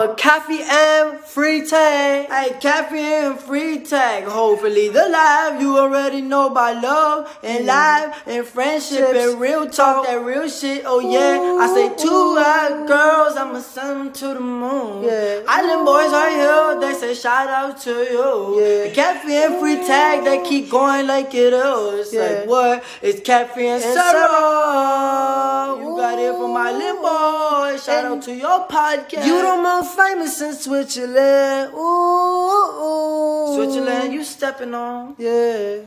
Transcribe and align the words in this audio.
Coffee 0.00 0.62
and 0.62 1.18
free 1.18 1.66
tag. 1.66 2.26
Hey, 2.30 2.58
coffee 2.58 3.00
and 3.00 3.38
free 3.38 3.80
tag. 3.84 4.24
Hopefully 4.24 4.88
the 4.88 5.06
life 5.10 5.60
you 5.60 5.76
already 5.76 6.22
know 6.22 6.48
by 6.48 6.72
love 6.72 7.38
and 7.42 7.66
life 7.66 8.22
and 8.26 8.46
friendship 8.46 9.14
and 9.14 9.38
real 9.38 9.68
talk, 9.68 10.06
that 10.06 10.24
real 10.24 10.48
shit. 10.48 10.84
Oh 10.86 11.00
yeah, 11.00 11.62
I 11.62 11.66
say 11.74 11.94
two 12.02 12.08
hot 12.08 12.88
girls, 12.88 13.36
I'ma 13.36 13.60
send 13.60 14.00
them 14.00 14.12
to 14.14 14.28
the 14.28 14.40
moon. 14.40 15.04
Yeah. 15.04 15.42
Island 15.46 15.84
boys 15.84 16.12
are 16.14 16.30
here, 16.30 16.80
they 16.80 16.98
say 16.98 17.12
shout 17.12 17.50
out 17.50 17.78
to 17.82 17.90
you. 17.90 18.58
Yeah. 18.58 18.88
The 18.88 18.94
cafe 18.94 19.44
and 19.44 19.60
free 19.60 19.76
tag, 19.86 20.24
they 20.24 20.42
keep 20.48 20.70
going 20.70 21.08
like 21.08 21.34
it 21.34 21.52
is. 21.52 22.14
Yeah. 22.14 22.22
Like 22.22 22.48
what? 22.48 22.84
It's 23.02 23.20
cafe 23.20 23.68
and, 23.68 23.84
and 23.84 23.94
Sarah. 23.94 25.76
You 25.78 25.94
got 25.98 26.18
it 26.18 26.32
from 26.32 26.54
my 26.54 26.72
little 26.72 27.02
boy. 27.02 27.76
Shout 27.76 28.04
out 28.06 28.22
to 28.22 28.34
your 28.34 28.66
podcast. 28.66 29.26
You 29.26 29.42
don't 29.42 29.62
most 29.90 29.98
famous 29.98 30.40
in 30.40 30.52
Switzerland. 30.52 31.72
Ooh, 31.74 32.82
ooh. 32.82 33.54
Switzerland, 33.54 34.12
you 34.12 34.24
stepping 34.24 34.74
on. 34.74 35.14
Yeah. 35.18 35.84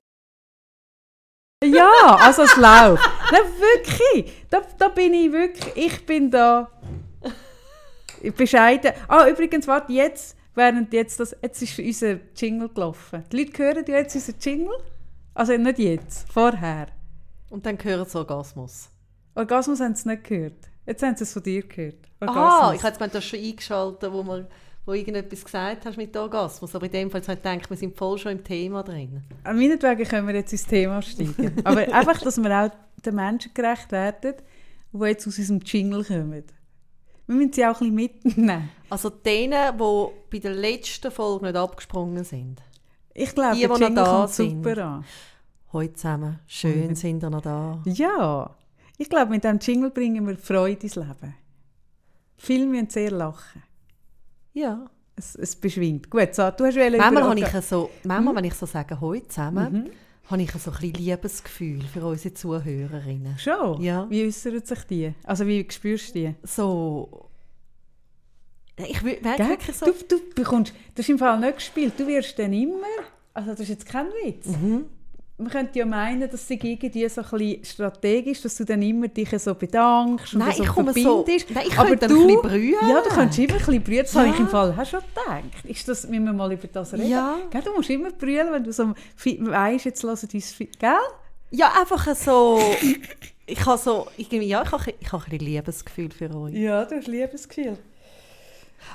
Ja, 1.64 2.18
also 2.20 2.44
es 2.44 2.56
läuft. 2.58 3.04
Nein, 3.32 3.42
wirklich. 3.58 4.34
Da, 4.50 4.62
da 4.78 4.90
bin 4.90 5.14
ich 5.14 5.32
wirklich. 5.32 5.76
Ich 5.76 6.06
bin 6.06 6.30
da 6.30 6.70
bescheiden. 8.36 8.94
Ah, 9.08 9.28
übrigens, 9.28 9.68
warte, 9.68 9.94
jetzt, 9.94 10.36
während 10.56 10.92
jetzt 10.92 11.20
das, 11.20 11.36
jetzt 11.42 11.62
ist 11.62 11.80
unser 11.80 12.20
Jingle 12.36 12.70
gelaufen. 12.70 13.24
Die 13.32 13.38
Leute 13.38 13.64
hören 13.64 13.86
ja 13.88 13.98
jetzt 13.98 14.16
unseren 14.16 14.36
Jingle. 14.40 14.78
Also 15.34 15.54
nicht 15.54 15.80
jetzt, 15.80 16.32
vorher. 16.32 16.88
Und 17.50 17.66
dann 17.66 17.82
hören 17.82 18.06
sie 18.06 18.18
Orgasmus. 18.18 18.90
Orgasmus 19.36 19.80
haben 19.80 19.96
sie 19.96 20.10
nicht 20.10 20.26
gehört. 20.26 20.70
Jetzt 20.86 21.04
haben 21.04 21.16
sie 21.16 21.24
es 21.24 21.34
von 21.34 21.44
dir 21.44 21.64
gehört. 21.64 21.96
Aha, 22.20 22.74
ich 22.74 22.84
habe 22.84 22.94
gemeint, 22.94 23.14
du 23.14 23.18
hast 23.18 23.26
schon 23.26 23.40
eingeschaltet, 23.40 24.12
wo, 24.12 24.24
wir, 24.24 24.48
wo 24.86 24.94
irgendetwas 24.94 25.44
gesagt 25.44 25.86
hast 25.86 25.98
mit 25.98 26.16
Orgasmus. 26.16 26.76
Aber 26.76 26.86
in 26.86 26.92
dem 26.92 27.12
Fall 27.12 27.22
habe 27.22 27.34
ich 27.34 27.42
gedacht, 27.42 27.70
wir 27.70 27.78
sind 27.78 27.98
voll 27.98 28.18
schon 28.18 28.34
im 28.34 28.44
Thema 28.44 28.84
drin. 28.84 29.24
An 29.44 29.58
meinetwegen 29.58 30.04
können 30.06 30.28
wir 30.28 30.36
jetzt 30.36 30.52
ins 30.52 30.66
Thema 30.66 31.02
steigen. 31.02 31.56
Aber 31.64 31.82
einfach, 31.94 32.20
dass 32.22 32.42
wir 32.42 32.52
auch 32.52 32.70
den 33.06 33.16
Menschen 33.16 33.52
gerecht 33.54 33.92
werden, 33.92 34.36
die 34.92 35.06
jetzt 35.06 35.28
aus 35.28 35.38
unserem 35.38 35.60
Jingle 35.62 36.04
kommen. 36.04 36.44
Wir 37.26 37.36
müssen 37.36 37.54
sie 37.54 37.66
auch 37.66 37.80
ein 37.82 37.96
bisschen 37.96 38.22
mitnehmen. 38.26 38.70
Also 38.90 39.10
denen, 39.10 39.78
die 39.78 40.08
bei 40.32 40.40
der 40.40 40.54
letzten 40.54 41.12
Folge 41.12 41.46
nicht 41.46 41.56
abgesprungen 41.56 42.24
sind. 42.24 42.62
Ich 43.14 43.34
glaube, 43.34 43.56
die, 43.56 43.62
die 43.62 43.68
noch 43.68 43.94
da 43.94 44.28
sind. 44.28 44.64
super 44.64 44.84
an. 44.86 45.06
Heute 45.72 45.94
zusammen. 45.94 46.40
Schön 46.46 46.96
sind 46.96 47.24
ihr 47.24 47.30
noch 47.30 47.42
da. 47.42 47.82
Ja. 47.86 48.56
Ich 48.98 49.10
glaube, 49.10 49.32
mit 49.32 49.44
diesem 49.44 49.60
Jingle 49.60 49.90
bringen 49.90 50.28
wir 50.28 50.38
Freude 50.38 50.84
ins 50.84 50.96
Leben. 50.96 51.36
Viele 52.38 52.66
müssen 52.66 52.90
sehr 52.90 53.12
lachen. 53.12 53.64
Ja. 54.54 54.90
Es, 55.16 55.36
es 55.36 55.56
beschwingt. 55.56 56.10
Gut, 56.10 56.34
so, 56.34 56.50
du 56.52 56.66
hast 56.66 56.76
Manchmal, 56.76 57.24
habe 57.24 57.40
ich 57.40 57.66
so, 57.66 57.90
manchmal 58.04 58.34
hm? 58.34 58.38
wenn 58.38 58.46
ich 58.46 58.54
so 58.56 58.66
sage, 58.66 59.00
heute 59.00 59.28
zusammen, 59.28 59.74
mhm. 59.74 60.30
habe 60.30 60.42
ich 60.42 60.52
so 60.52 60.72
ein 60.72 60.78
bisschen 60.78 60.94
Liebesgefühl 60.94 61.82
für 61.84 62.06
unsere 62.06 62.34
Zuhörerinnen. 62.34 63.38
Schon? 63.38 63.82
Ja. 63.82 64.10
Wie 64.10 64.26
äußert 64.26 64.66
sich 64.66 64.84
die? 64.86 65.14
Also 65.24 65.46
wie 65.48 65.66
spürst 65.70 66.16
du 66.16 66.20
die? 66.20 66.36
So... 66.44 67.30
Ich 68.76 69.04
merke 69.04 69.50
wirklich 69.50 69.76
so... 69.76 69.86
Du, 69.86 69.94
du 70.08 70.34
bekommst... 70.34 70.74
Das 70.96 71.06
ist 71.06 71.10
im 71.10 71.20
Fall 71.20 71.40
nicht 71.40 71.58
gespielt. 71.58 71.94
Du 71.98 72.08
wirst 72.08 72.38
dann 72.40 72.54
immer... 72.54 72.88
Also 73.36 73.52
das 73.52 73.60
ist 73.60 73.70
jetzt 73.70 73.86
kein 73.86 74.08
Witz. 74.08 74.48
Mhm 74.48 74.86
man 75.38 75.50
könnte 75.50 75.80
ja 75.80 75.86
meinen, 75.86 76.30
dass 76.30 76.48
sie 76.48 76.60
irgendwie 76.62 77.10
so 77.10 77.22
ein 77.22 77.30
bisschen 77.30 77.66
strategisch, 77.66 78.42
dass 78.42 78.56
du 78.56 78.66
dann 78.66 78.82
immer 78.82 79.08
dich 79.08 79.30
so 79.40 79.56
bedankst 79.56 80.34
und 80.36 80.40
nein, 80.40 80.54
so 80.56 80.64
ich 80.64 80.70
verbindest. 80.70 81.48
So, 81.48 81.54
nein, 81.54 81.66
ich 81.68 81.78
aber 81.78 81.96
du, 81.96 82.06
ein 82.06 82.28
bisschen 82.28 82.42
brüllen. 82.42 82.90
Ja, 82.90 83.02
du 83.02 83.10
kannst 83.10 83.40
immer 83.40 83.54
ein 83.54 83.58
bisschen 83.58 83.84
brüllen. 83.84 84.04
Das 84.04 84.14
ja. 84.14 84.22
habe 84.22 84.30
ich 84.30 84.40
im 84.40 84.48
Fall 84.48 84.76
auch 84.78 84.86
schon 84.86 85.00
gedacht. 85.00 85.66
Ist 85.66 85.88
das, 85.88 86.08
müssen 86.08 86.26
wir 86.26 86.34
mal 86.34 86.54
über 86.54 86.68
das 86.68 86.94
reden? 86.94 87.10
Ja. 87.10 87.38
Gell, 87.50 87.62
du 87.64 87.74
musst 87.74 87.90
immer 87.90 88.12
brüllen, 88.12 88.52
wenn 88.52 88.64
du 88.64 88.72
so 88.72 88.94
weißt, 89.16 89.86
jetzt 89.86 90.04
hören 90.04 90.30
uns... 90.34 90.56
Gell? 90.58 90.92
Ja, 91.50 91.74
einfach 91.80 92.16
so... 92.16 92.62
ich 93.48 93.66
habe 93.66 93.78
so... 93.80 94.08
Irgendwie, 94.18 94.48
ja, 94.48 94.62
ich 94.62 94.72
habe, 94.72 94.94
ich 95.00 95.12
habe 95.12 95.24
ein 95.32 95.40
Liebesgefühl 95.40 96.12
für 96.12 96.34
euch. 96.36 96.54
Ja, 96.54 96.86
du 96.86 96.96
hast 96.96 97.08
Liebesgefühl. 97.08 97.78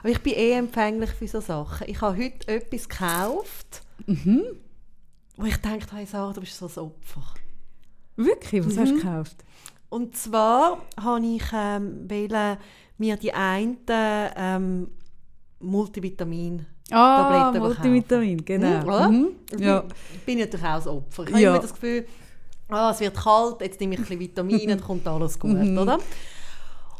Aber 0.00 0.08
ich 0.10 0.22
bin 0.22 0.34
eh 0.34 0.52
empfänglich 0.52 1.10
für 1.10 1.26
solche 1.26 1.48
Sachen. 1.48 1.88
Ich 1.88 2.00
habe 2.00 2.16
heute 2.16 2.46
etwas 2.46 2.88
gekauft... 2.88 3.82
Mhm 4.06 4.44
wo 5.38 5.46
ich 5.46 5.56
dachte, 5.56 5.96
hey 5.96 6.04
Sarah, 6.04 6.32
du 6.32 6.40
bist 6.40 6.58
so 6.58 6.66
ein 6.66 6.86
Opfer. 6.86 7.22
Wirklich? 8.16 8.66
Was 8.66 8.74
mhm. 8.74 8.80
hast 8.80 8.90
du 8.90 8.94
mhm. 8.94 9.00
gekauft? 9.00 9.44
Und 9.88 10.16
zwar 10.16 10.82
habe 11.00 11.24
ich 11.24 11.44
ähm, 11.54 12.06
mir 12.98 13.16
die 13.16 13.32
eine 13.32 13.76
ähm, 14.36 14.90
Multivitamin 15.60 16.66
Ah, 16.90 17.52
Multivitamin, 17.54 18.44
genau. 18.44 19.10
Mhm. 19.10 19.28
Mhm. 19.52 19.58
Ja. 19.58 19.84
Ich 20.14 20.24
bin 20.24 20.38
natürlich 20.38 20.64
auch 20.64 20.80
ein 20.80 20.88
Opfer. 20.88 21.24
Ich 21.24 21.30
ja. 21.30 21.34
habe 21.34 21.44
immer 21.44 21.58
das 21.58 21.74
Gefühl, 21.74 22.06
ah, 22.68 22.90
es 22.90 23.00
wird 23.00 23.14
kalt, 23.14 23.60
jetzt 23.60 23.80
nehme 23.80 23.94
ich 23.94 24.00
ein 24.00 24.04
bisschen 24.04 24.20
Vitamine, 24.20 24.66
dann 24.68 24.80
kommt 24.80 25.06
alles 25.06 25.38
gut, 25.38 25.52
mhm. 25.52 25.76
oder? 25.76 25.98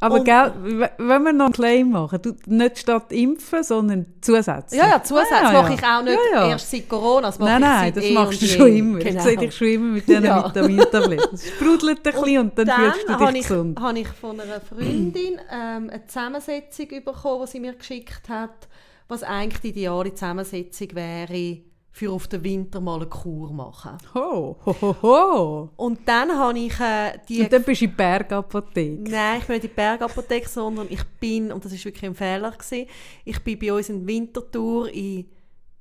Aber 0.01 0.23
gell, 0.23 0.91
wenn 0.99 1.23
wir 1.23 1.33
noch 1.33 1.47
einen 1.47 1.55
Claim 1.55 1.91
machen, 1.91 2.21
du, 2.23 2.33
nicht 2.47 2.79
statt 2.79 3.13
impfen, 3.13 3.63
sondern 3.63 4.07
zusätzlich. 4.21 4.81
Ja, 4.81 4.89
ja, 4.89 5.03
zusätzlich 5.03 5.39
ah, 5.39 5.53
ja, 5.53 5.63
mache 5.63 5.75
ich 5.75 5.85
auch 5.85 6.03
nicht 6.03 6.19
ja, 6.33 6.49
erst 6.51 6.71
seit 6.71 6.89
Corona. 6.89 7.29
Das 7.29 7.39
nein, 7.39 7.61
nein, 7.61 7.93
das 7.93 8.05
eh 8.05 8.13
machst 8.13 8.43
du 8.43 8.47
schon 8.47 8.77
immer. 8.77 8.99
Genau. 8.99 9.17
Ich 9.17 9.23
sehe 9.23 9.37
dich 9.37 9.57
schon 9.57 9.69
immer 9.69 9.93
mit 9.95 10.09
diesen 10.09 10.25
ja. 10.25 10.47
Vitamintabletten. 10.47 11.35
Es 11.35 11.49
sprudelt 11.49 11.99
ein 12.07 12.13
bisschen 12.13 12.39
und 12.39 12.59
dann, 12.59 12.67
dann 12.67 12.93
fühlst 12.93 13.09
du 13.09 13.17
dich 13.17 13.29
ich, 13.29 13.49
gesund. 13.49 13.81
habe 13.81 13.99
ich 13.99 14.09
von 14.09 14.41
einer 14.41 14.61
Freundin 14.61 15.41
ähm, 15.51 15.91
eine 15.91 16.07
Zusammensetzung 16.07 16.89
bekommen, 17.05 17.45
die 17.45 17.51
sie 17.51 17.61
mir 17.61 17.75
geschickt 17.75 18.29
hat, 18.29 18.69
was 19.09 19.23
eigentlich 19.23 19.61
die 19.61 19.69
ideale 19.69 20.15
Zusammensetzung 20.15 20.95
wäre 20.95 21.59
für 21.91 22.13
auf 22.13 22.29
den 22.29 22.45
Winter 22.45 22.81
mal 22.81 22.97
eine 22.97 23.07
Kur 23.07 23.53
machen. 23.53 23.99
Ho, 24.15 24.57
ho, 24.65 24.77
ho, 24.81 24.97
ho. 25.03 25.71
Und 25.77 26.01
dann 26.07 26.31
habe 26.31 26.59
ich 26.59 26.79
äh, 26.79 27.19
die... 27.29 27.43
Und 27.43 27.53
dann 27.53 27.65
bist 27.65 27.81
du 27.81 27.87
in 27.87 27.91
die 27.91 27.97
Bergapotheke? 27.97 29.11
Nein, 29.11 29.39
ich 29.41 29.47
bin 29.47 29.55
nicht 29.57 29.65
in 29.65 29.71
die 29.71 29.75
Bergapotheke, 29.75 30.49
sondern 30.49 30.87
ich 30.91 31.03
bin, 31.19 31.51
und 31.51 31.65
das 31.65 31.73
war 31.73 31.85
wirklich 31.85 32.05
ein 32.05 32.15
Fehler, 32.15 32.53
gewesen, 32.53 32.87
ich 33.25 33.43
bin 33.43 33.59
bei 33.59 33.73
uns 33.73 33.89
in 33.89 34.07
Winterthur 34.07 34.89
in 34.93 35.27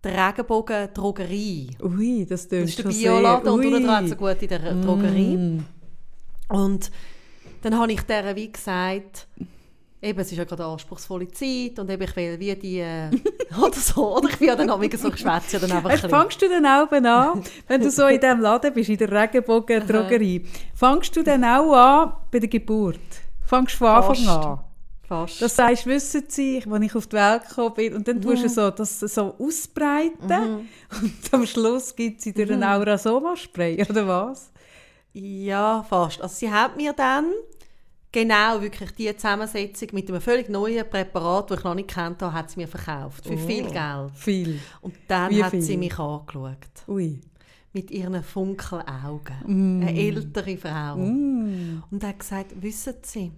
der 0.04 0.28
Regenbogen 0.28 0.90
Drogerie. 0.94 1.70
Ui, 1.82 2.26
das 2.26 2.48
tönt 2.48 2.64
Das 2.64 2.70
ist 2.70 2.80
der 2.80 2.90
Bioladen 2.90 3.50
und 3.50 3.66
unten 3.66 3.84
dran 3.84 4.08
so 4.08 4.16
gut 4.16 4.42
in 4.42 4.48
der 4.48 4.76
mm. 4.76 4.82
Drogerie. 4.82 5.62
Und 6.50 6.92
dann 7.62 7.78
habe 7.78 7.92
ich 7.92 8.02
der 8.02 8.36
wie 8.36 8.52
gesagt 8.52 9.28
eben, 10.08 10.20
es 10.20 10.32
ist 10.32 10.38
ja 10.38 10.44
gerade 10.44 10.64
eine 10.64 10.74
anspruchsvolle 10.74 11.28
Zeit 11.30 11.78
und 11.80 11.90
eben, 11.90 12.04
ich 12.04 12.16
will 12.16 12.40
wie 12.40 12.56
die, 12.56 12.80
äh, 12.80 13.10
oder 13.62 13.76
so, 13.76 14.18
oder 14.18 14.30
ich 14.30 14.40
will 14.40 14.56
dann 14.56 14.70
auch 14.70 14.82
so 14.98 15.12
geschwätzt. 15.12 15.54
Dann 15.54 15.72
einfach 15.72 15.90
weißt, 15.90 16.08
fangst 16.08 16.42
du 16.42 16.50
dann 16.50 16.66
auch 16.66 16.92
an, 16.92 17.44
wenn 17.68 17.82
du 17.82 17.92
so 17.92 18.08
in 18.08 18.20
diesem 18.20 18.42
Laden 18.42 18.74
bist, 18.74 18.90
in 18.90 18.98
der 18.98 19.12
Regenbogen-Drogerie, 19.12 20.46
fangst 20.74 21.16
du 21.16 21.24
dann 21.24 21.44
auch 21.44 21.74
an 21.74 22.14
bei 22.32 22.40
der 22.40 22.50
Geburt? 22.50 23.00
Fangst 23.46 23.76
du 23.76 23.78
von 23.80 23.88
Anfang 23.88 24.16
Fast. 24.16 24.46
an? 24.46 24.60
Fast. 25.08 25.42
Das 25.42 25.56
sagst, 25.56 25.86
wissen 25.86 26.24
Sie, 26.28 26.62
als 26.70 26.84
ich 26.84 26.96
auf 26.96 27.08
die 27.08 27.16
Welt 27.16 27.48
gekommen 27.48 27.76
bin, 27.76 27.94
und 27.96 28.08
dann 28.08 28.18
mhm. 28.18 28.22
tust 28.22 28.44
du 28.44 28.50
so, 28.50 28.70
das 28.72 29.00
so 29.00 29.36
ausbreiten 29.40 30.28
mhm. 30.28 30.68
und 31.02 31.14
am 31.32 31.46
Schluss 31.46 31.96
gibt 31.96 32.22
sie 32.22 32.34
dir 32.34 32.46
mhm. 32.46 32.54
einen 32.54 32.64
Aurasoma-Spray, 32.64 33.86
oder 33.90 34.06
was? 34.06 34.52
Ja, 35.14 35.84
fast. 35.90 36.22
Also 36.22 36.36
sie 36.36 36.52
hat 36.52 36.76
mir 36.76 36.94
dann 36.94 37.32
genau 38.12 38.62
wirklich 38.62 38.92
die 38.92 39.16
Zusammensetzung 39.16 39.90
mit 39.94 40.10
einem 40.10 40.22
völlig 40.22 40.50
neuen 40.50 40.90
Präparat, 40.90 41.52
das 41.52 41.60
ich 41.60 41.64
noch 41.64 41.76
nicht 41.76 41.90
kennt 41.90 42.22
habe, 42.22 42.34
hat 42.34 42.52
sie 42.52 42.60
mir 42.60 42.68
verkauft. 42.68 43.26
Für 43.26 43.34
oh, 43.34 43.38
viel 43.38 43.70
Geld. 43.70 44.12
Viel. 44.16 44.60
Und 44.82 44.96
dann 45.08 45.32
Wie 45.32 45.44
hat 45.44 45.52
viel? 45.52 45.62
sie 45.62 45.78
mich 45.78 45.98
angeschaut. 45.98 46.58
Ui. 46.88 47.22
Mit 47.74 47.92
ihren 47.92 48.24
Funkelaugen. 48.24 49.36
Mm. 49.46 49.82
Eine 49.82 50.00
ältere 50.00 50.58
Frau. 50.58 50.96
Mm. 50.96 51.84
Und 51.92 52.04
hat 52.04 52.20
gesagt, 52.20 52.62
wissen 52.62 52.96
Sie, 53.04 53.32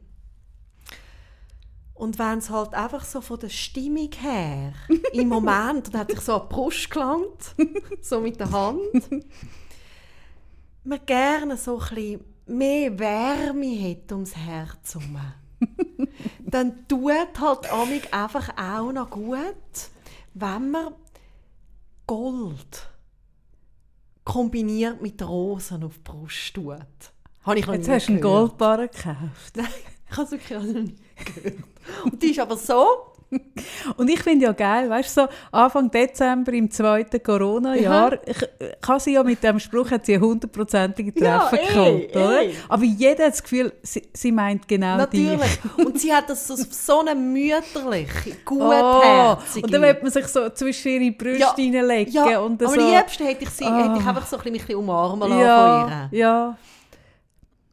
und 2.00 2.18
wenn 2.18 2.38
es 2.38 2.50
halt 2.50 2.74
einfach 2.76 3.04
so 3.04 3.20
von 3.20 3.38
der 3.42 3.50
Stimmung 3.50 4.10
her, 4.22 4.72
im 5.12 5.28
Moment, 5.28 5.94
dann 5.94 6.00
hat 6.00 6.12
sich 6.12 6.22
so 6.22 6.36
an 6.36 6.48
die 6.48 6.56
Brust 6.56 6.90
gelangt, 6.90 7.56
so 8.02 8.22
mit 8.22 8.40
der 8.40 8.50
Hand, 8.50 8.80
man 10.86 11.00
gerne 11.06 11.58
so 11.58 11.78
ein 11.78 11.96
bisschen 11.96 12.20
mehr 12.50 12.98
Wärme 13.00 13.90
hat 13.90 14.12
ums 14.12 14.36
Herz 14.36 14.96
herum, 14.96 15.20
dann 16.46 16.88
tut 16.88 17.40
halt 17.40 17.72
amig 17.72 18.14
einfach 18.14 18.50
auch 18.58 18.92
noch 18.92 19.10
gut, 19.10 19.46
wenn 20.34 20.72
man 20.72 20.94
Gold 22.08 22.90
kombiniert 24.24 25.02
mit 25.02 25.22
Rosen 25.22 25.84
auf 25.84 25.96
die 25.98 26.04
Brust 26.04 26.54
tut. 26.54 26.76
Habe 27.44 27.60
ich 27.60 27.66
Jetzt 27.66 27.90
hast 27.90 28.08
du 28.08 28.14
einen 28.14 28.22
Goldbarren 28.22 28.90
gekauft. 28.90 29.56
Nein, 29.56 29.68
ich 30.10 30.18
habe 30.18 30.24
es 30.24 30.32
wirklich 30.32 30.60
noch 30.60 30.64
nie 30.66 30.96
gehört. 31.26 31.64
Und 32.04 32.22
die 32.22 32.32
ist 32.32 32.40
aber 32.40 32.58
so... 32.58 33.14
Und 33.98 34.10
ich 34.10 34.22
finde 34.24 34.46
ja 34.46 34.52
geil, 34.54 34.90
weißt 34.90 35.18
du, 35.18 35.22
so 35.22 35.28
Anfang 35.52 35.92
Dezember 35.92 36.52
im 36.54 36.70
zweiten 36.72 37.22
Corona-Jahr, 37.22 38.18
ich- 38.26 38.48
kann 38.82 39.00
sie 39.00 39.14
ja 39.14 39.24
mit 39.24 39.44
dem 39.44 39.60
Spruch, 39.60 39.92
hat 39.92 40.06
sie 40.06 40.16
einen 40.16 40.24
hundertprozentigen 40.24 41.14
Ja, 41.24 41.40
Treffer 41.48 41.62
eh, 41.64 41.68
geholt, 41.74 42.16
oder? 42.16 42.42
eh. 42.44 42.54
Aber 42.68 42.84
jeder 42.84 43.26
hat 43.26 43.34
das 43.34 43.44
Gefühl, 43.44 43.72
sie, 43.84 44.02
sie 44.14 44.32
meint 44.32 44.68
genau 44.68 44.98
Natürlich. 44.98 45.40
dich. 45.78 45.86
Und 45.86 46.00
sie 46.00 46.14
hat 46.14 46.30
das 46.30 46.48
so, 46.48 46.56
so 46.56 47.02
eine 47.02 47.14
mütterliche, 47.16 48.32
Oh, 48.32 48.36
gutherzige... 48.46 49.66
und 49.66 49.74
dann 49.74 49.82
wird 49.84 50.02
man 50.04 50.12
sich 50.12 50.28
so 50.28 50.50
zwischen 50.50 50.88
ihre 51.02 51.12
Brüste 51.14 51.40
Ja, 51.40 51.50
reinlegen 51.52 52.14
ja, 52.14 52.40
und 52.40 52.62
am 52.64 52.70
so... 52.74 52.80
liebsten 52.80 53.26
hätte 53.26 53.44
ich 53.44 53.50
sie 53.52 53.66
Ah. 53.66 53.78
hätte 53.84 54.00
ich 54.02 54.08
einfach 54.08 54.26
so 54.26 54.38
ein 54.38 54.42
bisschen, 54.44 54.56
ein 54.56 54.60
bisschen 54.66 54.76
umarmen 54.80 55.30
lassen 55.30 55.42
ja, 55.42 55.82
von 55.82 55.92
ihr. 56.12 56.20
ja. 56.20 56.58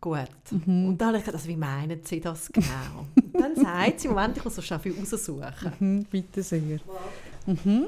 Gut. 0.06 0.28
Mhm. 0.66 0.90
Und 0.90 1.00
dann 1.00 1.08
habe 1.08 1.18
ich 1.18 1.24
gedacht, 1.24 1.40
also, 1.40 1.48
wie 1.48 1.56
meinen 1.56 1.98
Sie 2.04 2.20
das 2.20 2.48
genau? 2.52 3.06
Und 3.16 3.40
dann 3.40 3.56
sagt 3.60 3.98
sie, 3.98 4.06
Moment, 4.06 4.36
ich 4.36 4.44
muss 4.44 4.54
so 4.54 4.62
schnell 4.62 4.78
viel 4.78 4.94
raussuchen. 4.96 5.72
Mhm, 5.80 6.04
bitte 6.04 6.44
sehr. 6.44 6.78
Mhm. 7.44 7.86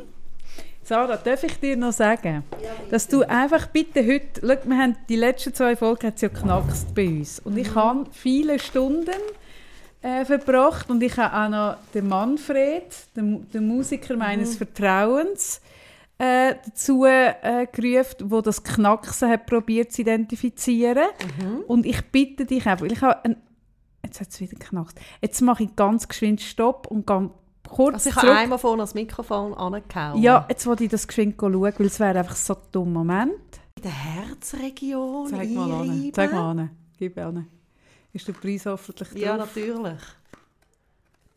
Sarah, 0.82 1.16
darf 1.16 1.44
ich 1.44 1.60
dir 1.60 1.76
noch 1.76 1.92
sagen, 1.92 2.42
dass 2.90 3.06
du 3.06 3.22
einfach 3.22 3.68
bitte 3.68 4.04
heute, 4.04 4.40
schau, 4.40 4.68
wir 4.68 4.78
haben 4.78 4.96
die 5.08 5.14
letzten 5.14 5.54
zwei 5.54 5.76
Folgen 5.76 6.08
hat 6.08 6.20
ja 6.20 6.26
geknackst 6.26 6.92
bei 6.92 7.06
uns 7.06 7.38
und 7.38 7.56
ich 7.56 7.72
habe 7.76 8.06
viele 8.10 8.58
Stunden 8.58 9.20
äh, 10.02 10.24
verbracht 10.24 10.90
und 10.90 11.00
ich 11.04 11.16
habe 11.18 11.36
auch 11.36 11.48
noch 11.48 11.76
den 11.94 12.08
Manfred, 12.08 12.82
den, 13.14 13.48
den 13.52 13.68
Musiker 13.68 14.16
meines 14.16 14.56
Vertrauens, 14.56 15.60
äh, 16.18 16.54
dazu 16.64 17.04
äh, 17.04 17.66
gerufen, 17.72 18.30
wo 18.30 18.40
das 18.40 18.62
Knacksen 18.62 19.30
hat 19.30 19.46
probiert 19.46 19.92
zu 19.92 20.02
identifizieren. 20.02 21.06
Und 21.66 21.86
ich 21.86 22.02
bitte 22.10 22.44
dich 22.44 22.66
einfach, 22.66 22.84
weil 22.84 22.92
ich 22.92 23.02
habe 23.02 23.24
ein, 23.24 23.36
jetzt 24.04 24.20
hat 24.20 24.28
es 24.28 24.40
wieder 24.40 24.56
geknackt. 24.58 24.98
Jetzt 25.20 25.40
mache 25.42 25.62
ich 25.64 25.76
ganz 25.76 26.08
geschwind 26.08 26.40
Stopp 26.40 26.88
und 26.88 27.06
gehe 27.06 27.30
kurz 27.68 27.94
Also 27.94 28.10
ich 28.10 28.16
habe 28.16 28.26
zurück. 28.26 28.38
einmal 28.38 28.58
vorne 28.58 28.82
das 28.82 28.94
Mikrofon 28.94 29.54
angehauen. 29.54 30.20
Ja, 30.22 30.46
jetzt 30.48 30.66
wollte 30.66 30.84
ich 30.84 30.90
das 30.90 31.06
geschwind 31.06 31.36
schauen, 31.38 31.62
weil 31.62 31.86
es 31.86 32.00
wäre 32.00 32.18
einfach 32.18 32.36
so 32.36 32.54
ein 32.54 32.60
dummer 32.72 33.04
Moment. 33.04 33.32
In 33.76 33.82
der 33.82 33.92
Herzregion 33.92 35.28
Zeig 35.28 35.50
mal 35.50 35.70
an. 35.70 36.10
Zeig 36.12 36.32
mal 36.32 36.50
an. 36.50 36.70
Gib 36.98 37.16
an. 37.18 37.46
Ist 38.12 38.26
der 38.26 38.32
Preis 38.32 38.66
hoffentlich 38.66 39.08
drauf? 39.10 39.18
Ja, 39.18 39.36
natürlich. 39.36 40.00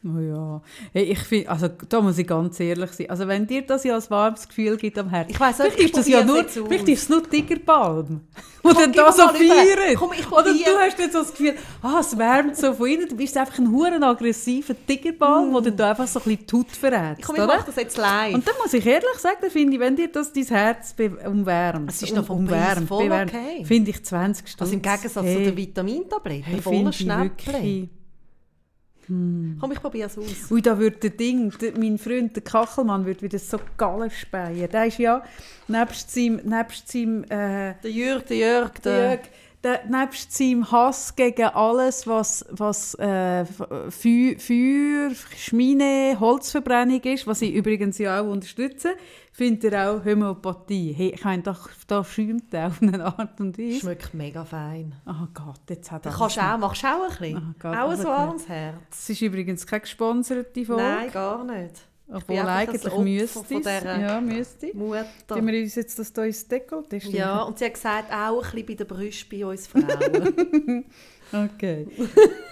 Oh 0.03 0.19
ja. 0.19 0.61
Hey, 0.93 1.03
ich 1.03 1.19
find, 1.19 1.47
also 1.47 1.67
da 1.67 2.01
muss 2.01 2.17
ich 2.17 2.25
ganz 2.25 2.59
ehrlich 2.59 2.91
sein. 2.91 3.09
Also 3.11 3.27
wenn 3.27 3.45
dir 3.45 3.61
das 3.61 3.83
ja 3.83 3.95
ein 3.95 4.03
warmes 4.09 4.47
Gefühl 4.47 4.75
gibt 4.77 4.97
am 4.97 5.09
Herzen, 5.09 5.29
Ich 5.29 5.39
auch, 5.39 5.53
vielleicht 5.53 5.77
ich 5.77 5.85
ist 5.85 5.97
das 5.97 6.07
ja 6.07 6.23
nur, 6.23 6.43
vielleicht 6.45 6.89
ist 6.89 7.03
es 7.03 7.09
nur 7.09 7.29
Tigerbalm, 7.29 8.21
wo 8.63 8.73
dann 8.73 8.91
da 8.93 9.11
so 9.11 9.27
feiert. 9.27 9.95
Komm, 9.95 10.13
ich 10.17 10.31
Oder 10.31 10.53
du 10.53 10.79
hast 10.79 10.97
jetzt 10.97 11.13
so 11.13 11.19
das 11.19 11.29
Gefühl, 11.29 11.53
ah, 11.83 11.99
es 11.99 12.17
wärmt 12.17 12.57
so 12.57 12.73
von 12.73 12.87
innen, 12.87 13.09
du 13.09 13.15
bist 13.15 13.37
einfach 13.37 13.59
ein 13.59 13.71
huren 13.71 14.01
aggressiver 14.03 14.73
Tigerbalm, 14.87 15.53
wo 15.53 15.61
dir 15.61 15.71
da 15.71 15.91
einfach 15.91 16.07
so 16.07 16.19
ein 16.19 16.23
bisschen 16.23 16.47
die 16.47 16.57
Haut 16.57 16.71
verrätst, 16.71 17.23
Komm, 17.23 17.35
ich 17.35 17.45
mache 17.45 17.65
das 17.67 17.75
jetzt 17.75 17.97
live. 17.97 18.33
Und 18.33 18.47
dann 18.47 18.55
muss 18.63 18.73
ich 18.73 18.85
ehrlich 18.85 19.19
sagen, 19.19 19.51
finde 19.51 19.75
ich, 19.75 19.79
wenn 19.79 19.95
dir 19.95 20.11
das 20.11 20.33
dein 20.33 20.45
Herz 20.45 20.95
umwärmt, 21.27 21.91
Es 21.91 22.01
ist 22.01 22.15
noch 22.15 22.25
vom 22.25 22.39
um, 22.39 22.45
umwärmt, 22.45 22.87
voll 22.87 23.03
bewärmt, 23.03 23.31
okay. 23.35 23.65
finde 23.65 23.91
ich 23.91 24.03
20 24.03 24.47
Stunden. 24.47 24.63
also 24.63 24.73
im 24.73 24.81
Gegensatz 24.81 25.25
zu 25.25 25.43
den 25.43 25.57
Vitamintabletten, 25.57 26.43
hey, 26.43 26.59
voller 26.59 26.91
finde 26.91 27.89
wirklich. 29.09 29.59
Komm, 29.59 29.71
ich 29.71 29.81
probiere 29.81 30.07
es 30.07 30.17
aus. 30.17 30.51
Ui, 30.51 30.61
da 30.61 30.77
würde 30.77 30.97
der 30.97 31.09
Ding, 31.11 31.51
der, 31.59 31.77
mein 31.77 31.97
Freund, 31.97 32.35
der 32.35 32.43
Kachelmann, 32.43 33.05
würde 33.05 33.21
wieder 33.21 33.39
so 33.39 33.59
Gallen 33.77 34.09
speien. 34.09 34.69
Der 34.69 34.85
ist 34.85 34.97
ja, 34.97 35.23
nebst 35.67 36.11
seinem, 36.11 36.37
nebst 36.43 36.87
seinem 36.87 37.23
äh, 37.25 37.75
Der 37.81 37.91
Jürg, 37.91 38.27
der 38.27 38.37
Jörg, 38.37 38.79
der... 38.79 39.09
Jörg, 39.09 39.19
der, 39.63 39.85
nebst 39.85 40.31
seinem 40.35 40.71
Hass 40.71 41.15
gegen 41.15 41.45
alles, 41.45 42.07
was, 42.07 42.45
was 42.49 42.95
äh, 42.95 43.45
Feu- 43.45 44.35
Feuer, 44.37 45.11
Schmine, 45.37 46.17
Holzverbrennung 46.19 47.01
ist, 47.01 47.27
was 47.27 47.41
ich 47.41 47.53
übrigens 47.53 47.97
ja 47.97 48.21
auch 48.21 48.25
unterstütze, 48.31 48.95
findet 49.31 49.73
er 49.73 49.91
auch 49.91 50.05
Homöopathie. 50.05 50.93
Hey, 50.93 51.13
ich 51.15 51.23
meine, 51.23 51.43
da, 51.43 51.55
da 51.87 52.03
schäumt 52.03 52.53
er 52.53 52.67
auf 52.67 52.81
eine 52.81 53.03
Art 53.05 53.39
und 53.39 53.57
Weise. 53.57 53.79
Schmeckt 53.81 54.13
mega 54.13 54.43
fein. 54.43 54.95
Oh 55.05 55.27
Gott, 55.33 55.61
jetzt 55.69 55.91
hat 55.91 56.05
er... 56.05 56.11
Kannst 56.11 56.39
auch, 56.39 56.57
machst 56.57 56.83
du 56.83 56.87
auch 56.87 57.03
ein 57.03 57.09
bisschen? 57.17 57.37
Ah, 57.37 57.55
Gott, 57.59 57.77
auch 57.77 57.95
so 57.95 58.03
gut. 58.03 58.11
ans 58.11 58.47
Herz? 58.49 58.77
Es 58.91 59.09
ist 59.09 59.21
übrigens 59.21 59.65
keine 59.67 59.81
gesponserte 59.81 60.65
Folge. 60.65 60.81
Nein, 60.83 61.11
gar 61.11 61.43
nicht. 61.43 61.87
Obwohl 62.11 62.39
eigentlich 62.39 62.97
müsste 62.97 63.55
es. 63.55 63.83
Ja, 63.83 64.19
müsste. 64.19 64.75
Mutter. 64.75 65.05
Tun 65.27 65.47
wir 65.47 65.61
uns 65.61 65.75
jetzt 65.75 65.97
das 65.97 66.11
hier 66.13 66.25
ins 66.25 66.49
Dekolleté? 66.49 67.09
Ja, 67.09 67.43
und 67.43 67.57
sie 67.57 67.65
hat 67.65 67.73
gesagt, 67.73 68.11
auch 68.11 68.43
ein 68.43 68.51
bisschen 68.51 68.67
bei 68.67 68.73
den 68.73 68.87
Brüsten 68.87 69.39
bei 69.39 69.45
uns 69.45 69.67
Frauen. 69.67 70.85
Okay. 71.33 71.87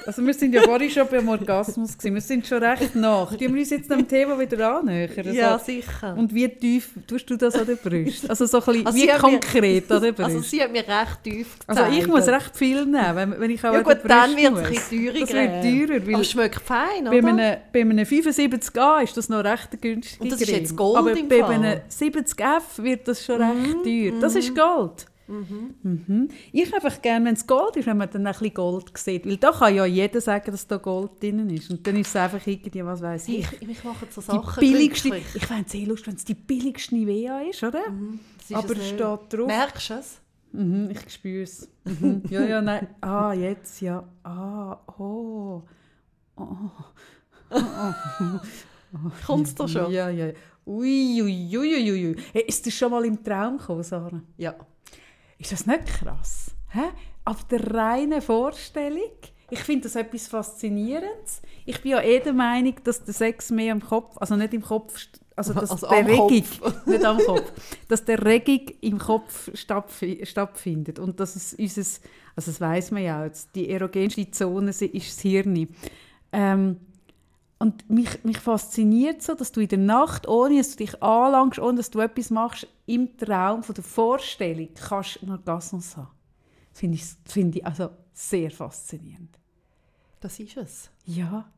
Also 0.06 0.26
wir 0.26 0.34
sind 0.34 0.54
ja 0.54 0.62
vorhin 0.62 0.90
schon 0.90 1.08
beim 1.08 1.28
Orgasmus 1.28 1.98
gewesen. 1.98 2.14
Wir 2.16 2.22
sind 2.22 2.48
schon 2.48 2.64
recht 2.64 2.96
nach. 2.96 3.30
Tun 3.30 3.40
wir 3.54 3.60
uns 3.60 3.70
jetzt 3.70 3.92
dem 3.92 4.08
Thema 4.08 4.40
wieder 4.40 4.78
annähern? 4.80 5.34
ja, 5.34 5.54
Also, 5.54 5.66
sicher. 5.66 6.16
und 6.18 6.34
wie 6.34 6.48
tief 6.48 6.92
tust 7.06 7.30
du 7.30 7.36
das 7.36 7.56
an 7.56 7.66
der 7.68 7.76
Brust? 7.76 8.30
Also 8.30 8.46
so 8.46 8.60
ein 8.60 8.66
bisschen, 8.66 8.86
Also 8.88 8.98
wie 8.98 9.12
hat 9.12 9.22
mir- 9.24 9.30
konkret 9.32 9.92
an 9.92 10.02
der 10.02 10.12
Brust? 10.14 10.26
Also 10.30 10.40
sie 10.42 10.64
hat 10.64 10.72
mir 10.72 10.80
recht 10.88 11.24
tief 11.24 11.60
gezeigt. 11.60 11.80
Also 11.80 11.98
ich 12.00 12.08
muss 12.08 12.28
recht 12.28 12.56
viel 12.58 12.86
nehmen, 12.86 13.16
wenn, 13.16 13.40
wenn 13.40 13.52
ich 13.52 13.60
auch 13.60 13.74
Ja 13.74 13.80
an 13.80 13.84
der 13.86 13.96
gut, 13.96 14.10
dann 14.10 14.32
Brust 14.34 14.38
wird 14.38 14.54
es 14.54 14.60
ein 14.60 14.74
bisschen 14.74 15.06
teurer. 15.06 15.20
Das 15.20 15.34
wird 15.34 15.90
teurer, 15.90 16.08
weil 16.08 16.14
Aber 16.16 16.22
es 16.22 16.32
schmeckt 16.32 16.62
fein, 16.62 17.04
bei 17.04 17.18
oder? 17.20 17.28
einem, 17.28 17.58
bei 17.74 17.82
einem 17.82 18.06
75a 18.06 19.04
ist 19.04 19.18
das 19.18 19.30
noch 19.30 19.44
recht 19.44 19.82
günstig. 19.82 20.22
Und 20.22 20.32
das 20.32 20.42
ist 20.42 20.50
jetzt 20.50 20.76
Gold 20.76 20.98
Aber 20.98 21.18
im 21.18 21.28
bei. 21.28 21.38
Mhm. 21.40 21.44
einem 21.64 21.80
70f 21.90 22.62
wird 22.82 23.08
das 23.08 23.24
schon 23.26 23.42
recht 23.42 23.84
teuer. 23.84 24.14
Das 24.22 24.36
ist 24.36 24.56
Gold. 24.56 25.06
Mhm. 25.30 26.30
Ich 26.52 26.66
habe 26.66 26.78
einfach 26.84 27.02
gerne, 27.02 27.26
wenn 27.26 27.36
es 27.36 27.46
Gold 27.46 27.76
ist, 27.76 27.86
wenn 27.86 27.98
man 27.98 28.10
dann 28.10 28.26
ein 28.26 28.34
bisschen 28.34 28.54
Gold 28.54 28.98
sieht. 28.98 29.26
Weil 29.26 29.38
da 29.38 29.52
kann 29.52 29.76
ja 29.76 29.86
jeder 29.86 30.20
sagen, 30.20 30.52
dass 30.52 30.66
da 30.68 30.78
Gold 30.78 31.22
drin 31.22 31.50
ist. 31.50 31.70
Und 31.70 31.86
dann 31.86 31.96
ist 31.98 32.08
es 32.08 32.16
einfach 32.16 32.46
irgendwie, 32.46 32.84
was 32.84 33.02
weiß 33.02 33.28
ich. 33.30 33.40
ich, 33.40 33.70
ich 33.70 33.84
mache 33.84 34.08
so 34.10 34.22
die 34.22 34.28
Sachen 34.28 34.60
billigste, 34.60 35.16
ich 35.16 35.46
fände 35.46 35.66
es 35.68 35.74
eh 35.76 35.86
lustig, 35.86 36.08
wenn 36.08 36.16
es 36.16 36.26
die 36.26 36.34
billigste 36.34 36.96
Nivea 36.96 37.42
ist, 37.42 37.64
oder? 37.64 37.84
Das 38.38 38.50
ist 38.50 38.56
Aber 38.56 38.76
es 38.76 38.88
steht 38.88 39.00
drauf. 39.00 39.48
Merkst 39.48 39.90
du 39.90 39.94
es? 39.94 40.22
Mhm, 40.52 40.90
ich 40.92 41.14
spüre 41.14 41.44
es. 41.44 41.70
Mhm. 41.86 42.24
Ja, 42.30 42.44
ja, 42.44 42.62
nein. 42.62 42.88
Ah, 43.02 43.34
jetzt, 43.34 43.82
ja. 43.82 44.04
Ah, 44.24 44.80
oh. 44.98 45.62
Kommt 49.26 49.48
es 49.48 49.56
da 49.56 49.68
schon? 49.68 49.92
Ja, 49.92 50.10
ja. 50.10 50.32
Ui, 50.66 51.22
ui, 51.22 51.58
ui, 51.58 51.76
ui, 51.76 52.08
ui. 52.08 52.16
Hey, 52.32 52.44
ist 52.48 52.66
das 52.66 52.74
schon 52.74 52.92
mal 52.92 53.04
im 53.06 53.24
Traum 53.24 53.58
gekommen, 53.58 53.84
Sarah? 53.84 54.22
Ja. 54.38 54.56
Ist 55.40 55.52
das 55.52 55.66
nicht 55.66 55.86
krass? 55.88 56.52
Hä? 56.70 56.90
Ab 57.26 57.48
der 57.50 57.74
reinen 57.74 58.22
Vorstellung? 58.22 59.12
Ich 59.50 59.60
finde 59.60 59.84
das 59.84 59.96
etwas 59.96 60.28
Faszinierendes. 60.28 61.42
Ich 61.66 61.82
bin 61.82 61.92
ja 61.94 62.02
eh 62.02 62.20
der 62.20 62.34
Meinung, 62.34 62.76
dass 62.84 63.04
der 63.04 63.14
Sex 63.14 63.50
mehr 63.50 63.72
im 63.72 63.82
Kopf, 63.82 64.16
also 64.20 64.36
nicht 64.36 64.54
im 64.54 64.62
Kopf, 64.62 65.08
also 65.36 65.54
dass 65.54 65.72
Also 65.72 65.88
der 65.88 66.00
am 66.00 66.06
Regung, 66.06 66.44
nicht 66.86 67.04
am 67.06 67.18
Kopf, 67.18 67.52
dass 67.88 68.06
der 68.06 68.24
Regung 68.24 68.62
im 68.82 69.00
Kopf 69.00 69.50
stattfi- 69.56 70.24
stattfindet 70.26 71.00
und 71.00 71.20
dass 71.20 71.36
es 71.36 71.54
unseres, 71.56 72.02
also 72.36 72.52
das 72.52 72.62
weiß 72.62 72.92
man 72.92 73.04
ja, 73.04 73.26
jetzt, 73.26 73.56
die 73.56 73.70
erogenste 73.70 74.30
Zone 74.30 74.70
ist 74.70 74.82
das 74.82 75.20
Hirn. 75.22 75.68
Ähm, 76.32 76.78
und 77.60 77.90
mich, 77.90 78.24
mich 78.24 78.40
fasziniert 78.40 79.22
so, 79.22 79.36
dass 79.36 79.52
du 79.52 79.60
in 79.60 79.68
der 79.68 79.78
Nacht, 79.78 80.28
ohne 80.28 80.58
dass 80.58 80.72
du 80.72 80.78
dich 80.78 81.04
anlangst, 81.04 81.60
ohne 81.60 81.78
dass 81.78 81.92
du 81.92 82.00
etwas 82.00 82.30
machst, 82.30 82.68
im 82.86 83.18
Traum 83.18 83.64
von 83.64 83.76
der 83.76 83.84
Vorstellung 83.84 84.70
kannst 84.74 85.22
einen 85.22 85.32
Orgasmus 85.34 85.98
haben. 85.98 86.08
Das 86.72 86.80
finde 86.80 86.96
ich, 86.96 87.04
das 87.24 87.34
finde 87.34 87.60
ich 87.60 87.66
also 87.66 87.90
sehr 88.14 88.50
faszinierend. 88.50 89.38
Das 90.22 90.40
ist 90.40 90.56
es. 90.56 90.90
Ja. 91.06 91.50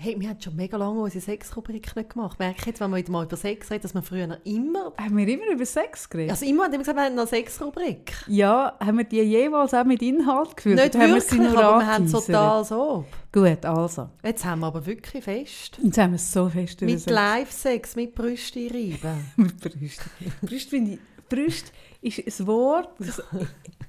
Hey, 0.00 0.14
wir 0.18 0.28
haben 0.28 0.40
schon 0.40 0.54
mega 0.54 0.76
lange 0.76 1.00
unsere 1.00 1.20
Sexrubrik 1.20 1.94
nicht 1.96 2.10
gemacht. 2.10 2.38
Merke 2.38 2.60
ich 2.60 2.66
jetzt, 2.66 2.80
wenn 2.80 2.90
man 2.90 3.00
wieder 3.00 3.10
mal 3.10 3.24
über 3.24 3.36
Sex 3.36 3.70
redet, 3.70 3.82
dass 3.82 3.94
man 3.94 4.04
früher 4.04 4.38
immer... 4.44 4.92
Haben 4.96 5.16
wir 5.16 5.26
immer 5.26 5.50
über 5.52 5.66
Sex 5.66 6.08
geredet? 6.08 6.30
Also 6.30 6.46
immer 6.46 6.64
haben 6.64 6.72
wir 6.72 6.78
gesagt, 6.78 6.96
wir 6.96 7.04
haben 7.04 7.18
eine 7.18 7.26
Sexrubrik. 7.26 8.12
ja, 8.28 8.76
haben 8.78 8.98
wir 8.98 9.04
die 9.04 9.22
jeweils 9.22 9.74
auch 9.74 9.84
mit 9.84 10.02
Inhalt 10.02 10.56
gefüllt? 10.56 10.76
Nicht 10.76 10.94
haben 10.94 11.00
wir 11.00 11.08
wirklich, 11.14 11.30
sie 11.30 11.38
nur 11.38 11.58
aber 11.58 11.80
wir 11.80 11.86
haben 11.86 12.04
es 12.04 12.12
total 12.12 12.64
so. 12.64 13.04
Gut, 13.30 13.64
also. 13.66 14.08
Jetzt 14.24 14.44
haben 14.44 14.60
wir 14.60 14.68
aber 14.68 14.86
wirklich 14.86 15.22
fest. 15.22 15.78
Jetzt 15.82 15.98
haben 15.98 16.12
wir 16.12 16.16
es 16.16 16.32
so 16.32 16.48
fest 16.48 16.80
Mit 16.80 17.00
Sex. 17.00 17.12
Live-Sex, 17.12 17.96
mit 17.96 18.14
Brüste 18.14 18.60
reiben. 18.60 19.30
Mit 19.36 19.60
Brüst. 19.60 20.00
Brüst 20.40 20.70
finde 20.70 20.92
ich... 20.92 20.98
Brüst 21.28 21.72
ist 22.00 22.40
ein 22.40 22.46
Wort... 22.46 22.88
Das, 22.98 23.22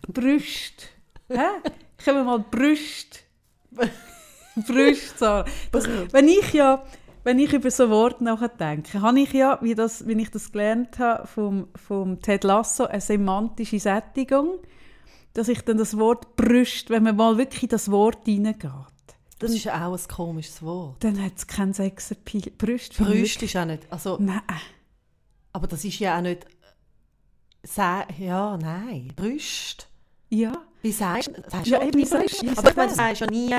Brüst. 0.08 0.89
Hä? 1.29 1.48
Können 2.03 2.17
wir 2.17 2.24
mal 2.25 2.39
Brüst... 2.51 3.24
Brüst 4.67 5.19
sagen. 5.19 5.50
Das, 5.72 5.88
wenn 6.12 6.27
ich 6.27 6.53
ja... 6.53 6.84
Wenn 7.24 7.38
ich 7.38 7.51
über 7.51 7.69
so 7.69 7.89
Worte 7.89 8.24
nachdenke, 8.24 9.01
habe 9.01 9.19
ich 9.19 9.34
ja, 9.34 9.60
wie, 9.62 9.75
das, 9.75 10.08
wie 10.08 10.19
ich 10.22 10.31
das 10.31 10.51
gelernt 10.53 11.00
habe 11.00 11.27
vom, 11.27 11.67
vom 11.75 12.22
Ted 12.22 12.46
Lasso, 12.46 12.86
eine 12.86 13.01
semantische 13.01 13.77
Sättigung, 13.77 14.60
dass 15.34 15.50
ich 15.50 15.62
dann 15.62 15.77
das 15.77 15.98
Wort 15.98 16.38
Brüst, 16.38 16.89
wenn 16.89 17.03
man 17.03 17.17
mal 17.17 17.38
wirklich 17.38 17.63
in 17.63 17.69
das 17.69 17.91
Wort 17.91 18.24
hineingeht, 18.24 18.72
Das 19.39 19.51
ist 19.51 19.63
ja 19.63 19.88
auch 19.88 19.93
ein 19.98 20.08
komisches 20.08 20.62
Wort. 20.62 21.03
dann 21.03 21.24
hat 21.24 21.34
es 21.38 21.48
keinen 21.48 21.74
Sexappeal. 21.74 22.51
Brüst. 22.58 22.93
finde 22.93 23.13
ich 23.13 23.19
Brüste 23.22 23.46
ist 23.46 23.55
auch 23.55 23.65
nicht... 23.65 23.84
Also, 23.91 24.17
Nein. 24.19 24.41
aber 25.53 25.67
das 25.67 25.84
ist 25.86 25.98
ja 26.00 26.17
auch 26.17 26.22
nicht... 26.22 26.46
Sa 27.63 28.05
ja, 28.17 28.58
nein. 28.58 29.12
Brüste. 29.15 29.86
Ja. 30.29 30.53
Wie 30.81 30.91
sagst 30.93 31.27
du? 31.29 31.41
Sagst 31.50 31.67
Ja, 31.67 31.79
du 31.79 31.88
eben, 31.88 31.98
wie 32.00 32.05
Brüste? 32.05 32.17
ist- 32.24 32.43
wie 32.43 32.50
Aber 32.58 32.69
ich 32.69 32.75
meine, 32.75 32.91
du 32.91 32.98
wär. 32.98 33.05
sagst 33.08 33.22
ja 33.22 33.27
nie... 33.27 33.55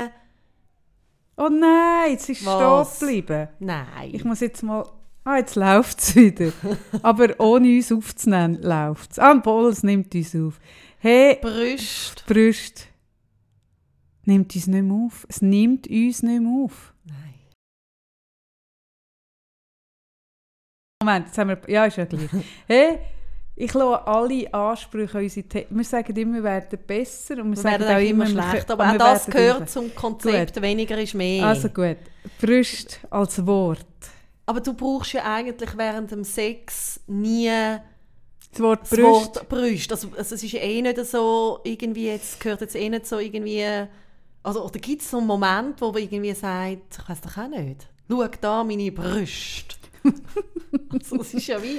Oh 1.37 1.49
nein, 1.49 2.11
jetzt 2.11 2.29
ist 2.29 2.41
stehen 2.41 2.85
geblieben. 2.99 3.47
Nein. 3.59 4.09
Ich 4.13 4.23
muss 4.23 4.39
jetzt 4.39 4.63
mal... 4.63 4.87
Ah, 5.23 5.37
jetzt 5.37 5.55
läuft 5.55 5.99
es 5.99 6.15
wieder. 6.15 6.51
Aber 7.03 7.39
ohne 7.39 7.67
uns 7.75 7.91
aufzunehmen, 7.91 8.61
läuft 8.61 9.11
es. 9.11 9.19
Ah, 9.19 9.33
es 9.69 9.83
nimmt 9.83 10.13
uns 10.15 10.35
auf. 10.35 10.59
Hey, 10.97 11.37
Brüste. 11.41 12.23
Brüste 12.27 12.83
nimmt 14.25 14.55
uns 14.55 14.67
nicht 14.67 14.83
mehr 14.83 14.95
auf. 14.95 15.25
Es 15.29 15.41
nimmt 15.41 15.87
uns 15.87 16.23
nicht 16.23 16.41
mehr 16.41 16.63
auf. 16.63 16.93
Nein. 17.05 17.33
Moment, 21.01 21.27
jetzt 21.27 21.37
haben 21.37 21.49
wir... 21.49 21.59
Ja, 21.67 21.85
ist 21.85 21.97
ja 21.97 22.05
gleich. 22.05 22.29
Hey, 22.67 22.99
ich 23.55 23.73
lasse 23.73 24.07
alle 24.07 24.53
Ansprüche 24.53 25.17
an 25.17 25.23
unsere... 25.23 25.47
Te 25.47 25.65
wir 25.69 25.83
sagen 25.83 26.15
immer, 26.15 26.35
wir 26.35 26.43
werden 26.43 26.79
besser. 26.85 27.37
Und 27.39 27.51
wir, 27.51 27.57
Wir 27.57 27.57
sagen 27.57 27.83
werden 27.83 27.95
auch 27.95 28.09
immer 28.09 28.25
schlecht, 28.27 28.71
aber 28.71 28.91
auch 28.91 28.97
das 28.97 29.25
gehört 29.25 29.69
zum 29.69 29.93
Konzept, 29.95 30.61
weniger 30.61 30.97
ist 30.99 31.13
mehr. 31.13 31.45
Also 31.47 31.69
gut, 31.69 31.97
Brüste 32.39 32.97
als 33.09 33.45
Wort. 33.45 33.85
aber 34.45 34.61
du 34.61 34.73
brauchst 34.73 35.13
ja 35.13 35.23
eigentlich 35.23 35.75
während 35.77 36.11
dem 36.11 36.23
Sex 36.23 36.99
nie 37.07 37.49
Das 38.51 38.59
Wort 38.61 38.81
das 38.83 38.89
Brüste. 38.89 39.03
Wort 39.39 39.49
Brüste. 39.49 39.93
Also, 39.95 40.07
also 40.17 40.35
es 40.35 40.43
ist 40.43 40.53
eh 40.53 40.81
nicht 40.81 41.05
so, 41.05 41.59
irgendwie, 41.63 42.07
jetzt 42.07 42.39
gehört 42.39 42.61
jetzt 42.61 42.75
eh 42.75 42.89
nicht 42.89 43.05
so 43.07 43.19
irgendwie, 43.19 43.65
also 44.43 44.65
oder 44.65 44.79
gibt 44.79 45.01
es 45.01 45.11
so 45.11 45.17
einen 45.17 45.27
Moment, 45.27 45.79
wo 45.81 45.91
man 45.91 46.01
irgendwie 46.01 46.33
sagt, 46.33 46.97
ich 46.99 47.09
weiß 47.09 47.21
doch 47.21 47.37
auch 47.37 47.47
nicht, 47.47 47.87
schau 48.09 48.27
da 48.39 48.63
meine 48.63 48.91
Brüste. 48.91 49.75
also, 50.89 51.17
das 51.17 51.33
ist 51.33 51.47
ja 51.47 51.61
wie, 51.61 51.77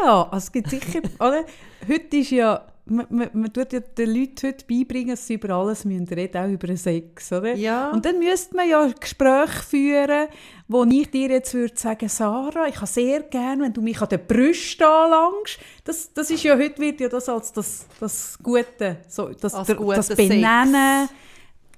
Ja, 0.00 0.22
also 0.30 0.36
es 0.36 0.52
gibt 0.52 0.70
sicher, 0.70 1.00
oder? 1.18 1.44
Heute 1.88 2.16
ist 2.16 2.30
ja, 2.30 2.64
man, 2.86 3.06
man, 3.08 3.30
man 3.32 3.52
tut 3.52 3.72
ja 3.72 3.80
den 3.80 4.14
Leuten 4.14 4.46
heute 4.46 4.64
beibringen, 4.66 5.10
dass 5.10 5.26
sie 5.26 5.34
über 5.34 5.54
alles 5.54 5.84
müssen 5.84 6.06
reden, 6.06 6.36
auch 6.36 6.48
über 6.48 6.76
Sex, 6.76 7.32
oder? 7.32 7.54
Ja. 7.54 7.90
Und 7.90 8.04
dann 8.04 8.18
müsste 8.18 8.54
man 8.54 8.68
ja 8.68 8.86
Gespräche 8.86 9.62
führen, 9.62 10.28
wo 10.68 10.84
ich 10.84 11.10
dir 11.10 11.30
jetzt 11.30 11.54
würde 11.54 11.76
sagen, 11.76 12.08
Sarah, 12.08 12.68
ich 12.68 12.76
habe 12.76 12.86
sehr 12.86 13.20
gerne, 13.22 13.64
wenn 13.64 13.72
du 13.72 13.80
mich 13.80 14.00
an 14.00 14.08
den 14.08 14.26
Brüsten 14.26 14.86
anlangst. 14.86 15.58
Das, 15.84 16.12
das 16.12 16.30
ist 16.30 16.42
ja, 16.42 16.56
heute 16.56 16.78
wird 16.78 17.00
ja 17.00 17.08
das 17.08 17.28
als 17.28 17.52
das, 17.52 17.86
das 17.98 18.38
Gute, 18.42 18.98
so, 19.08 19.30
das, 19.30 19.54
Als 19.54 19.66
der, 19.66 19.76
das 19.76 20.08
Benennen, 20.10 21.08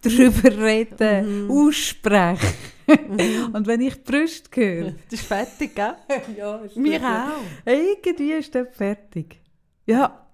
darüber 0.08 0.64
reden, 0.64 1.50
aussprechen. 1.50 2.54
Und 3.52 3.66
wenn 3.66 3.80
ich 3.80 4.02
Brüste 4.04 4.48
höre, 4.54 4.92
das 5.10 5.20
ist 5.20 5.26
fertig, 5.26 5.74
gell? 5.74 5.96
ja, 6.36 6.56
ist 6.58 6.76
Mir 6.76 7.00
auch. 7.02 7.70
Irgendwie 7.70 8.32
ist 8.32 8.54
das 8.54 8.68
fertig. 8.72 9.40
Ja, 9.86 10.26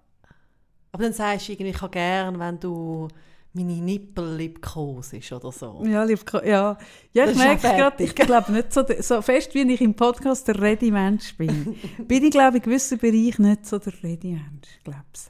Aber 0.93 1.03
dann 1.05 1.13
sagst 1.13 1.49
du 1.49 1.53
irgendwie, 1.53 1.71
ich 1.71 1.81
habe 1.81 1.93
gern, 1.93 2.39
wenn 2.39 2.61
du 2.61 3.09
meine 3.55 3.75
Nippel 3.75 4.37
liebkosest 4.37 5.33
oder 5.33 5.53
so. 5.53 5.83
ja, 5.85 6.03
lieb, 6.05 6.21
ja. 6.45 6.77
ja 7.13 7.27
Das 7.27 7.33
ich 7.33 7.39
merke 7.39 7.67
ja 7.67 7.77
gerade, 7.77 8.03
ich 8.03 8.15
glaube 8.15 8.53
nicht 8.53 8.73
so, 8.73 8.85
so 9.01 9.21
fest, 9.21 9.55
wie 9.55 9.71
ich 9.73 9.81
im 9.81 9.95
Podcast 9.95 10.49
der 10.49 10.61
Ready-Mensch 10.61 11.37
bin. 11.37 11.77
bin 12.09 12.25
ich, 12.25 12.31
glaube 12.31 12.59
ich, 12.59 12.65
in 12.65 12.71
gewissen 12.71 12.99
Bereichen 12.99 13.49
nicht 13.49 13.67
so 13.67 13.79
der 13.79 13.93
Ready-Mensch, 14.03 14.81
glaube 14.85 15.05
ich. 15.15 15.21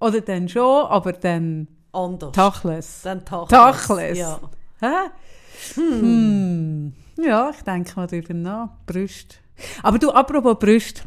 Oder 0.00 0.20
dann 0.20 0.48
schon, 0.48 0.86
aber 0.86 1.12
dann 1.12 1.68
Anders. 1.96 2.32
Tachles. 2.32 3.00
Dann 3.02 3.24
Tachles. 3.24 3.48
Tachles. 3.50 4.18
Ja. 4.18 4.40
Hä? 4.80 5.10
Hm. 5.74 6.92
Ja, 7.18 7.50
ich 7.50 7.62
denke 7.62 7.92
mal 7.96 8.06
darüber 8.06 8.34
nach. 8.34 8.68
Brüste. 8.86 9.36
Aber 9.82 9.98
du, 9.98 10.10
apropos 10.10 10.58
Brüste. 10.58 11.02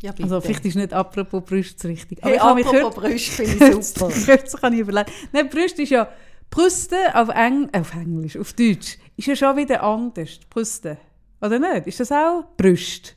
ja 0.00 0.12
bitte. 0.12 0.22
Also 0.22 0.40
vielleicht 0.40 0.64
ist 0.64 0.76
nicht 0.76 0.92
apropos 0.92 1.42
Brüste 1.44 1.74
das 1.76 1.84
richtig. 1.90 2.22
Aber 2.22 2.30
hey, 2.30 2.38
apropos 2.38 2.72
gehört- 2.72 2.94
Brüste 2.94 3.30
finde 3.46 3.78
ich 3.78 3.84
super. 3.86 4.08
Kürzlich 4.12 4.62
habe 4.62 4.74
ich 4.74 4.80
überlegt. 4.80 5.10
Nein, 5.32 5.48
Brüste 5.48 5.82
ist 5.82 5.90
ja... 5.90 6.08
Brüste 6.48 6.96
auf, 7.14 7.28
Eng 7.30 7.68
auf 7.74 7.92
Englisch, 7.94 8.38
auf 8.38 8.52
Deutsch, 8.52 8.98
ist 9.16 9.26
ja 9.26 9.34
schon 9.34 9.56
wieder 9.56 9.82
anders. 9.82 10.38
Brüste. 10.48 10.96
Oder 11.40 11.58
nicht? 11.58 11.88
Ist 11.88 11.98
das 11.98 12.12
auch 12.12 12.44
Brüste? 12.56 13.10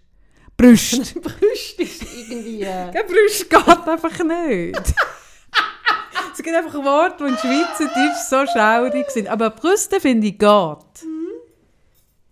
Brüste. 0.58 0.98
Brüste 1.20 1.84
ist 1.84 2.02
irgendwie... 2.02 2.64
Äh, 2.64 2.92
Ja, 2.92 3.04
Brüste 3.04 3.46
geht 3.46 3.88
einfach 3.88 4.24
nicht. 4.24 4.82
es 6.40 6.44
gibt 6.44 6.56
einfach 6.56 6.74
Worte, 6.74 7.26
die 7.26 7.30
in 7.30 7.38
Schweizerdeutsch 7.38 8.30
so 8.30 8.46
schaurig 8.48 9.10
sind. 9.12 9.28
Aber 9.28 9.50
Brüste 9.50 10.00
finde 10.00 10.28
ich 10.28 10.40
geht. 10.40 10.48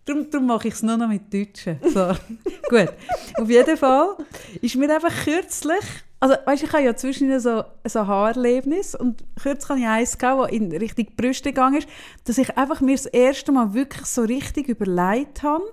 Darum, 0.05 0.31
darum 0.31 0.47
mache 0.47 0.69
ich 0.69 0.75
es 0.75 0.83
nur 0.83 0.95
noch 0.95 1.09
mit 1.09 1.33
Deutschen. 1.33 1.77
So. 1.83 2.13
Gut. 2.69 2.93
Auf 3.35 3.49
jeden 3.49 3.75
Fall 3.75 4.15
ist 4.61 4.77
mir 4.77 4.89
einfach 4.95 5.13
kürzlich, 5.25 5.83
also 6.21 6.35
weißt, 6.45 6.63
ich 6.63 6.71
habe 6.71 6.83
ja 6.83 6.95
zwischen 6.95 7.37
so, 7.41 7.65
so 7.85 8.07
Haarerlebnis 8.07 8.95
und 8.95 9.25
kürzlich 9.41 9.69
habe 9.69 9.79
ich 9.81 9.87
eins 9.87 10.17
gehabt, 10.17 10.43
das 10.43 10.51
in 10.51 10.71
Richtung 10.71 11.07
Brüste 11.17 11.49
gegangen 11.49 11.79
ist, 11.79 11.89
dass 12.23 12.37
ich 12.37 12.57
einfach 12.57 12.79
mir 12.79 12.95
das 12.95 13.07
erste 13.07 13.51
Mal 13.51 13.73
wirklich 13.73 14.05
so 14.05 14.21
richtig 14.21 14.69
überlegt 14.69 15.43
habe, 15.43 15.65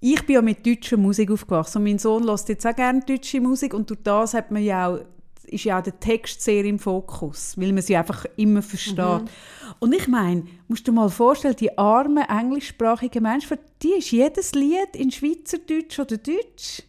ich 0.00 0.26
bin 0.26 0.34
ja 0.34 0.42
mit 0.42 0.66
deutscher 0.66 0.96
Musik 0.96 1.30
aufgewachsen 1.30 1.78
und 1.78 1.84
mein 1.84 1.98
Sohn 1.98 2.24
hört 2.24 2.48
jetzt 2.48 2.66
auch 2.66 2.74
gerne 2.74 3.00
deutsche 3.00 3.40
Musik 3.40 3.72
und 3.72 3.88
durch 3.88 4.02
das 4.02 4.34
hat 4.34 4.50
man 4.50 4.62
ja 4.62 4.88
auch, 4.88 4.98
ist 5.48 5.64
ja 5.64 5.78
auch 5.78 5.82
der 5.82 5.98
Text 6.00 6.42
sehr 6.42 6.64
im 6.64 6.78
Fokus, 6.78 7.54
weil 7.56 7.72
man 7.72 7.82
sie 7.82 7.96
einfach 7.96 8.24
immer 8.36 8.62
versteht. 8.62 9.22
Und 9.78 9.94
ich 9.94 10.08
meine, 10.08 10.44
musst 10.68 10.86
du 10.86 10.90
dir 10.92 10.96
mal 10.96 11.08
vorstellen, 11.08 11.56
die 11.56 11.76
armen 11.78 12.24
englischsprachigen 12.28 13.22
Menschen, 13.22 13.48
für 13.48 13.58
die 13.82 13.92
ist 13.98 14.10
jedes 14.10 14.52
Lied 14.54 14.94
in 14.94 15.10
Schweizerdeutsch 15.10 15.98
oder 15.98 16.16
Deutsch. 16.16 16.82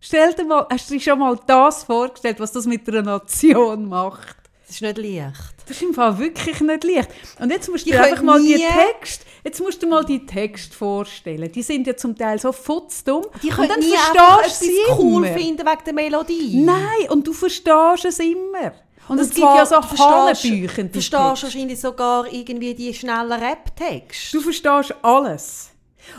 Stell 0.00 0.32
dir 0.34 0.44
mal, 0.44 0.66
hast 0.70 0.88
du 0.90 0.94
dir 0.94 1.00
schon 1.00 1.18
mal 1.18 1.38
das 1.46 1.84
vorgestellt, 1.84 2.38
was 2.38 2.52
das 2.52 2.66
mit 2.66 2.88
einer 2.88 3.02
Nation 3.02 3.88
macht? 3.88 4.36
das 4.66 4.76
ist 4.76 4.82
nicht 4.82 4.98
leicht. 4.98 5.54
Das 5.66 5.76
ist 5.76 5.82
im 5.82 5.94
Fall 5.94 6.18
wirklich 6.18 6.60
nicht 6.60 6.84
leicht. 6.84 7.10
Und 7.40 7.50
jetzt 7.50 7.68
musst 7.68 7.86
du 7.86 7.90
Die 7.90 7.96
dir 7.96 8.02
einfach 8.04 8.22
mal 8.22 8.40
die 8.40 8.54
nie- 8.54 8.64
Text, 8.98 9.24
jetzt 9.46 9.60
musst 9.60 9.80
du 9.82 9.86
mal 9.86 10.04
die 10.04 10.26
Text 10.26 10.74
vorstellen. 10.74 11.50
Die 11.52 11.62
sind 11.62 11.86
ja 11.86 11.96
zum 11.96 12.16
Teil 12.16 12.38
so 12.38 12.52
futzdumm. 12.52 13.24
Die 13.42 13.48
und 13.48 13.54
können 13.54 13.68
dann 13.68 13.80
nie 13.80 13.92
einfach 13.92 14.40
etwas 14.40 14.62
cool 14.98 15.24
immer. 15.24 15.38
finden 15.38 15.64
wegen 15.66 15.84
der 15.86 15.94
Melodie. 15.94 16.60
Nein, 16.64 17.10
und 17.10 17.26
du 17.26 17.32
verstehst 17.32 18.04
es 18.04 18.18
immer. 18.18 18.72
Und, 19.08 19.20
es 19.20 19.28
gibt 19.28 19.38
ja 19.38 19.64
so 19.64 19.76
du 19.76 19.82
verstehst- 19.82 20.44
Hanebücher. 20.44 20.82
Du 20.82 20.88
verstehst 20.90 21.12
wahrscheinlich 21.42 21.80
sogar 21.80 22.32
irgendwie 22.32 22.74
die 22.74 22.92
schnellen 22.92 23.32
Rap-Texte. 23.32 24.36
Du 24.36 24.42
verstehst 24.42 24.94
alles. 25.02 25.70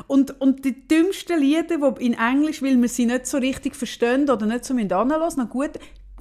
Und, 0.08 0.40
und 0.40 0.64
die 0.64 0.88
dümmsten 0.88 1.40
Lieder, 1.40 1.78
die 1.78 2.06
in 2.06 2.14
Englisch, 2.14 2.62
weil 2.62 2.82
wir 2.82 2.90
sie 2.90 3.06
nicht 3.06 3.28
so 3.28 3.38
richtig 3.38 3.76
verstehen 3.76 4.30
oder 4.30 4.46
nicht 4.46 4.64
so 4.64 4.74
anhören 4.74 5.20
müssen, 5.20 5.40
noch 5.40 5.50
gut 5.50 5.72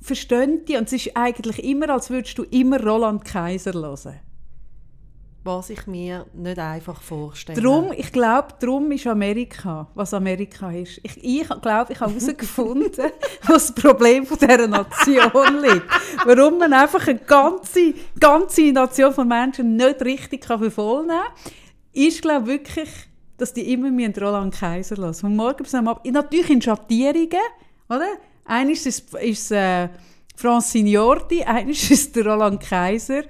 verstehen 0.00 0.64
die. 0.64 0.76
Und 0.76 0.86
es 0.86 0.92
ist 0.92 1.16
eigentlich 1.16 1.62
immer, 1.62 1.90
als 1.90 2.10
würdest 2.10 2.36
du 2.38 2.42
immer 2.44 2.82
Roland 2.82 3.25
Kaiser 3.25 3.72
hören. 3.72 4.20
Was 5.46 5.70
ich 5.70 5.86
mir 5.86 6.26
nicht 6.34 6.58
einfach 6.58 7.00
vorstelle. 7.00 7.62
Drum, 7.62 7.92
ich 7.96 8.10
glaube, 8.10 8.48
darum 8.58 8.90
ist 8.90 9.06
Amerika, 9.06 9.86
was 9.94 10.12
Amerika 10.12 10.72
ist. 10.72 11.00
Ich, 11.04 11.14
glaube, 11.14 11.92
ich 11.92 12.00
habe 12.00 12.12
herausgefunden, 12.12 13.12
was 13.46 13.68
das 13.68 13.72
Problem 13.72 14.26
von 14.26 14.38
dieser 14.38 14.66
Nation 14.66 15.62
liegt. 15.62 15.86
Warum 16.24 16.58
man 16.58 16.72
einfach 16.72 17.06
eine 17.06 17.20
ganze, 17.20 17.94
ganze 18.18 18.72
Nation 18.72 19.14
von 19.14 19.28
Menschen 19.28 19.76
nicht 19.76 20.02
richtig 20.02 20.40
kann 20.42 20.58
verfolgen 20.58 21.10
kann, 21.10 21.26
ist, 21.92 22.22
glaube 22.22 22.52
ich, 22.52 22.58
wirklich, 22.58 22.90
dass 23.36 23.52
die 23.52 23.72
immer 23.72 23.92
müssen 23.92 24.14
Roland 24.20 24.52
Kaiser 24.52 24.96
hören 24.96 25.14
Von 25.14 25.36
morgen 25.36 25.62
bis 25.62 25.76
am 25.76 25.86
Abend. 25.86 26.12
Natürlich 26.12 26.50
in 26.50 26.60
Schattierungen, 26.60 27.38
oder? 27.88 28.08
Eines 28.44 28.84
ist, 28.84 29.14
ist 29.14 29.52
äh, 29.52 29.90
Francine 30.34 30.90
Jordi, 30.90 31.44
eines 31.44 31.88
ist 31.88 32.16
der 32.16 32.26
Roland 32.26 32.60
Kaiser 32.60 33.22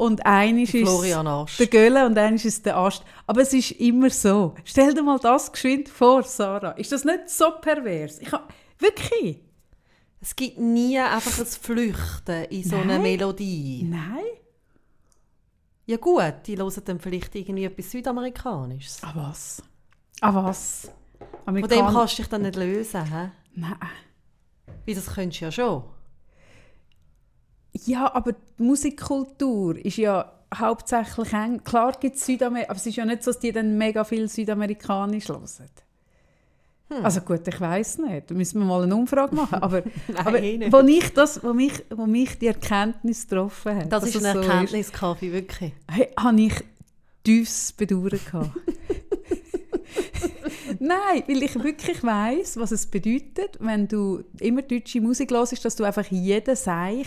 und 0.00 0.24
eines 0.24 0.72
ist 0.72 0.80
Florian 0.88 1.26
Ast. 1.26 1.58
der 1.60 1.66
Gölle 1.66 2.06
und 2.06 2.16
eines 2.16 2.44
ist 2.44 2.64
der 2.64 2.76
Ast. 2.76 3.04
Aber 3.26 3.42
es 3.42 3.52
ist 3.52 3.72
immer 3.72 4.08
so. 4.10 4.54
Stell 4.64 4.94
dir 4.94 5.02
mal 5.02 5.18
das 5.18 5.52
geschwind 5.52 5.88
vor, 5.88 6.22
Sarah. 6.22 6.70
Ist 6.72 6.90
das 6.92 7.04
nicht 7.04 7.28
so 7.28 7.50
pervers? 7.60 8.18
Ich 8.18 8.32
hab, 8.32 8.52
wirklich? 8.78 9.40
Es 10.20 10.34
gibt 10.34 10.58
nie 10.58 10.98
einfach 10.98 11.38
ein 11.38 11.46
Flüchten 11.46 12.44
in 12.50 12.64
so 12.64 12.76
eine 12.76 12.94
Nein. 12.94 13.02
Melodie. 13.02 13.82
Nein. 13.84 14.24
Ja 15.86 15.96
gut, 15.96 16.34
die 16.46 16.56
hören 16.56 16.82
dann 16.84 17.00
vielleicht 17.00 17.34
irgendwie 17.34 17.64
etwas 17.64 17.90
Südamerikanisches. 17.90 18.98
Ah 19.02 19.12
was? 19.14 19.62
Ah 20.20 20.34
was? 20.34 20.90
Von 21.44 21.54
dem 21.54 21.64
Amerikan- 21.64 21.92
kannst 21.94 22.14
du 22.18 22.22
dich 22.22 22.28
dann 22.30 22.42
nicht 22.42 22.56
lösen. 22.56 23.04
He? 23.04 23.28
Nein. 23.54 23.76
Wie 24.84 24.94
das 24.94 25.06
könntest 25.12 25.40
du 25.40 25.44
ja 25.46 25.52
schon. 25.52 25.82
Ja, 27.72 28.12
aber 28.14 28.32
die 28.32 28.62
Musikkultur 28.62 29.76
ist 29.84 29.96
ja 29.96 30.32
hauptsächlich 30.54 31.32
eng. 31.32 31.62
Klar 31.64 31.92
gibt 32.00 32.16
es 32.16 32.26
Südamerika, 32.26 32.70
aber 32.70 32.78
es 32.78 32.86
ist 32.86 32.96
ja 32.96 33.04
nicht 33.04 33.22
so, 33.22 33.30
dass 33.30 33.40
die 33.40 33.52
dann 33.52 33.78
mega 33.78 34.04
viel 34.04 34.28
Südamerikanisch 34.28 35.28
hören. 35.28 35.44
Also 37.04 37.20
gut, 37.20 37.46
ich 37.46 37.60
weiß 37.60 37.98
nicht. 37.98 38.30
Da 38.30 38.34
müssen 38.34 38.58
wir 38.58 38.66
mal 38.66 38.82
eine 38.82 38.96
Umfrage 38.96 39.34
machen. 39.34 39.62
Aber, 39.62 39.84
aber 40.16 40.42
eh 40.42 40.58
nicht. 40.58 40.72
wo, 40.72 40.80
ich 40.80 41.14
das, 41.14 41.42
wo, 41.44 41.52
mich, 41.52 41.72
wo 41.90 42.06
mich 42.06 42.36
die 42.40 42.48
Erkenntnis 42.48 43.28
getroffen 43.28 43.76
hat, 43.76 43.92
Das 43.92 44.00
dass 44.02 44.10
ist 44.10 44.16
es 44.16 44.24
ein 44.24 44.34
so 44.34 44.40
Erkenntniskaffee, 44.42 45.32
wirklich. 45.32 45.72
hey, 45.88 46.08
habe 46.18 46.40
ich 46.40 46.54
tiefes 47.22 47.72
Bedauern 47.72 48.10
gehabt. 48.10 48.50
Nein, 50.80 51.22
weil 51.26 51.42
ich 51.42 51.62
wirklich 51.62 52.02
weiß, 52.02 52.56
was 52.56 52.72
es 52.72 52.86
bedeutet, 52.86 53.56
wenn 53.60 53.86
du 53.86 54.24
immer 54.40 54.62
deutsche 54.62 55.00
Musik 55.00 55.30
hörst, 55.30 55.64
dass 55.64 55.76
du 55.76 55.84
einfach 55.84 56.06
jeden 56.06 56.56
Seich 56.56 57.06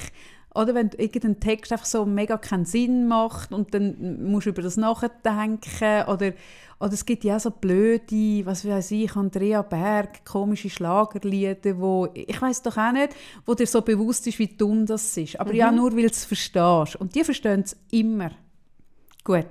Oder 0.56 0.76
wenn 0.76 0.92
irgendein 0.98 1.40
Text 1.40 1.72
einfach 1.72 1.86
so 1.86 2.06
mega 2.06 2.38
keinen 2.38 2.66
Sinn 2.66 3.08
macht 3.08 3.52
und 3.52 3.74
dann 3.74 4.24
musst 4.24 4.46
du 4.46 4.52
über 4.52 4.62
das 4.62 4.78
nachdenken. 4.78 6.04
Oder, 6.08 6.34
oder 6.80 6.94
es 6.94 7.06
gibt 7.06 7.24
ja 7.24 7.40
so 7.40 7.50
blöde, 7.50 8.46
was 8.46 8.68
weiß 8.68 8.92
ich, 8.92 9.16
Andrea 9.16 9.64
Berg, 9.64 10.24
komische 10.26 10.70
Schlagerlieder, 10.70 11.80
wo, 11.80 12.08
ich 12.14 12.40
weiß 12.40 12.62
doch 12.62 12.78
auch 12.78 12.92
nicht, 12.92 13.16
wo 13.46 13.56
dir 13.56 13.66
so 13.66 13.82
bewusst 13.82 14.28
ist, 14.28 14.38
wie 14.38 14.48
dumm 14.48 14.86
das 14.86 15.18
ist. 15.18 15.40
Aber 15.40 15.54
ja, 15.54 15.72
nur 15.72 15.92
weil 15.94 16.04
du 16.04 16.08
es 16.08 16.26
verstehst. 16.26 16.98
Und 16.98 17.16
die 17.16 17.24
verstehen 17.24 17.62
es 17.62 17.76
immer. 17.90 18.32
Gut. 19.24 19.48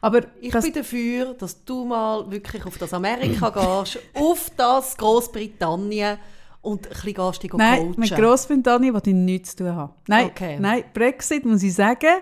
Aber 0.00 0.20
Ich 0.40 0.52
bin 0.52 0.72
dafür, 0.72 1.34
dass 1.34 1.64
du 1.64 1.84
mal 1.84 2.30
wirklich 2.30 2.64
auf 2.64 2.78
das 2.78 2.92
Amerika 2.92 3.50
gehst, 3.50 3.98
auf 4.14 4.50
das 4.56 4.96
Großbritannien 4.96 6.18
und 6.64 6.86
ein 6.86 6.92
bisschen 6.92 7.32
dich 7.42 7.52
Nein, 7.52 7.78
coachen. 7.88 7.94
mit 8.00 8.14
Grossbritannien 8.14 8.94
will 8.94 9.02
ich 9.04 9.14
nichts 9.14 9.50
zu 9.50 9.64
tun 9.64 9.76
haben. 9.76 9.92
Nein, 10.08 10.26
Okay. 10.26 10.58
nein, 10.58 10.84
Brexit 10.92 11.44
muss 11.44 11.62
ich 11.62 11.74
sagen, 11.74 12.20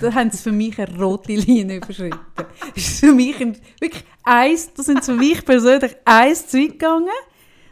da 0.00 0.14
haben 0.14 0.30
sie 0.30 0.38
für 0.38 0.52
mich 0.52 0.78
eine 0.80 0.96
rote 0.98 1.32
Linie 1.34 1.76
überschritten. 1.78 2.18
Das 2.74 2.84
ist 2.84 3.00
für 3.00 3.12
mich 3.12 3.40
ein, 3.40 3.56
wirklich 3.80 4.04
eins, 4.22 4.72
das 4.74 4.86
sind 4.86 5.04
für 5.04 5.14
mich 5.14 5.44
persönlich 5.44 5.96
eins 6.04 6.46
zu 6.46 6.58
weit 6.58 6.70
gegangen, 6.72 7.08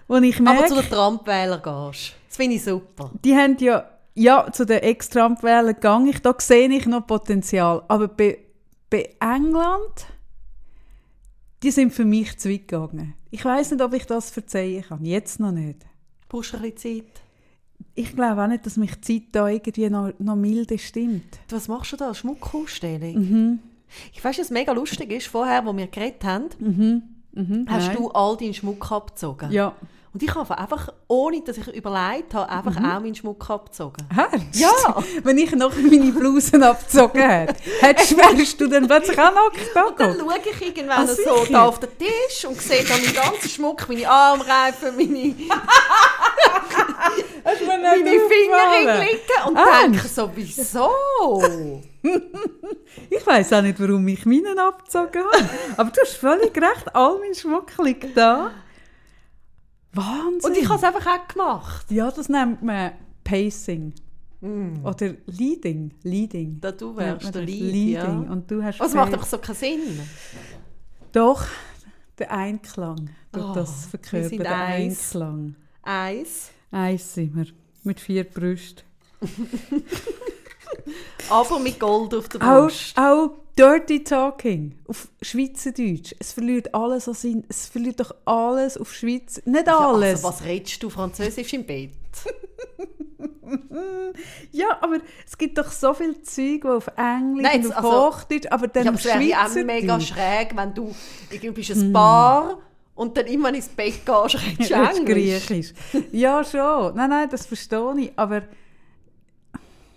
wo 0.08 0.16
ich 0.16 0.36
Aber 0.40 0.52
merke, 0.54 0.66
zu 0.68 0.74
den 0.74 0.90
Trump-Wählern 0.90 1.62
gehst. 1.62 2.14
Das 2.28 2.36
finde 2.36 2.56
ich 2.56 2.64
super. 2.64 3.10
die 3.24 3.34
haben 3.36 3.56
ja, 3.60 3.88
ja 4.14 4.50
zu 4.52 4.64
den 4.66 4.78
Ex-Trump-Wählern 4.80 5.74
gegangen, 5.74 6.14
da 6.22 6.34
sehe 6.38 6.68
ich 6.68 6.86
noch 6.86 7.06
Potenzial. 7.06 7.82
Aber 7.88 8.08
bei, 8.08 8.38
bei 8.90 9.10
England, 9.20 10.06
die 11.62 11.70
sind 11.70 11.92
für 11.92 12.04
mich 12.04 12.38
zu 12.38 12.50
weit 12.50 12.68
gegangen. 12.68 13.14
Ich 13.30 13.44
weiß 13.44 13.72
nicht, 13.72 13.82
ob 13.82 13.92
ich 13.94 14.06
das 14.06 14.30
verzeihen 14.30 14.82
kann. 14.82 15.04
Jetzt 15.04 15.38
noch 15.40 15.52
nicht. 15.52 15.84
Brauchst 16.28 16.52
du 16.52 16.56
ein 16.58 16.62
bisschen 16.72 17.04
Zeit? 17.06 17.22
Ich 17.94 18.14
glaube 18.14 18.42
auch 18.42 18.48
nicht, 18.48 18.66
dass 18.66 18.76
mich 18.76 18.94
die 18.96 19.00
Zeit 19.22 19.28
da 19.32 19.48
irgendwie 19.48 19.88
noch, 19.88 20.12
noch 20.18 20.36
milde 20.36 20.78
stimmt. 20.78 21.38
Was 21.50 21.68
machst 21.68 21.92
du 21.92 21.96
da? 21.96 22.12
Schmuckausstellung? 22.14 23.14
Mhm. 23.14 23.58
Ich 24.12 24.22
weiß, 24.22 24.38
was 24.38 24.50
mega 24.50 24.72
lustig 24.72 25.10
ist, 25.12 25.28
vorher, 25.28 25.64
wo 25.64 25.74
wir 25.76 25.86
geredet 25.86 26.22
haben, 26.24 26.48
Mhm, 26.58 27.66
hast 27.68 27.86
nein. 27.88 27.96
du 27.96 28.10
all 28.10 28.36
deinen 28.36 28.52
Schmuck 28.54 28.90
abgezogen. 28.92 29.50
Ja. 29.52 29.74
Und 30.12 30.22
ich 30.22 30.34
habe 30.34 30.56
einfach, 30.56 30.88
ohne 31.06 31.42
dass 31.42 31.58
ich 31.58 31.68
überlegt 31.68 32.32
habe, 32.34 32.50
einfach 32.50 32.76
auch 32.76 33.00
meinen 33.00 33.14
Schmuck 33.14 33.48
abgezogen. 33.50 34.06
Ernst? 34.16 34.58
Ja. 34.58 34.70
Wenn 35.22 35.36
ich 35.38 35.52
noch 35.52 35.74
meine 35.76 36.12
Blusen 36.12 36.62
abgezogen 36.62 37.20
hätte, 37.20 37.54
hättest, 37.80 38.60
du 38.60 38.66
dann 38.68 38.86
plötzlich 38.86 39.18
auch 39.18 39.34
noch 39.34 39.52
Und 39.88 40.00
dann 40.00 40.18
schaue 40.18 40.38
ich 40.50 40.66
irgendwann 40.66 41.06
Ah, 41.06 41.06
so 41.06 41.44
da 41.50 41.66
auf 41.66 41.78
den 41.80 41.90
Tisch 41.98 42.44
und 42.46 42.60
sehe 42.60 42.84
dann 42.84 43.00
meinen 43.02 43.14
ganzen 43.14 43.48
Schmuck, 43.48 43.86
meine 43.88 44.08
Armreifen, 44.08 44.96
meine, 44.96 45.34
meine 47.44 48.20
Finger 48.28 49.00
liegen 49.00 49.48
und 49.48 49.56
Ernst? 49.56 49.82
denke 49.82 50.08
so, 50.08 50.30
wieso? 50.34 50.90
Ich 53.10 53.26
weiß 53.26 53.52
auch 53.54 53.62
nicht, 53.62 53.80
warum 53.80 54.06
ich 54.08 54.24
meinen 54.24 54.58
abgezogen 54.58 55.22
habe. 55.24 55.48
Aber 55.76 55.90
du 55.90 56.00
hast 56.00 56.16
völlig 56.16 56.56
recht, 56.56 56.94
all 56.94 57.18
mein 57.18 57.34
Schmuck 57.34 57.66
liegt 57.82 58.16
da. 58.16 58.50
Wahnsinn. 59.92 60.50
Und 60.50 60.56
ich 60.58 60.68
habe 60.68 60.76
es 60.76 60.84
einfach 60.84 61.06
auch 61.06 61.28
gemacht. 61.28 61.90
ja, 61.90 62.10
das 62.10 62.28
nennt 62.28 62.62
man 62.62 62.92
Pacing. 63.24 63.94
Mm. 64.40 64.84
Oder 64.84 65.14
Leading. 65.26 65.92
Leading. 66.02 66.60
Da 66.60 66.70
du 66.72 66.96
wärst 66.96 67.34
der. 67.34 67.42
Lead, 67.42 67.60
Leading. 67.60 67.92
ja. 67.92 68.06
Und 68.06 68.50
du 68.50 68.62
hast 68.62 68.78
Was 68.78 68.94
macht 68.94 69.12
einfach 69.12 69.26
so 69.26 69.38
keinen 69.38 69.56
Sinn. 69.56 70.00
Doch, 71.12 71.44
der 72.18 72.30
Einklang. 72.32 73.10
Oh, 73.36 73.52
das 73.54 73.86
verkörpert 73.86 74.38
der 74.40 74.56
eins. 74.56 75.14
Einklang. 75.14 75.54
Eins, 75.82 76.50
Eins 76.70 77.14
sind 77.14 77.34
wir. 77.34 77.46
Mit 77.82 78.00
vier 78.00 78.24
Brüsten. 78.24 78.84
aber 81.30 81.58
mit 81.58 81.78
Gold 81.80 82.14
auf 82.14 82.28
der 82.28 82.40
Auch, 82.42 82.62
Brust. 82.64 82.96
auch 82.98 83.30
Dirty 83.58 84.04
Talking 84.04 84.74
auf 84.86 85.08
Schweizerdeutsch. 85.20 86.14
Es 86.18 86.32
verliert 86.32 86.74
alles 86.74 87.08
an 87.08 87.14
Sinn. 87.14 87.44
Es 87.48 87.66
verliert 87.66 87.98
doch 88.00 88.14
alles 88.24 88.78
auf 88.78 88.92
Schweiz. 88.94 89.42
Nicht 89.44 89.66
Ja, 89.66 89.78
alles. 89.78 90.24
Also, 90.24 90.28
was 90.28 90.44
redest 90.44 90.82
du 90.82 90.90
Französisch 90.90 91.52
im 91.54 91.64
Bett? 91.66 91.90
Ja, 94.52 94.76
aber 94.82 94.98
es 95.26 95.38
gibt 95.38 95.56
doch 95.56 95.70
so 95.70 95.94
viel 95.94 96.20
Zeug, 96.22 96.60
die 96.62 96.68
auf 96.68 96.88
Englisch 96.96 97.42
Nein, 97.46 97.64
und 97.64 97.72
auf 97.76 97.84
also, 97.84 98.06
Hochdeutsch, 98.18 98.46
aber 98.50 98.68
dann 98.68 98.84
Ja, 98.84 98.90
aber 98.90 98.96
auf 98.98 99.04
es 99.04 99.10
ja 99.10 99.14
auch 99.16 99.20
Schweizerdeutsch. 99.48 99.64
mega 99.66 100.00
schräg, 100.00 100.56
wenn 100.56 100.74
du 100.74 100.94
irgendwie 101.30 101.50
bist 101.62 101.70
ein 101.70 101.92
Paar 101.92 102.58
und 102.94 103.16
dann 103.16 103.26
immer 103.26 103.54
ins 103.54 103.68
Bett 103.68 104.04
gehst, 104.04 104.36
redest 104.44 104.70
du 104.70 104.74
Englisch. 104.74 105.46
Griechisch. 105.46 105.72
Ja, 106.12 106.44
schon. 106.44 106.94
Nein, 106.94 107.08
nein, 107.10 107.28
das 107.30 107.46
verstehe 107.46 107.94
ich. 107.98 108.12
Aber 108.16 108.42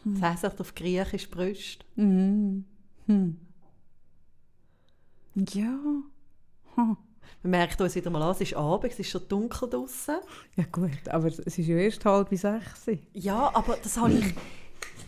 Das 0.04 0.44
heisst 0.44 0.60
auf 0.62 0.74
Griechisch 0.76 1.30
Brüste. 1.30 1.86
mm, 1.96 2.64
hm. 3.08 3.38
ja. 5.36 5.78
Hm. 6.76 6.98
Man 7.44 7.52
merkt 7.52 7.80
uns 7.82 7.96
wieder 7.96 8.10
mal 8.10 8.22
an, 8.22 8.32
es 8.32 8.42
ist 8.42 8.56
Abend, 8.56 8.92
es 8.92 9.00
ist 9.00 9.10
schon 9.10 9.28
dunkel 9.28 9.70
draußen. 9.70 10.16
Ja 10.58 10.64
gut, 10.72 11.08
aber 11.10 11.28
es 11.28 11.40
ist 11.40 11.58
ja 11.58 11.78
erst 11.78 12.04
halb 12.06 12.30
sechs. 12.30 12.86
Ja, 13.14 13.52
aber 13.54 13.78
das 13.82 13.98
habe 13.98 14.14
ich, 14.14 14.34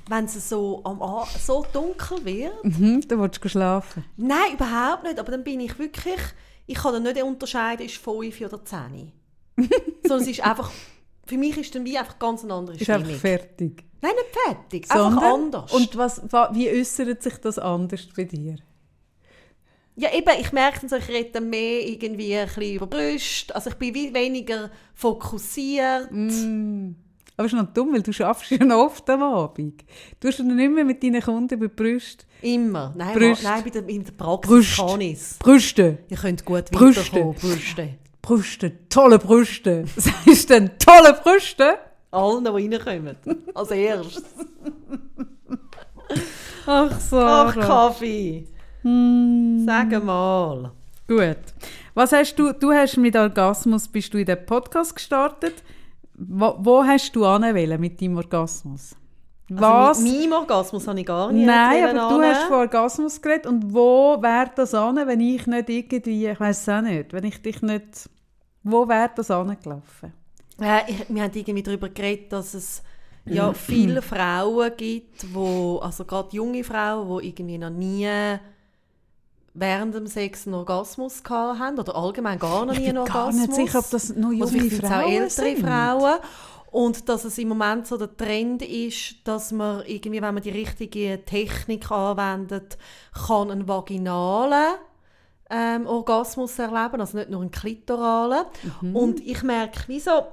wenn 0.08 0.26
es 0.26 0.50
so, 0.50 0.82
am 0.84 1.02
A 1.02 1.26
so 1.26 1.66
dunkel 1.72 2.24
wird. 2.26 2.64
Mhm, 2.64 3.02
dann 3.08 3.20
willst 3.22 3.44
du 3.44 3.50
schlafen. 3.50 4.04
Nein, 4.18 4.54
überhaupt 4.54 5.04
nicht. 5.04 5.20
Aber 5.20 5.32
dann 5.32 5.44
bin 5.44 5.60
ich 5.60 5.78
wirklich, 5.78 6.20
ich 6.66 6.76
kann 6.76 6.94
dann 6.94 7.04
nicht 7.04 7.22
unterscheiden, 7.22 7.86
ist 7.86 7.98
5 7.98 8.42
oder 8.42 8.64
10. 8.66 9.12
Sondern 10.04 10.22
es 10.22 10.28
ist 10.28 10.42
einfach, 10.46 10.72
für 11.26 11.38
mich 11.38 11.58
ist 11.58 11.76
dann 11.76 11.86
wie 11.86 11.98
einfach 11.98 12.18
ganz 12.20 12.44
eine 12.44 12.54
andere 12.54 12.76
Ist 12.78 12.90
einfach 12.90 13.04
Stimmung. 13.06 13.20
fertig. 13.20 13.84
Nein, 14.04 14.12
nicht 14.16 14.38
fertig, 14.46 14.84
einfach 14.92 15.12
Sondern- 15.12 15.24
anders. 15.24 15.72
Und 15.74 15.96
was, 15.98 16.22
wa- 16.32 16.50
wie 16.54 16.70
äußert 16.70 17.24
sich 17.24 17.38
das 17.38 17.58
anders 17.58 18.06
bei 18.16 18.26
dir? 18.26 18.58
Ja, 19.96 20.12
eben, 20.14 20.30
ich 20.42 20.52
merke 20.52 20.86
ich 20.86 21.08
rede 21.08 21.40
mehr 21.40 21.88
irgendwie 21.88 22.36
ein 22.36 22.48
bisschen 22.48 22.76
über 22.76 22.88
Brüste. 22.88 23.56
Also 23.56 23.70
ich 23.70 23.76
bin 23.78 23.94
wie 23.94 24.14
weniger 24.14 24.70
fokussiert. 24.94 26.10
Mm. 26.12 26.96
Aber 27.38 27.46
es 27.46 27.54
ist 27.54 27.60
noch 27.60 27.74
dumm, 27.74 27.94
weil 27.94 28.02
du 28.02 28.12
schaffst 28.12 28.52
ja 28.52 28.64
noch 28.66 28.86
oft 28.86 29.10
am 29.10 29.24
Abend. 29.24 29.84
Du 30.20 30.28
hast 30.28 30.40
nicht 30.40 30.72
mehr 30.72 30.84
mit 30.84 31.02
deinen 31.02 31.22
Kunden 31.22 31.54
über 31.54 31.68
Brüste. 31.70 32.26
Immer. 32.42 32.94
Nein, 32.98 33.18
Brüste. 33.18 33.46
nein 33.46 33.64
bei 33.64 33.70
der, 33.70 33.88
in 33.88 34.04
der 34.04 34.12
Praxis 34.12 34.50
Brüste. 34.52 34.82
kann 34.86 35.02
ich. 35.02 35.20
Brüste. 35.40 35.98
Ihr 36.10 36.18
könnt 36.18 36.44
gut 36.46 36.72
Brüste. 36.72 37.02
weiterkommen. 37.14 37.36
Brüste. 37.36 37.90
Brüste. 38.22 38.72
Tolle 38.90 39.18
Brüste. 39.20 39.86
Sagst 39.96 40.50
du 40.50 40.54
denn 40.54 40.72
tolle 40.78 41.14
Brüste? 41.24 41.78
Allen, 42.14 42.44
die 42.44 42.76
reinkommen. 42.76 43.18
Als 43.56 43.72
erstes. 43.72 44.24
Ach 46.68 47.00
so. 47.00 47.20
Ach, 47.20 47.56
Kaffee. 47.56 48.48
Hm. 48.84 49.64
Sag 49.66 50.04
mal. 50.04 50.72
Gut. 51.08 51.38
Was 51.96 52.12
hast 52.12 52.36
du, 52.36 52.54
du 52.54 52.72
hast 52.72 52.98
mit 52.98 53.16
Orgasmus, 53.16 53.88
bist 53.88 54.14
du 54.14 54.20
in 54.20 54.26
den 54.26 54.46
Podcast 54.46 54.96
gestartet. 54.96 55.56
Wo, 56.16 56.56
wo 56.60 56.84
hast 56.84 57.16
du 57.16 57.26
anwählen 57.26 57.80
mit 57.82 58.00
deinem 58.00 58.18
Orgasmus? 58.18 58.96
Was? 59.50 59.98
Also, 59.98 60.02
mit 60.04 60.22
meinem 60.22 60.34
Orgasmus 60.34 60.88
habe 60.88 61.00
ich 61.00 61.06
gar 61.06 61.32
nicht 61.32 61.46
Nein, 61.46 61.84
aber 61.84 61.94
du 61.94 62.00
annehmen. 62.16 62.36
hast 62.36 62.44
von 62.44 62.58
Orgasmus 62.58 63.22
geredet. 63.22 63.48
Und 63.48 63.74
wo 63.74 64.22
wäre 64.22 64.52
das 64.56 64.74
an, 64.74 64.96
wenn 64.96 65.20
ich 65.20 65.48
nicht 65.48 65.70
irgendwie, 65.70 66.28
ich 66.28 66.40
weiß 66.40 66.62
es 66.62 66.70
auch 66.70 66.82
nicht, 66.82 67.12
wenn 67.12 67.24
ich 67.24 67.42
dich 67.42 67.62
nicht, 67.62 68.10
wo 68.64 68.88
wäre 68.88 69.10
das 69.16 69.32
angelaufen? 69.32 70.14
Ja, 70.64 70.82
ich, 70.88 71.06
wir 71.10 71.24
haben 71.24 71.32
irgendwie 71.34 71.64
darüber 71.64 71.90
geredet, 71.90 72.32
dass 72.32 72.54
es 72.54 72.82
ja 73.26 73.54
viele 73.54 74.02
Frauen 74.02 74.72
gibt, 74.76 75.34
wo, 75.34 75.80
also 75.80 76.06
gerade 76.06 76.36
junge 76.36 76.64
Frauen, 76.64 77.20
die 77.22 77.28
irgendwie 77.30 77.58
noch 77.58 77.70
nie 77.70 78.10
während 79.54 79.94
dem 79.94 80.08
Sex 80.08 80.48
einen 80.48 80.56
Orgasmus 80.56 81.24
gehabt 81.24 81.60
haben 81.60 81.78
oder 81.80 81.96
allgemein 81.96 82.40
gar 82.40 82.66
noch 82.66 82.74
Ich 82.74 82.80
nie 82.80 82.88
bin 82.88 82.98
einen 82.98 83.06
gar 83.06 83.26
Orgasmus. 83.28 83.48
nicht 83.48 83.56
sicher, 83.56 83.80
ob 83.80 83.90
das 83.92 84.16
nur 84.16 84.32
junge 84.32 84.48
vielleicht 84.48 84.70
sind's 84.72 84.88
Frauen 84.88 85.04
auch 85.04 85.10
ältere 85.10 85.56
sind. 85.56 85.60
Frauen. 85.66 86.16
Und 86.72 87.08
dass 87.08 87.24
es 87.24 87.38
im 87.38 87.50
Moment 87.50 87.86
so 87.86 87.98
der 87.98 88.18
Trend 88.18 88.64
ist, 88.64 89.16
dass 89.26 89.52
man 89.52 89.86
irgendwie, 89.86 90.22
wenn 90.24 90.34
man 90.34 90.42
die 90.42 90.50
richtige 90.50 91.24
Technik 91.24 91.92
anwendet, 91.92 92.80
kann 93.28 93.52
einen 93.52 93.68
vaginalen 93.68 94.74
ähm, 95.52 95.86
Orgasmus 95.86 96.58
erleben, 96.58 97.00
also 97.00 97.16
nicht 97.16 97.30
nur 97.30 97.42
einen 97.42 97.52
klitoralen. 97.52 98.46
Mhm. 98.82 98.96
Und 98.96 99.20
ich 99.20 99.44
merke, 99.44 99.82
wieso, 99.86 100.24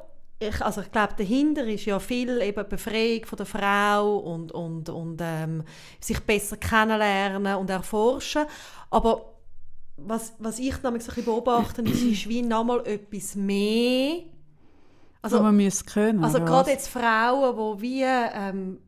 ich, 0.40 0.62
also 0.62 0.80
ich 0.80 0.90
glaube, 0.90 1.14
dahinter 1.18 1.66
ist 1.66 1.84
ja 1.84 1.98
viel 1.98 2.40
eben 2.40 2.68
Befreiung 2.68 3.26
von 3.26 3.36
der 3.36 3.46
Frau 3.46 4.16
und, 4.18 4.52
und, 4.52 4.88
und 4.88 5.18
ähm, 5.22 5.62
sich 6.00 6.18
besser 6.20 6.56
kennenlernen 6.56 7.56
und 7.56 7.68
erforschen. 7.70 8.46
Aber 8.90 9.34
was, 9.98 10.34
was 10.38 10.58
ich 10.58 10.82
nämlich 10.82 11.04
so 11.04 11.12
ein 11.14 11.24
beobachte, 11.24 11.82
ist, 11.82 12.02
ist 12.04 12.28
wie 12.28 12.42
nochmal 12.42 12.86
etwas 12.86 13.34
mehr. 13.36 14.22
Also, 15.22 15.36
Also, 15.36 15.52
man 15.52 15.56
können. 15.86 16.24
also 16.24 16.40
gerade 16.40 16.70
jetzt 16.70 16.88
Frauen, 16.88 17.76
die 17.78 17.82
wie 17.82 18.02
ähm, 18.04 18.78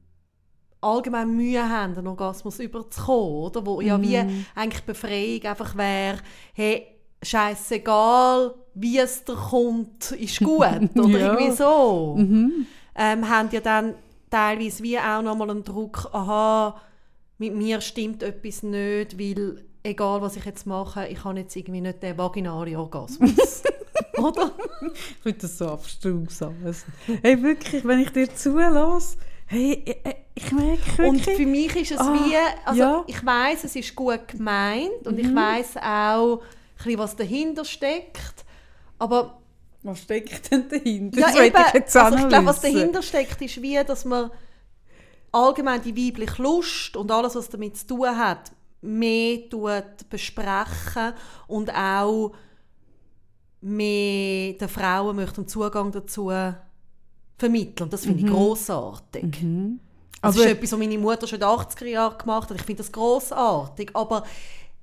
allgemein 0.80 1.36
Mühe 1.36 1.68
haben, 1.68 1.96
einen 1.96 2.06
Orgasmus 2.06 2.58
überzukommen, 2.58 3.34
oder? 3.44 3.66
Wo 3.66 3.80
ja 3.80 4.00
wie 4.02 4.16
Mhm. 4.18 4.46
eigentlich 4.54 4.82
Befreiung 4.84 5.42
einfach 5.44 5.76
wäre, 5.76 6.18
hey, 6.54 6.86
scheißegal, 7.22 8.54
wie 8.74 8.98
es 8.98 9.24
dir 9.24 9.34
kommt, 9.34 10.12
ist 10.12 10.38
gut, 10.40 10.66
oder 10.96 11.18
Ja. 11.18 11.32
irgendwie 11.34 11.56
so. 11.56 12.14
Mhm. 12.18 12.66
Ähm, 12.96 13.28
haben 13.28 13.48
ja 13.52 13.60
dann 13.60 13.94
teilweise 14.30 14.82
wie 14.82 14.98
auch 14.98 15.22
nochmal 15.22 15.50
einen 15.50 15.64
Druck, 15.64 16.08
aha, 16.12 16.80
mit 17.38 17.54
mir 17.54 17.80
stimmt 17.80 18.22
etwas 18.22 18.62
nicht, 18.62 19.18
weil 19.18 19.62
egal 19.82 20.22
was 20.22 20.36
ich 20.36 20.44
jetzt 20.44 20.66
mache, 20.66 21.06
ich 21.08 21.24
habe 21.24 21.38
jetzt 21.40 21.56
irgendwie 21.56 21.80
nicht 21.80 22.02
den 22.02 22.16
vaginalen 22.16 22.76
Orgasmus. 22.76 23.62
Oder? 24.18 24.52
Ich 24.94 25.16
finde 25.22 25.38
das 25.40 25.58
so 25.58 25.66
abstrus 25.68 26.42
alles. 26.42 26.84
Hey, 27.22 27.42
wirklich, 27.42 27.84
wenn 27.84 28.00
ich 28.00 28.10
dir 28.10 28.32
zulasse, 28.34 29.16
hey, 29.46 29.82
ich, 29.84 29.96
ich 30.44 30.52
merke 30.52 30.98
wirklich... 30.98 31.08
Und 31.08 31.20
für 31.36 31.46
mich 31.46 31.74
ist 31.76 31.92
es 31.92 31.98
Ah, 31.98 32.12
wie, 32.14 32.36
also 32.64 32.80
ja. 32.80 33.04
ich 33.06 33.24
weiß, 33.24 33.64
es 33.64 33.74
ist 33.74 33.94
gut 33.96 34.28
gemeint 34.28 35.06
und 35.06 35.14
Mhm. 35.14 35.18
ich 35.18 35.34
weiß 35.34 35.76
auch, 35.78 36.42
bisschen, 36.76 36.98
was 36.98 37.16
dahinter 37.16 37.64
steckt, 37.64 38.41
aber 39.02 39.38
Was 39.82 39.98
steckt 40.00 40.50
denn 40.50 40.68
dahinter? 40.68 41.20
Ja, 41.20 41.26
Das 41.28 41.36
eben. 41.36 41.56
ich 41.68 41.74
jetzt 41.74 41.96
also 41.96 42.16
ich 42.18 42.28
glaube, 42.28 42.46
was 42.46 42.60
dahinter 42.60 43.02
steckt, 43.02 43.40
ist 43.42 43.60
wie, 43.62 43.82
dass 43.84 44.04
man 44.04 44.30
allgemein 45.32 45.82
die 45.82 45.96
weibliche 45.96 46.40
Lust 46.42 46.96
und 46.96 47.10
alles, 47.10 47.34
was 47.34 47.48
damit 47.48 47.76
zu 47.76 47.86
tun 47.88 48.16
hat, 48.18 48.52
mehr 48.80 49.48
tut 49.50 50.08
besprechen 50.10 51.12
und 51.48 51.72
auch 51.74 52.32
mehr 53.60 54.52
den 54.54 54.68
Frauen 54.68 55.16
möchte 55.16 55.38
einen 55.38 55.48
Zugang 55.48 55.90
dazu 55.92 56.30
vermitteln. 57.38 57.84
Und 57.84 57.92
das 57.92 58.02
finde 58.04 58.24
ich 58.24 58.26
grossartig. 58.30 59.30
Das 59.32 59.40
Mhm. 59.42 59.80
Aber- 60.20 60.34
ist 60.36 60.46
etwas, 60.46 60.72
was 60.72 60.78
meine 60.78 60.98
Mutter 60.98 61.26
schon 61.26 61.36
in 61.36 61.40
den 61.40 61.48
80er 61.48 61.86
Jahren 61.86 62.18
gemacht 62.18 62.50
hat. 62.50 62.56
Ich 62.56 62.62
finde 62.64 62.82
das 62.82 62.92
grossartig. 62.92 63.90
Aber 63.94 64.22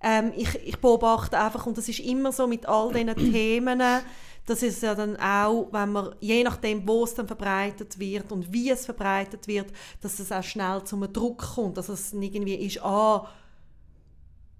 ähm, 0.02 0.32
ich, 0.36 0.56
ich 0.66 0.78
beobachte 0.78 1.38
einfach, 1.38 1.66
und 1.66 1.78
das 1.78 1.90
ist 1.90 2.00
immer 2.00 2.32
so 2.32 2.48
mit 2.48 2.66
all 2.66 2.92
diesen 2.94 3.16
Themen, 3.34 3.82
dass 4.46 4.64
es 4.64 4.82
ja 4.82 4.96
dann 4.96 5.16
auch, 5.18 5.68
wenn 5.72 5.92
man, 5.92 6.16
je 6.20 6.44
nachdem, 6.44 6.88
wo 6.88 7.04
es 7.04 7.14
dann 7.14 7.28
verbreitet 7.28 8.00
wird 8.00 8.32
und 8.32 8.52
wie 8.52 8.72
es 8.72 8.86
verbreitet 8.86 9.48
wird, 9.48 9.68
dass 10.02 10.20
es 10.20 10.32
auch 10.32 10.44
schnell 10.44 10.84
zu 10.84 10.96
einem 10.96 11.14
Druck 11.14 11.54
kommt. 11.56 11.78
Dass 11.78 11.90
es 11.90 12.14
irgendwie 12.14 12.56
ist, 12.56 12.84
ah, 12.84 13.28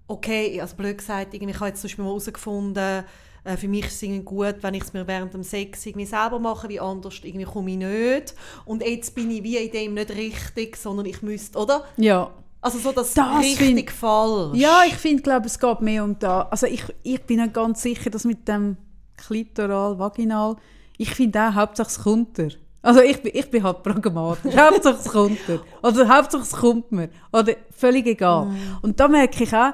okay, 0.06 0.60
also 0.60 0.76
blöd 0.76 0.98
gesagt, 0.98 1.34
irgendwie, 1.34 1.52
ich 1.52 1.60
habe 1.60 1.70
jetzt 1.70 1.80
zum 1.80 1.88
Beispiel 1.88 2.04
mal 2.04 2.10
herausgefunden, 2.10 3.04
äh, 3.44 3.56
für 3.56 3.68
mich 3.68 3.86
ist 3.86 3.94
es 3.94 4.02
irgendwie 4.02 4.24
gut, 4.24 4.56
wenn 4.60 4.74
ich 4.74 4.84
es 4.84 4.92
mir 4.92 5.06
während 5.06 5.34
dem 5.34 5.42
Sex 5.42 5.86
irgendwie 5.86 6.06
selber 6.06 6.38
mache, 6.38 6.68
wie 6.68 6.80
anders 6.80 7.20
irgendwie 7.22 7.46
komme 7.46 7.70
ich 7.70 7.78
nicht. 7.78 8.34
Und 8.64 8.84
jetzt 8.84 9.14
bin 9.14 9.30
ich 9.30 9.42
wie 9.42 9.56
in 9.56 9.72
dem 9.72 9.94
nicht 9.94 10.10
richtig, 10.10 10.76
sondern 10.76 11.06
ich 11.06 11.22
müsste, 11.22 11.58
oder? 11.58 11.84
Ja. 11.96 12.30
Also 12.62 12.78
so 12.78 12.92
das, 12.92 13.14
Das 13.14 13.38
richtig 13.38 13.56
find- 13.58 13.90
falsch. 13.90 14.58
Ja, 14.58 14.82
ich 14.86 14.94
finde, 14.94 15.22
glaube 15.22 15.46
es 15.46 15.58
geht 15.58 15.80
mehr 15.80 16.04
um 16.04 16.18
da. 16.18 16.42
Also 16.50 16.66
ich, 16.66 16.84
ich 17.02 17.22
bin 17.22 17.40
nicht 17.40 17.54
ganz 17.54 17.80
sicher, 17.82 18.10
dass 18.10 18.24
mit 18.24 18.46
dem 18.48 18.76
Klitoral, 19.16 19.98
Vaginal, 19.98 20.56
ich 20.98 21.14
finde 21.14 21.40
auch, 21.42 21.54
Hauptsache 21.54 21.88
es 21.88 22.02
kommt 22.02 22.38
er. 22.38 22.50
Also 22.82 23.00
ich, 23.00 23.22
bin- 23.22 23.32
ich 23.34 23.50
bin 23.50 23.62
halt 23.62 23.82
pragmatisch. 23.82 24.54
Hauptsache 24.56 24.98
es 24.98 25.04
kommt 25.10 25.38
er. 25.48 25.60
Oder 25.82 26.08
Hauptsache 26.08 26.42
es 26.42 26.52
kommt 26.52 26.92
mir. 26.92 27.08
Oder 27.32 27.54
völlig 27.70 28.06
egal. 28.06 28.50
Und 28.82 28.98
da 29.00 29.08
merke 29.08 29.44
ich 29.44 29.54
auch, 29.54 29.72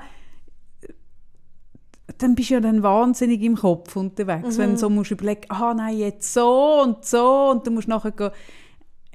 dann 2.19 2.35
bist 2.35 2.51
du 2.51 2.55
ja 2.55 2.61
dann 2.61 2.83
wahnsinnig 2.83 3.43
im 3.43 3.57
Kopf 3.57 3.95
unterwegs, 3.97 4.57
wenn 4.59 4.73
du 4.73 4.79
so 4.79 4.89
musst 4.89 5.11
überlegen, 5.11 5.43
ah 5.49 5.75
nein, 5.75 5.99
jetzt 5.99 6.33
so 6.33 6.83
und 6.83 7.05
so 7.05 7.51
und 7.51 7.67
du 7.67 7.71
musst 7.73 7.89
nachher 7.89 8.13
gehen, 8.13 8.31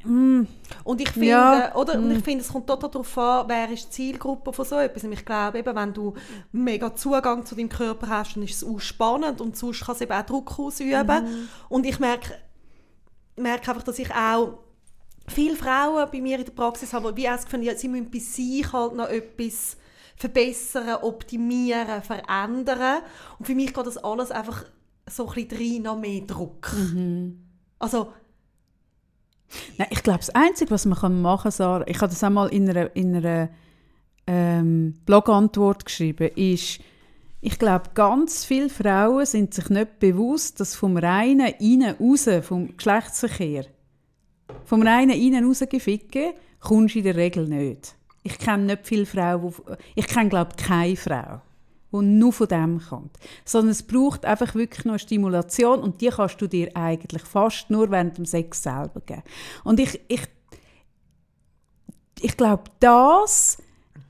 mm, 0.04 0.48
Und 0.84 1.02
ich 1.02 1.10
finde, 1.10 1.28
Ja. 1.28 1.76
oder, 1.76 1.96
und 1.96 2.12
ich 2.12 2.24
finde, 2.24 2.44
es 2.44 2.52
kommt 2.52 2.68
total 2.68 2.90
darauf 2.90 3.18
an, 3.18 3.46
wer 3.48 3.70
ist 3.72 3.88
die 3.88 3.90
Zielgruppe 3.92 4.54
von 4.54 4.66
so 4.66 4.78
etwas. 4.78 5.04
Und 5.04 5.12
ich 5.12 5.26
glaube, 5.26 5.60
eben, 5.60 5.76
wenn 5.76 5.94
du 5.94 6.14
mega 6.52 6.96
Zugang 6.96 7.46
zu 7.46 7.56
deinem 7.56 7.70
Körper 7.70 8.08
hast, 8.08 8.36
dann 8.36 8.44
ist 8.44 8.56
es 8.56 8.64
auch 8.64 8.80
spannend 8.80 9.42
und 9.42 9.56
sonst 9.58 9.86
kann 9.86 9.96
es 9.96 10.02
eben 10.02 10.12
auch 10.14 10.26
Druck 10.26 10.60
ausüben. 10.60 11.26
Und 11.70 11.86
ich 11.86 12.00
merke, 12.00 12.34
merke 13.36 13.70
einfach, 13.72 13.84
dass 13.84 14.00
ich 14.00 14.14
auch 14.14 14.60
viele 15.28 15.56
Frauen 15.56 16.08
bei 16.12 16.22
mir 16.22 16.40
in 16.40 16.46
der 16.46 16.52
Praxis 16.52 16.94
habe, 16.94 17.14
die 17.14 17.28
auch 17.28 17.34
das 17.34 17.46
Gefühl 17.46 17.78
sie 17.78 17.88
müssen 17.88 18.12
bei 18.12 18.20
sich 18.20 18.72
halt 18.74 18.94
noch 18.96 19.08
etwas 19.08 19.78
verbessern, 20.16 20.98
optimieren, 21.02 22.02
verändern. 22.04 23.02
Und 23.40 23.46
für 23.46 23.56
mich 23.56 23.74
geht 23.74 23.88
das 23.88 23.98
alles 23.98 24.32
einfach 24.32 24.66
so 25.10 25.28
ein 25.28 25.48
bisschen 25.48 25.58
rein 25.58 25.82
noch 25.84 25.98
mehr 26.00 26.22
Druck. 26.22 26.72
Also, 27.80 28.14
Nein, 29.78 29.88
ich 29.92 30.04
glaube, 30.04 30.20
das 30.20 30.30
Einzige, 30.32 30.72
was 30.72 30.86
man 30.86 31.22
machen 31.22 31.44
kann, 31.44 31.52
Sarah, 31.52 31.88
ich 31.88 31.98
habe 31.98 32.10
das 32.10 32.24
einmal 32.24 32.50
in 32.50 32.70
einer, 32.70 32.96
in 32.96 33.16
einer 33.16 33.50
ähm, 34.28 34.96
Blogantwort 35.06 35.86
geschrieben, 35.86 36.30
ist, 36.36 36.80
ich 37.42 37.58
glaube, 37.58 37.90
ganz 37.96 38.46
viele 38.46 38.70
Frauen 38.70 39.26
sind 39.26 39.54
sich 39.54 39.70
nicht 39.70 40.00
bewusst, 40.00 40.60
dass 40.60 40.76
vom 40.76 40.96
reinen 40.96 41.54
Innen 41.60 41.96
raus, 42.00 42.30
vom 42.44 42.78
Geschlechtsverkehr, 42.78 43.66
vom 44.64 44.84
reinen 44.84 45.20
Innen 45.20 45.46
raus 45.46 45.64
geficken, 45.68 46.34
kommst 46.60 46.96
du 46.96 47.00
in 47.00 47.06
der 47.06 47.16
Regel 47.16 47.48
nicht. 47.48 47.96
Ich 48.24 48.38
kenne 48.38 48.66
nicht 48.66 48.86
viele 48.86 49.08
Frauen, 49.08 49.54
ich 49.96 50.06
kenne, 50.06 50.30
glaube 50.30 50.52
keine 50.56 50.96
Frau, 50.96 51.42
die 51.92 52.06
nur 52.06 52.34
von 52.34 52.48
dem 52.48 52.82
kommt. 52.82 53.18
Sondern 53.46 53.72
es 53.72 53.84
braucht 53.84 54.26
einfach 54.26 54.56
wirklich 54.56 54.86
noch 54.86 54.94
eine 54.94 55.00
Stimulation 55.00 55.80
und 55.80 56.02
die 56.02 56.10
kannst 56.10 56.42
du 56.42 56.48
dir 56.48 56.76
eigentlich 56.76 57.24
fast 57.24 57.70
nur 57.70 57.92
während 57.92 58.18
dem 58.18 58.26
Sex 58.26 58.64
selber 58.64 59.02
geben. 59.02 59.24
Und 59.64 59.80
ich, 59.80 60.00
ich, 60.08 60.22
ich 62.20 62.38
glaube, 62.38 62.64
das 62.80 63.58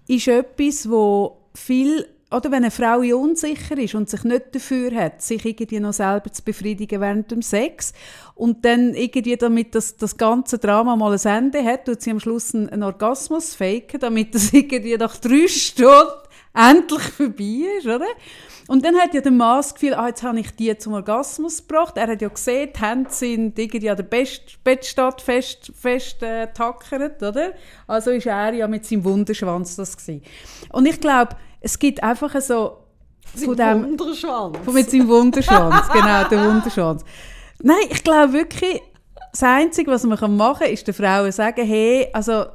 ist 0.08 0.28
etwas, 0.28 0.89
wo 0.89 1.48
viel 1.54 2.08
oder 2.32 2.50
wenn 2.50 2.63
eine 2.63 2.72
Frau 2.72 3.00
unsicher 3.00 3.78
ist 3.78 3.94
und 3.94 4.10
sich 4.10 4.24
nicht 4.24 4.56
dafür 4.56 4.96
hat, 4.96 5.22
sich 5.22 5.46
irgendwie 5.46 5.82
noch 5.82 5.91
selber 5.91 6.32
zu 6.32 6.41
befriedigen 6.44 7.02
während 7.02 7.30
dem 7.30 7.41
Sex 7.41 7.91
und 8.36 8.63
dann 8.63 8.94
irgendwie 8.94 9.36
damit 9.36 9.76
das, 9.76 9.98
das 9.98 10.15
ganze 10.15 10.58
Drama 10.58 10.96
mal 10.96 11.12
ein 11.12 11.26
Ende 11.26 11.63
hat, 11.63 11.86
tut 11.86 12.02
sie 12.02 12.12
am 12.12 12.22
Schluss 12.22 12.56
einen, 12.56 12.70
einen 12.70 12.84
Orgasmus 12.84 13.54
faken, 13.56 14.00
damit 14.00 14.34
das 14.34 14.54
irgendwie 14.54 14.96
nach 14.96 15.17
drei 15.17 15.48
Stunden 15.48 16.21
endlich 16.54 17.02
vorbei 17.02 17.68
ist, 17.78 17.86
oder? 17.86 18.08
Und 18.68 18.86
dann 18.86 18.96
hat 18.96 19.14
ja 19.14 19.22
der 19.22 19.32
Mann 19.32 19.58
das 19.58 19.74
Gefühl, 19.74 19.94
ah, 19.94 20.08
jetzt 20.08 20.24
habe 20.24 20.40
ich 20.40 20.56
die 20.56 20.78
zum 20.78 20.94
Orgasmus 20.94 21.66
gebracht. 21.68 21.98
Er 21.98 22.08
hat 22.08 22.22
ja 22.22 22.30
gesehen, 22.30 22.70
die 22.76 22.80
Hände 22.80 23.10
sind 23.10 23.58
irgendwie 23.58 23.90
an 23.90 23.98
der 23.98 24.04
Best 24.04 24.64
Bettstatt 24.64 25.22
fest, 25.22 25.72
fest 25.76 26.22
äh, 26.24 26.48
tackert, 26.54 27.22
oder? 27.22 27.54
Also 27.88 28.12
ist 28.12 28.28
er 28.28 28.54
ja 28.54 28.68
mit 28.68 28.86
seinem 28.86 29.04
Wunderschwanz 29.04 29.76
das 29.76 29.98
gewesen. 29.98 30.22
Und 30.72 30.86
ich 30.86 31.00
glaube, 31.00 31.36
es 31.60 31.80
gibt 31.80 32.02
einfach 32.04 32.40
so 32.42 32.78
von 33.36 33.56
dem, 33.56 33.84
Wunderschwanz. 33.84 34.58
von 34.64 34.74
mit 34.74 34.90
seinem 34.90 35.08
Wunderschwanz, 35.08 35.90
genau, 35.94 36.24
der 36.28 36.46
Wunderschwanz. 36.46 37.04
Nein, 37.62 37.78
ich 37.90 38.04
glaube 38.04 38.34
wirklich, 38.34 38.82
das 39.32 39.44
Einzige, 39.44 39.92
was 39.92 40.04
man 40.04 40.36
machen 40.36 40.60
kann, 40.60 40.74
ist 40.74 40.88
den 40.88 40.94
Frauen 40.94 41.32
sagen, 41.32 41.66
hey, 41.66 42.08
also 42.14 42.46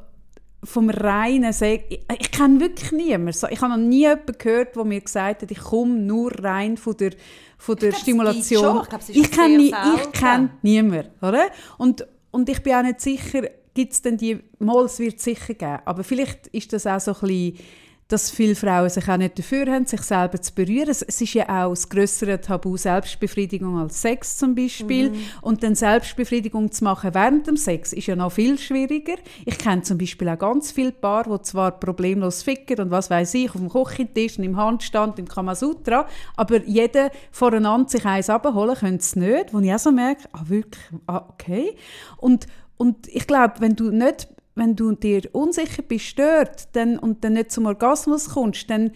vom 0.66 0.90
reinen 0.90 1.52
Sex, 1.52 1.84
ich, 1.88 2.00
ich 2.20 2.30
kenne 2.30 2.60
wirklich 2.60 2.92
niemanden, 2.92 3.38
ich 3.50 3.60
habe 3.60 3.70
noch 3.72 3.78
nie 3.88 4.00
jemanden 4.00 4.36
gehört, 4.38 4.76
der 4.76 4.84
mir 4.84 5.00
gesagt 5.00 5.42
hat, 5.42 5.50
ich 5.50 5.58
komme 5.60 5.94
nur 5.94 6.32
rein 6.42 6.76
von 6.76 6.96
der, 6.96 7.12
von 7.56 7.76
der 7.76 7.92
glaub. 7.92 8.82
Ich 8.82 8.88
glaub, 8.88 9.00
es 9.00 9.08
ist 9.10 9.16
ich 9.16 9.30
kenne 9.30 9.56
nie- 9.58 9.72
ich 9.96 10.12
kenne 10.12 10.50
niemanden, 10.62 11.08
oder? 11.22 11.46
Und, 11.78 12.06
und 12.30 12.48
ich 12.48 12.62
bin 12.62 12.74
auch 12.74 12.82
nicht 12.82 13.00
sicher, 13.00 13.42
gibt 13.74 13.92
es 13.92 14.02
denn 14.02 14.16
die, 14.16 14.38
mal, 14.58 14.84
es 14.86 14.98
wird 14.98 15.20
sicher 15.20 15.54
geben, 15.54 15.78
aber 15.84 16.02
vielleicht 16.02 16.48
ist 16.48 16.72
das 16.72 16.86
auch 16.86 17.00
so 17.00 17.12
ein 17.12 17.20
bisschen, 17.20 17.58
dass 18.08 18.30
viele 18.30 18.54
Frauen 18.54 18.88
sich 18.88 19.08
auch 19.08 19.16
nicht 19.16 19.36
dafür 19.36 19.66
haben, 19.66 19.84
sich 19.84 20.02
selber 20.02 20.40
zu 20.40 20.54
berühren. 20.54 20.88
Es, 20.88 21.02
ist 21.02 21.34
ja 21.34 21.44
auch 21.44 21.70
das 21.70 21.88
grössere 21.88 22.40
Tabu, 22.40 22.76
Selbstbefriedigung 22.76 23.78
als 23.78 24.00
Sex 24.00 24.36
zum 24.36 24.54
Beispiel. 24.54 25.12
Und 25.42 25.64
dann 25.64 25.74
Selbstbefriedigung 25.74 26.70
zu 26.70 26.84
machen 26.84 27.14
während 27.14 27.48
dem 27.48 27.56
Sex 27.56 27.92
ist 27.92 28.06
ja 28.06 28.14
noch 28.14 28.30
viel 28.30 28.58
schwieriger. 28.58 29.16
Ich 29.44 29.58
kenne 29.58 29.82
zum 29.82 29.98
Beispiel 29.98 30.28
auch 30.28 30.38
ganz 30.38 30.70
viele 30.70 30.92
Paare, 30.92 31.36
die 31.36 31.42
zwar 31.42 31.72
problemlos 31.72 32.44
ficken 32.44 32.78
und 32.78 32.90
was 32.92 33.10
weiß 33.10 33.34
ich, 33.34 33.48
auf 33.48 33.56
dem 33.56 33.68
Küchentisch, 33.68 34.38
im 34.38 34.56
Handstand, 34.56 35.18
im 35.18 35.26
Kamasutra, 35.26 36.06
aber 36.36 36.62
jeder 36.64 37.10
voreinander 37.32 37.88
sich 37.88 38.04
eins 38.04 38.30
abholen 38.30 38.76
könnte 38.76 38.98
es 38.98 39.16
nicht, 39.16 39.52
wo 39.52 39.58
ich 39.58 39.72
auch 39.72 39.78
so 39.78 39.90
merke, 39.90 40.28
ah 40.32 40.42
wirklich, 40.46 40.84
ah, 41.06 41.24
okay. 41.28 41.74
Und, 42.18 42.46
und 42.76 43.08
ich 43.08 43.26
glaube, 43.26 43.54
wenn 43.58 43.74
du 43.74 43.90
nicht 43.90 44.28
wenn 44.56 44.74
du 44.74 44.92
dir 44.92 45.22
unsicher 45.32 45.82
bist, 45.82 46.06
stört 46.06 46.74
dann, 46.74 46.98
und 46.98 47.22
dann 47.22 47.34
nicht 47.34 47.52
zum 47.52 47.66
Orgasmus 47.66 48.30
kommst, 48.30 48.68
dann, 48.70 48.90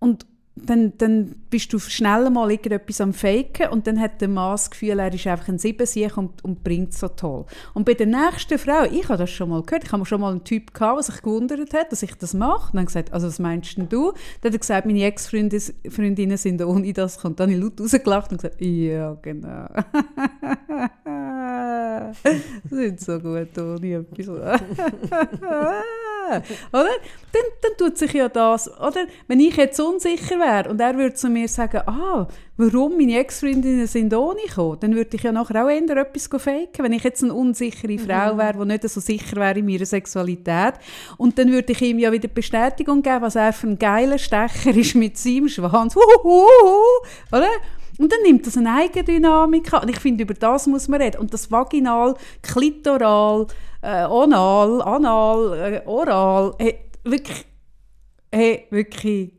und, 0.00 0.26
dann, 0.56 0.92
dann 0.98 1.36
bist 1.48 1.72
du 1.72 1.78
schnell 1.78 2.28
mal 2.28 2.50
irgendetwas 2.50 3.00
am 3.00 3.12
Faken 3.14 3.68
und 3.70 3.86
dann 3.86 4.00
hat 4.00 4.20
der 4.20 4.28
Mann 4.28 4.52
das 4.52 4.70
Gefühl, 4.70 4.98
er 4.98 5.14
ist 5.14 5.26
einfach 5.26 5.48
ein 5.48 5.58
Siebensieg 5.58 6.16
und, 6.16 6.44
und 6.44 6.64
bringt 6.64 6.92
so 6.92 7.08
toll. 7.08 7.46
Und 7.72 7.86
bei 7.86 7.94
der 7.94 8.06
nächsten 8.06 8.58
Frau, 8.58 8.82
ich 8.84 9.08
habe 9.08 9.18
das 9.18 9.30
schon 9.30 9.50
mal 9.50 9.62
gehört, 9.62 9.84
ich 9.84 9.92
habe 9.92 10.04
schon 10.04 10.20
mal 10.20 10.32
einen 10.32 10.44
Typ 10.44 10.74
gehabt, 10.74 10.98
der 10.98 11.02
sich 11.04 11.22
gewundert 11.22 11.72
hat, 11.72 11.92
dass 11.92 12.02
ich 12.02 12.14
das 12.14 12.34
mache. 12.34 12.72
Und 12.72 12.76
dann 12.76 12.86
gesagt, 12.86 13.12
also 13.12 13.28
was 13.28 13.38
meinst 13.38 13.78
denn 13.78 13.88
du? 13.88 14.12
Dann 14.40 14.50
hat 14.50 14.54
er 14.54 14.58
gesagt, 14.58 14.86
meine 14.86 15.04
Ex-Freundinnen 15.04 16.36
sind 16.36 16.62
ohne 16.62 16.92
das 16.92 17.20
kommt. 17.20 17.38
Dann 17.38 17.50
habe 17.50 17.56
ich 17.56 17.62
laut 17.62 17.80
rausgelacht 17.80 18.32
und 18.32 18.42
gesagt, 18.42 18.60
ja, 18.60 19.14
genau. 19.22 19.66
sind 22.70 23.00
so 23.00 23.18
gut 23.18 23.56
ohne 23.58 23.94
etwas. 23.94 24.28
oder? 26.72 26.88
Dann, 27.32 27.44
dann 27.62 27.72
tut 27.78 27.98
sich 27.98 28.12
ja 28.12 28.28
das, 28.28 28.68
oder? 28.80 29.06
Wenn 29.26 29.40
ich 29.40 29.56
jetzt 29.56 29.80
unsicher 29.80 30.38
wäre 30.38 30.70
und 30.70 30.80
er 30.80 30.96
würde 30.96 31.14
zu 31.14 31.28
mir 31.28 31.48
sagen, 31.48 31.82
ah, 31.86 32.28
warum 32.56 32.96
meine 32.96 33.18
Ex-Freundinnen 33.18 33.86
sind 33.86 34.14
ohne 34.14 34.42
gekommen, 34.42 34.78
dann 34.80 34.94
würde 34.94 35.16
ich 35.16 35.22
ja 35.22 35.32
nachher 35.32 35.64
auch 35.64 35.68
eher 35.68 35.96
etwas 35.96 36.28
faken, 36.28 36.84
wenn 36.84 36.92
ich 36.92 37.04
jetzt 37.04 37.22
eine 37.22 37.34
unsichere 37.34 37.98
Frau 37.98 38.36
wäre, 38.36 38.58
die 38.58 38.64
nicht 38.66 38.88
so 38.88 39.00
sicher 39.00 39.36
wäre 39.36 39.58
in 39.58 39.66
meiner 39.66 39.86
Sexualität. 39.86 40.74
Und 41.16 41.38
dann 41.38 41.50
würde 41.50 41.72
ich 41.72 41.82
ihm 41.82 41.98
ja 41.98 42.12
wieder 42.12 42.28
Bestätigung 42.28 43.02
geben, 43.02 43.22
was 43.22 43.36
er 43.36 43.52
für 43.52 43.68
ein 43.68 43.78
geiler 43.78 44.18
Stecher 44.18 44.74
ist 44.76 44.94
mit 44.94 45.16
seinem 45.18 45.48
Schwanz. 45.48 45.94
Huhuhuhu, 45.94 46.82
oder? 47.32 47.48
Und 48.00 48.10
dann 48.10 48.22
nimmt 48.22 48.46
das 48.46 48.56
eine 48.56 48.74
Eigendynamik 48.76 49.74
an. 49.74 49.82
Und 49.82 49.90
ich 49.90 50.00
finde, 50.00 50.22
über 50.22 50.32
das 50.32 50.66
muss 50.66 50.88
man 50.88 51.02
reden. 51.02 51.20
Und 51.20 51.34
das 51.34 51.50
Vaginal, 51.50 52.14
Klitoral, 52.40 53.46
äh, 53.82 54.06
Onal, 54.06 54.80
Anal, 54.80 55.52
äh, 55.74 55.82
Oral, 55.84 56.54
hey, 56.58 56.78
wirklich, 57.04 57.44
hey, 58.32 58.66
wirklich 58.70 59.32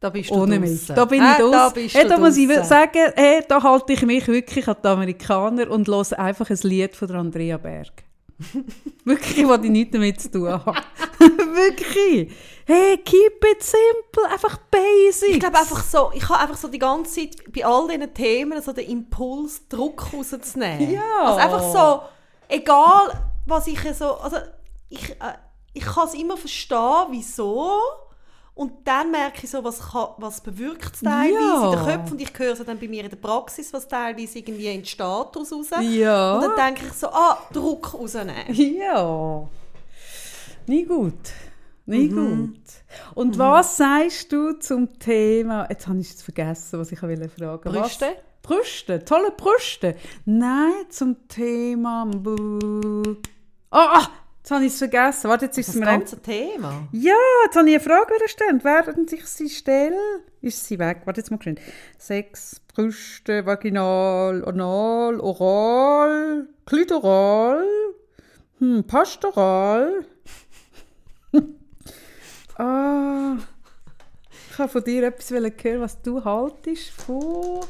Da 0.00 0.08
bist 0.08 0.30
du 0.30 0.34
ohne 0.34 0.58
mich. 0.58 0.86
Da 0.86 1.04
bin 1.04 1.22
ich 1.22 1.36
Da 1.36 1.50
draus. 1.50 1.74
bist 1.74 1.94
Hey, 1.94 2.08
da 2.08 2.16
muss 2.16 2.38
ich 2.38 2.48
sagen, 2.64 3.12
hey, 3.16 3.42
da 3.46 3.62
halte 3.62 3.92
ich 3.92 4.06
mich 4.06 4.26
wirklich 4.28 4.66
an 4.66 4.76
die 4.82 4.88
Amerikaner 4.88 5.70
und 5.70 5.86
höre 5.86 6.18
einfach 6.18 6.48
ein 6.48 6.58
Lied 6.62 6.96
von 6.96 7.10
Andrea 7.10 7.58
Berg. 7.58 7.92
wirklich, 9.04 9.46
was 9.46 9.64
ich 9.64 9.70
nichts 9.70 9.92
damit 9.92 10.20
zu 10.20 10.30
tun 10.30 10.48
habe. 10.48 10.72
wirklich. 11.18 12.32
Hey, 12.66 12.96
keep 12.98 13.44
it 13.50 13.62
simple, 13.62 14.30
einfach 14.30 14.58
basic. 14.70 15.30
Ich 15.30 15.40
glaube 15.40 15.58
einfach 15.58 15.82
so, 15.82 16.10
ich 16.14 16.28
habe 16.28 16.40
einfach 16.40 16.56
so 16.56 16.68
die 16.68 16.78
ganze 16.78 17.28
Zeit 17.28 17.52
bei 17.52 17.64
all 17.64 17.88
diesen 17.88 18.14
Themen 18.14 18.62
so 18.62 18.72
den 18.72 18.88
Impuls, 18.88 19.66
Druck 19.68 20.12
rauszunehmen. 20.12 20.92
Ja. 20.92 21.22
Also 21.24 21.38
einfach 21.38 21.72
so, 21.72 22.02
egal 22.48 23.30
was 23.46 23.66
ich 23.66 23.80
so, 23.94 24.14
also 24.14 24.36
ich, 24.88 25.10
äh, 25.10 25.34
ich 25.72 25.84
kann 25.84 26.06
es 26.08 26.14
immer 26.14 26.36
verstehen, 26.36 27.06
wieso. 27.10 27.80
Und 28.60 28.72
dann 28.86 29.10
merke 29.10 29.44
ich 29.44 29.50
so, 29.50 29.64
was, 29.64 29.78
kann, 29.92 30.08
was 30.18 30.42
bewirkt 30.42 30.94
es 30.96 31.00
teilweise 31.00 31.32
Ja. 31.32 31.64
in 31.64 31.70
den 31.78 31.84
Köpfen. 31.86 32.12
Und 32.12 32.20
ich 32.20 32.38
höre 32.38 32.52
es 32.52 32.62
dann 32.62 32.78
bei 32.78 32.88
mir 32.88 33.04
in 33.04 33.08
der 33.08 33.16
Praxis, 33.16 33.72
was 33.72 33.88
teilweise 33.88 34.38
irgendwie 34.38 34.66
entsteht 34.66 35.00
daraus 35.00 35.50
raus. 35.50 35.68
Ja. 35.80 36.34
Und 36.34 36.42
dann 36.42 36.56
denke 36.74 36.82
ich 36.88 36.92
so, 36.92 37.06
ah, 37.08 37.38
Druck 37.54 37.94
rausnehmen. 37.94 38.34
Ja. 38.50 39.48
Nie 40.66 40.84
gut. 40.84 41.14
Nie 41.86 42.08
Mhm. 42.10 42.48
gut. 42.52 42.60
Und 43.14 43.38
was 43.38 43.78
sagst 43.78 44.30
du 44.30 44.52
zum 44.58 44.98
Thema, 44.98 45.66
jetzt 45.70 45.86
habe 45.88 45.98
ich 45.98 46.10
es 46.10 46.22
vergessen, 46.22 46.78
was 46.78 46.92
ich 46.92 47.02
wollte 47.02 47.30
fragen. 47.30 47.74
Was? 47.74 47.80
Brüste? 47.80 48.16
Brüste, 48.42 49.04
tolle 49.06 49.30
Brüste. 49.30 49.96
Nein, 50.26 50.72
zum 50.90 51.16
Thema. 51.28 52.06
Ah, 53.70 54.00
ah, 54.00 54.08
jetzt 54.40 54.50
habe 54.50 54.64
ich 54.64 54.72
es 54.72 54.78
vergessen. 54.78 55.30
Warte, 55.30 55.44
jetzt 55.46 55.58
ist 55.58 55.68
es 55.68 55.74
Das 55.74 55.80
mir 55.80 55.86
ein... 55.88 56.00
ganze 56.00 56.20
Thema. 56.20 56.88
Ja, 56.92 57.14
jetzt 57.44 57.56
habe 57.56 57.68
ich 57.68 57.74
eine 57.76 57.80
Frage 57.84 58.12
stellen. 58.26 58.60
Während 58.64 59.12
ich 59.12 59.24
sie 59.26 59.48
stelle, 59.48 59.96
ist 60.40 60.66
sie 60.66 60.78
weg. 60.78 61.02
Warte 61.04 61.20
jetzt 61.20 61.30
mal 61.30 61.36
geschwind. 61.38 61.60
Sex, 61.98 62.60
Brüste, 62.74 63.44
Vaginal, 63.46 64.44
Anal, 64.46 65.20
Oral, 65.20 66.48
Klitoral, 66.66 67.64
hm, 68.58 68.84
Pastoral. 68.84 70.04
ah, 72.58 73.36
ich 74.52 74.58
habe 74.58 74.68
von 74.68 74.84
dir 74.84 75.04
etwas 75.04 75.30
hören, 75.30 75.80
was 75.80 76.00
du 76.02 76.24
haltest 76.24 76.90
von 76.90 77.60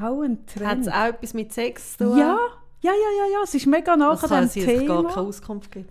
auch 0.00 0.20
ein 0.22 0.38
Hat 0.64 0.78
es 0.78 0.84
Trend. 0.86 0.88
auch 0.92 1.06
etwas 1.06 1.34
mit 1.34 1.52
Sex 1.52 1.96
zu 1.96 2.04
tun? 2.04 2.18
Ja, 2.18 2.38
ja, 2.80 2.92
ja, 2.92 2.92
ja, 2.92 3.32
ja, 3.32 3.38
es 3.42 3.54
ist 3.54 3.66
mega 3.66 3.96
nach 3.96 4.20
Das 4.20 4.30
an 4.30 4.38
kann 4.38 4.48
diesem 4.48 4.62
sein, 4.62 4.74
dass 4.74 4.82
es 4.82 4.88
gar 4.88 4.96
Thema. 5.02 5.14
keine 5.14 5.26
Auskunft 5.26 5.70
gibt. 5.72 5.90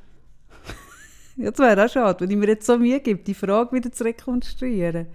Ja, 1.38 1.52
das 1.52 1.60
wäre 1.60 1.86
auch 1.86 1.90
schade, 1.90 2.20
wenn 2.22 2.32
ich 2.32 2.38
mir 2.38 2.48
jetzt 2.48 2.66
so 2.66 2.78
Mühe 2.78 3.00
gebe, 3.00 3.22
die 3.24 3.34
Frage 3.34 3.72
wieder 3.74 3.92
zu 3.92 4.04
rekonstruieren. 4.04 5.08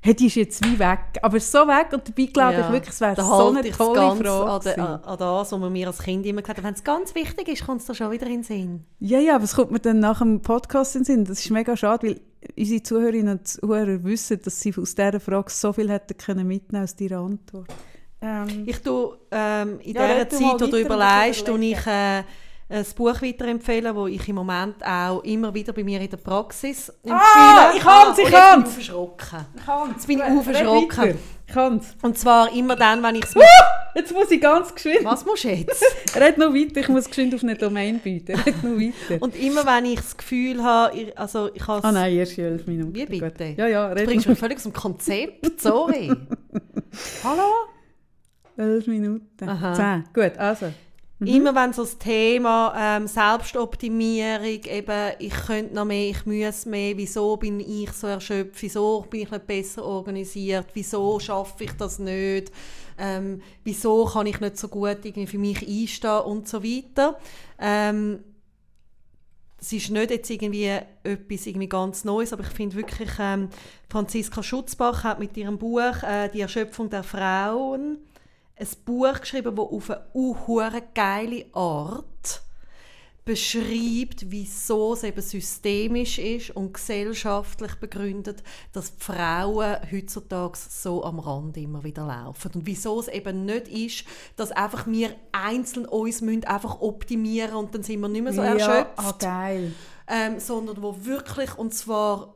Hey, 0.00 0.14
die 0.14 0.26
ist 0.26 0.34
jetzt 0.34 0.62
wie 0.66 0.78
weg, 0.78 0.98
aber 1.22 1.40
so 1.40 1.60
weg 1.60 1.86
und 1.94 2.06
dabei 2.06 2.26
glaube 2.26 2.60
ich 2.60 2.72
wirklich, 2.72 2.90
es 2.92 3.00
wäre 3.00 3.14
da 3.14 3.24
so 3.24 3.48
eine 3.48 3.62
tolle 3.70 3.98
ganz 3.98 4.20
Frage 4.20 4.50
an, 4.50 4.60
de, 4.60 4.78
an, 4.78 5.00
das, 5.18 5.52
was 5.52 5.58
man 5.58 5.72
mir 5.72 5.86
als 5.86 5.98
Kind 5.98 6.26
immer 6.26 6.42
gesagt 6.42 6.58
hat. 6.58 6.64
Wenn 6.64 6.74
es 6.74 6.84
ganz 6.84 7.14
wichtig 7.14 7.48
ist, 7.48 7.64
kommt 7.64 7.80
es 7.80 7.86
da 7.86 7.94
schon 7.94 8.10
wieder 8.10 8.26
in 8.26 8.32
den 8.32 8.42
Sinn. 8.42 8.84
Ja, 9.00 9.18
ja, 9.18 9.36
aber 9.36 9.44
es 9.44 9.54
kommt 9.54 9.70
mir 9.70 9.80
dann 9.80 10.00
nach 10.00 10.18
dem 10.18 10.42
Podcast 10.42 10.94
in 10.94 11.00
den 11.00 11.06
Sinn. 11.06 11.24
Das 11.24 11.38
ist 11.42 11.50
mega 11.50 11.74
schade, 11.74 12.06
weil 12.06 12.20
unsere 12.54 12.82
Zuhörerinnen 12.82 13.38
und 13.38 13.48
Zuhörer 13.48 14.04
wissen, 14.04 14.40
dass 14.44 14.60
sie 14.60 14.74
aus 14.76 14.94
dieser 14.94 15.20
Frage 15.20 15.50
so 15.50 15.72
viel 15.72 15.90
hätten 15.90 16.18
können 16.18 16.46
mitnehmen 16.46 16.84
aus 16.84 16.94
deiner 16.94 17.20
Antwort. 17.20 17.68
Ähm, 18.20 18.64
Ich 18.66 18.80
tue 18.80 19.16
ähm, 19.30 19.80
in 19.80 19.94
Ja, 19.94 20.24
dieser 20.24 20.28
Zeit, 20.28 20.60
wo 20.60 20.66
du 20.66 20.80
überlegst, 20.80 21.48
und 21.48 21.56
tue 21.56 21.64
ich 21.64 21.78
ich 21.78 21.86
äh, 21.86 22.22
ein 22.68 22.84
Buch 22.96 23.20
weiterempfehlen, 23.22 23.94
das 23.94 24.08
ich 24.08 24.28
im 24.28 24.36
Moment 24.36 24.76
auch 24.84 25.22
immer 25.22 25.52
wieder 25.54 25.72
bei 25.72 25.84
mir 25.84 26.00
in 26.00 26.08
der 26.10 26.16
Praxis 26.16 26.88
empfehle. 27.02 27.14
Ah, 27.14 27.72
ich 27.76 27.82
kann's, 27.82 28.18
ich 28.18 28.24
und 28.24 28.30
kann's. 28.32 28.64
Jetzt 28.64 28.74
bin 28.76 28.82
ich 28.84 28.92
aufgeschrocken. 28.92 29.46
ich 29.56 29.64
kann's. 29.66 29.90
Jetzt 29.94 30.06
bin 30.06 30.18
ich 30.18 30.24
aufgeschrocken. 30.24 31.18
Ich 31.46 31.52
kann's. 31.54 31.96
Und 32.02 32.18
zwar 32.18 32.52
immer 32.54 32.74
dann, 32.74 33.02
wenn 33.02 33.16
ich 33.16 33.24
es... 33.24 33.34
Jetzt 33.96 34.12
muss 34.12 34.28
ich 34.30 34.40
ganz 34.40 34.74
geschwind. 34.74 35.04
Was 35.04 35.24
musst 35.24 35.44
du 35.44 35.48
jetzt? 35.50 35.84
Red 36.16 36.36
noch 36.38 36.52
weiter, 36.52 36.80
ich 36.80 36.88
muss 36.88 37.06
geschwind 37.06 37.32
auf 37.34 37.42
eine 37.44 37.54
Domain 37.54 38.00
bieten. 38.00 38.34
Red 38.40 38.64
noch 38.64 38.72
weiter. 38.72 39.22
Und 39.22 39.36
immer 39.36 39.64
wenn 39.66 39.84
ich 39.84 39.96
das 40.00 40.16
Gefühl 40.16 40.64
habe, 40.64 40.96
ich- 40.96 41.16
also 41.18 41.50
ich 41.54 41.64
habe 41.66 41.84
Ah 41.86 41.92
nein, 41.92 42.12
erst 42.14 42.36
in 42.38 42.44
elf 42.46 42.66
Minuten. 42.66 42.94
Wie 42.94 43.04
Gut. 43.20 43.20
bitte? 43.34 43.54
Ja, 43.56 43.68
ja, 43.68 43.88
Du 43.90 44.00
red 44.00 44.06
bringst 44.06 44.26
noch. 44.26 44.30
mich 44.30 44.38
völlig 44.40 44.60
dem 44.60 44.72
Konzept, 44.72 45.60
sorry. 45.60 46.08
Hallo? 47.22 47.42
Elf 48.56 48.86
Minuten. 48.88 49.48
Aha. 49.48 49.74
Zehn. 49.74 50.04
Gut, 50.12 50.38
also. 50.38 50.66
Immer 51.20 51.54
wenn 51.54 51.72
so 51.72 51.82
das 51.82 51.96
Thema 51.96 52.74
ähm, 52.76 53.06
Selbstoptimierung, 53.06 54.64
eben, 54.64 55.12
ich 55.20 55.32
könnte 55.32 55.74
noch 55.74 55.84
mehr, 55.84 56.10
ich 56.10 56.26
muss 56.26 56.66
mehr, 56.66 56.96
wieso 56.96 57.36
bin 57.36 57.60
ich 57.60 57.92
so 57.92 58.08
erschöpft, 58.08 58.60
wieso 58.60 59.06
bin 59.08 59.22
ich 59.22 59.30
nicht 59.30 59.46
besser 59.46 59.84
organisiert, 59.84 60.66
wieso 60.74 61.20
schaffe 61.20 61.64
ich 61.64 61.72
das 61.72 62.00
nicht, 62.00 62.50
ähm, 62.98 63.40
wieso 63.62 64.04
kann 64.06 64.26
ich 64.26 64.40
nicht 64.40 64.58
so 64.58 64.68
gut 64.68 64.98
irgendwie 65.04 65.26
für 65.26 65.38
mich 65.38 65.66
einstehen 65.66 66.20
und 66.20 66.48
so 66.48 66.62
weiter. 66.64 67.16
Ähm, 67.60 68.18
es 69.60 69.72
ist 69.72 69.90
nicht 69.90 70.10
jetzt 70.10 70.28
irgendwie 70.28 70.66
etwas 70.66 71.46
irgendwie 71.46 71.68
ganz 71.68 72.04
Neues, 72.04 72.32
aber 72.32 72.42
ich 72.42 72.50
finde 72.50 72.76
wirklich, 72.76 73.10
ähm, 73.18 73.48
Franziska 73.88 74.42
Schutzbach 74.42 75.04
hat 75.04 75.20
mit 75.20 75.36
ihrem 75.36 75.58
Buch 75.58 76.02
äh, 76.02 76.28
«Die 76.28 76.40
Erschöpfung 76.40 76.90
der 76.90 77.04
Frauen» 77.04 77.98
ein 78.56 78.68
Buch 78.84 79.20
geschrieben, 79.20 79.56
das 79.56 79.66
auf 79.66 79.90
eine 79.90 80.06
unhure 80.12 80.82
geile 80.94 81.46
Art 81.52 82.42
beschreibt, 83.24 84.30
wieso 84.30 84.92
es 84.92 85.02
eben 85.02 85.22
systemisch 85.22 86.18
ist 86.18 86.50
und 86.50 86.74
gesellschaftlich 86.74 87.74
begründet, 87.76 88.42
dass 88.72 88.94
die 88.96 89.02
Frauen 89.02 89.76
heutzutage 89.90 90.58
so 90.68 91.02
am 91.04 91.18
Rand 91.18 91.56
immer 91.56 91.82
wieder 91.84 92.06
laufen. 92.06 92.50
Und 92.54 92.66
wieso 92.66 93.00
es 93.00 93.08
eben 93.08 93.46
nicht 93.46 93.68
ist, 93.68 94.04
dass 94.36 94.52
einfach 94.52 94.86
wir 94.86 95.16
einzeln 95.32 95.86
uns 95.86 96.20
müssen 96.20 96.44
einfach 96.44 96.80
optimieren 96.82 97.54
und 97.54 97.74
dann 97.74 97.82
sind 97.82 98.00
wir 98.00 98.08
nicht 98.08 98.24
mehr 98.24 98.34
so 98.34 98.42
Ja, 98.42 98.54
erschöpft 98.54 98.92
ah, 98.96 99.14
geil. 99.18 99.72
ähm, 100.06 100.38
sondern 100.38 100.82
wo 100.82 100.94
wirklich, 101.06 101.56
und 101.56 101.72
zwar, 101.72 102.34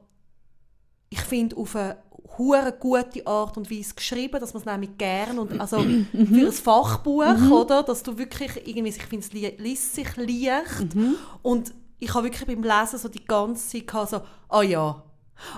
ich 1.11 1.21
finde, 1.21 1.57
auf 1.59 1.77
eine 1.77 1.99
hure 2.37 2.73
gute 2.79 3.27
Art 3.27 3.57
und 3.57 3.71
Weise 3.71 3.95
geschrieben, 3.95 4.39
dass 4.41 4.53
man 4.55 4.61
es 4.61 4.67
nämlich 4.67 4.97
gerne 4.99 5.41
und 5.41 5.59
also 5.61 5.79
für 5.79 6.47
ein 6.47 6.53
Fachbuch, 6.53 7.51
oder, 7.51 7.83
dass 7.83 8.03
du 8.03 8.17
wirklich 8.19 8.51
irgendwie, 8.69 8.91
ich 8.91 9.03
finde 9.03 9.25
es 9.27 9.33
li 9.33 9.55
liest 9.59 9.95
sich 9.95 10.17
leicht 10.17 10.95
und 11.43 11.73
ich 11.99 12.15
habe 12.15 12.25
wirklich 12.25 12.47
beim 12.47 12.63
Lesen 12.63 12.99
so 12.99 13.09
die 13.09 13.25
ganze 13.25 13.85
Zeit 13.85 14.09
so, 14.09 14.21
ah 14.49 14.63
ja, 14.63 15.03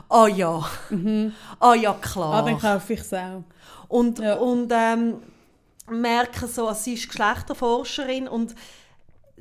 ah 0.09 0.27
ja, 0.27 0.65
ah 1.59 1.75
ja, 1.75 1.93
klar. 1.95 2.35
Ah, 2.35 2.43
dann 2.43 2.59
kaufe 2.59 2.95
ich 2.95 3.01
es 3.01 3.13
auch. 3.13 3.43
Und, 3.89 4.19
Ja. 4.21 4.37
und 4.37 4.71
ähm, 4.73 5.17
merke 5.89 6.47
so, 6.47 6.69
also 6.69 6.81
sie 6.81 6.95
ist 6.95 7.09
Geschlechterforscherin 7.09 8.29
und 8.29 8.55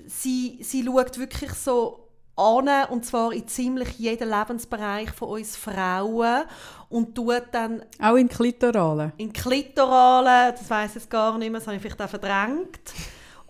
sie, 0.07 0.57
sie 0.61 0.83
schaut 0.83 1.17
wirklich 1.19 1.53
so 1.53 2.07
an, 2.35 2.69
und 2.89 3.05
zwar 3.05 3.33
in 3.33 3.47
ziemlich 3.47 3.99
jeden 3.99 4.29
Lebensbereich 4.29 5.11
von 5.11 5.29
uns 5.29 5.55
Frauen 5.55 6.43
und 6.89 7.15
tut 7.15 7.43
dann 7.51 7.83
Auch 8.01 8.15
in 8.15 8.27
Klitoralen. 8.27 9.13
in 9.17 9.31
Klitoralen, 9.31 10.53
das 10.57 10.69
weiß 10.69 10.95
ich 10.97 11.09
gar 11.09 11.37
nicht 11.37 11.51
mehr, 11.51 11.59
das 11.59 11.67
habe 11.67 11.77
ich 11.77 11.81
vielleicht 11.81 12.01
auch 12.01 12.09
verdrängt, 12.09 12.79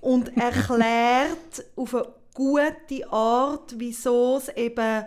und 0.02 0.36
erklärt 0.38 1.66
auf 1.76 1.96
eine 1.96 2.08
gute 2.34 3.12
Art, 3.12 3.74
wieso 3.78 4.38
es 4.38 4.50
eben 4.50 5.06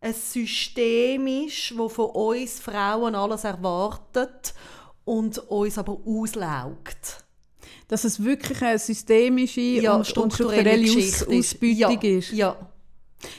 ein 0.00 0.14
System 0.14 1.26
ist, 1.26 1.74
das 1.76 1.92
von 1.92 2.10
uns 2.10 2.60
Frauen 2.60 3.14
alles 3.14 3.44
erwartet 3.44 4.54
und 5.04 5.38
uns 5.38 5.78
aber 5.78 5.98
auslaugt. 6.04 7.24
Dass 7.88 8.04
es 8.04 8.22
wirklich 8.22 8.62
eine 8.62 8.78
systemische 8.78 9.60
Ja, 9.60 9.94
und, 9.94 10.06
strukturelle 10.06 10.90
Aus 10.90 11.26
Ausbeutung 11.28 12.00
ja, 12.02 12.18
ist. 12.18 12.32
Ja, 12.32 12.56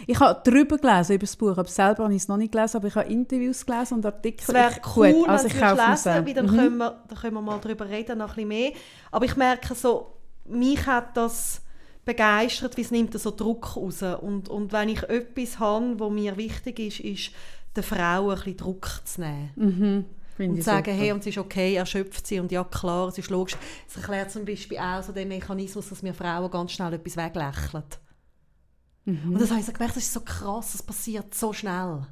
Ich 0.07 0.19
habe 0.19 0.41
darüber 0.43 0.77
gelesen, 0.77 1.13
über 1.15 1.21
das 1.25 1.35
Buch, 1.35 1.57
aber 1.57 1.67
selber 1.67 2.03
habe 2.03 2.13
ich 2.13 2.21
es 2.23 2.27
noch 2.27 2.37
nicht 2.37 2.51
gelesen, 2.51 2.77
aber 2.77 2.87
ich 2.87 2.95
habe 2.95 3.09
Interviews 3.11 3.65
gelesen 3.65 3.95
und 3.95 4.05
Artikel. 4.05 4.43
es 4.47 4.53
wäre 4.53 4.75
cool, 4.95 5.11
Gut, 5.13 5.27
also 5.29 5.43
wenn 5.43 5.47
ich 5.51 5.53
Sie 5.53 5.59
kaufe 5.59 5.81
es 5.93 5.99
es 5.99 6.05
lesen, 6.05 6.25
weil 6.27 6.33
dann, 6.33 6.45
Mhm. 6.45 6.55
können 6.55 6.77
wir, 6.77 7.03
dann 7.07 7.17
können 7.17 7.33
wir 7.35 7.41
mal 7.41 7.59
darüber 7.61 7.89
reden, 7.89 8.17
noch 8.19 8.29
ein 8.29 8.35
bisschen 8.35 8.47
mehr. 8.47 8.71
Aber 9.11 9.25
ich 9.25 9.35
merke 9.35 9.75
so, 9.75 10.13
mich 10.45 10.85
hat 10.85 11.15
das 11.17 11.61
begeistert, 12.05 12.75
wie 12.77 12.81
es 12.81 12.91
nimmt 12.91 13.17
so 13.19 13.31
Druck 13.31 13.75
raus. 13.77 14.01
Und, 14.21 14.49
und 14.49 14.71
wenn 14.73 14.89
ich 14.89 15.03
etwas 15.03 15.59
habe, 15.59 15.99
was 15.99 16.11
mir 16.11 16.35
wichtig 16.37 16.79
ist, 16.79 16.99
ist, 16.99 17.31
der 17.75 17.83
Frau 17.83 18.29
ein 18.29 18.35
bisschen 18.35 18.57
Druck 18.57 18.87
zu 19.05 19.21
nehmen. 19.21 19.51
Mhm. 19.55 20.05
Finde 20.35 20.51
Und 20.53 20.57
zu 20.57 20.63
sagen, 20.63 20.85
super. 20.91 20.97
hey, 20.97 21.11
und 21.11 21.19
es 21.19 21.27
ist 21.27 21.37
okay, 21.37 21.75
erschöpft 21.75 22.25
sie 22.25 22.39
und 22.39 22.51
ja 22.51 22.63
klar, 22.63 23.07
es 23.07 23.17
ist 23.19 23.29
logisch. 23.29 23.55
Es 23.87 23.95
erklärt 23.97 24.31
zum 24.31 24.45
Beispiel 24.45 24.79
auch 24.79 25.01
so 25.03 25.11
den 25.11 25.27
Mechanismus, 25.27 25.89
dass 25.89 26.01
wir 26.03 26.13
Frauen 26.13 26.49
ganz 26.49 26.71
schnell 26.71 26.93
etwas 26.93 27.15
weglächeln. 27.17 27.83
Mhm. 29.05 29.33
Und 29.33 29.41
das 29.41 29.49
habe 29.49 29.59
ich 29.59 29.65
so 29.65 29.73
gemerkt, 29.73 29.95
das 29.95 30.03
ist 30.03 30.13
so 30.13 30.21
krass, 30.21 30.71
das 30.73 30.83
passiert 30.83 31.33
so 31.33 31.53
schnell. 31.53 32.05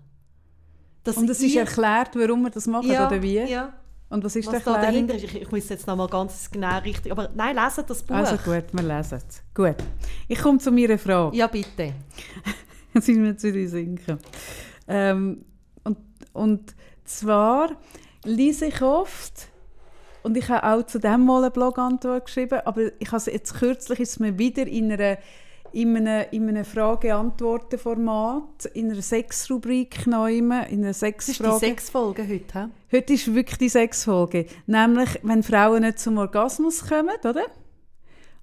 Dass 1.04 1.17
Und 1.17 1.30
es 1.30 1.41
ist 1.41 1.56
erklärt, 1.56 2.15
warum 2.15 2.43
wir 2.43 2.49
das 2.49 2.67
machen 2.67 2.91
ja, 2.91 3.08
oder 3.08 3.21
wie? 3.21 3.39
Ja, 3.39 3.73
Und 4.10 4.23
was 4.23 4.36
ist 4.36 4.47
was 4.51 4.63
da 4.63 4.80
dahinter 4.80 5.15
ist. 5.15 5.23
Ich, 5.23 5.41
ich 5.41 5.51
muss 5.51 5.67
jetzt 5.69 5.88
noch 5.88 5.95
mal 5.95 6.08
ganz 6.08 6.51
genau 6.51 6.77
richtig... 6.80 7.12
Aber 7.12 7.30
nein, 7.34 7.56
lesen 7.56 7.86
das 7.88 8.04
Buch. 8.04 8.15
Also 8.15 8.38
gut, 8.38 8.65
wir 8.71 8.84
lesen 8.84 9.19
es. 9.27 9.41
Gut. 9.54 9.77
Ich 10.27 10.39
komme 10.39 10.60
zu 10.60 10.71
meiner 10.71 10.97
Frage. 10.97 11.36
Ja, 11.36 11.47
bitte. 11.47 11.93
Jetzt 12.93 13.06
sind 13.06 13.23
wir 13.23 13.38
zu 13.38 13.51
den 13.51 13.67
Sinken. 13.67 14.19
Ähm, 14.88 15.45
und, 15.84 15.97
und 16.34 16.75
zwar 17.06 17.71
lese 18.25 18.65
ich 18.65 18.82
oft, 18.82 19.47
und 20.23 20.38
ich 20.38 20.49
habe 20.49 20.67
auch 20.67 20.86
zu 20.86 20.99
dem 20.99 21.25
mal 21.25 21.43
eine 21.43 21.51
Blogantwort 21.51 22.25
geschrieben, 22.25 22.60
aber 22.65 22.91
ich 22.99 23.12
habe 23.12 23.32
jetzt 23.32 23.56
kürzlich 23.56 23.99
ist 23.99 24.12
es 24.12 24.19
mir 24.19 24.38
wieder 24.38 24.67
in 24.67 24.91
einer 24.91 25.17
in 25.73 25.95
einem, 25.95 26.25
in 26.31 26.49
einem 26.49 26.65
Frage-Antworten-Format, 26.65 28.65
in 28.73 28.91
einer 28.91 29.01
Sexrubrik 29.01 30.05
neu, 30.07 30.38
in 30.38 30.51
einer 30.51 30.88
Das 30.88 31.01
ist 31.01 31.39
die 31.39 31.60
Sexfrage. 31.60 31.91
Folgen 31.91 32.29
heute, 32.29 32.60
hä? 32.60 32.97
Heute 32.97 33.13
ist 33.13 33.34
wirklich 33.34 33.57
die 33.57 33.69
Sexfolge. 33.69 34.45
Nämlich, 34.67 35.19
wenn 35.23 35.43
Frauen 35.43 35.84
nicht 35.84 35.99
zum 35.99 36.17
Orgasmus 36.17 36.88
kommen, 36.88 37.15
oder? 37.23 37.45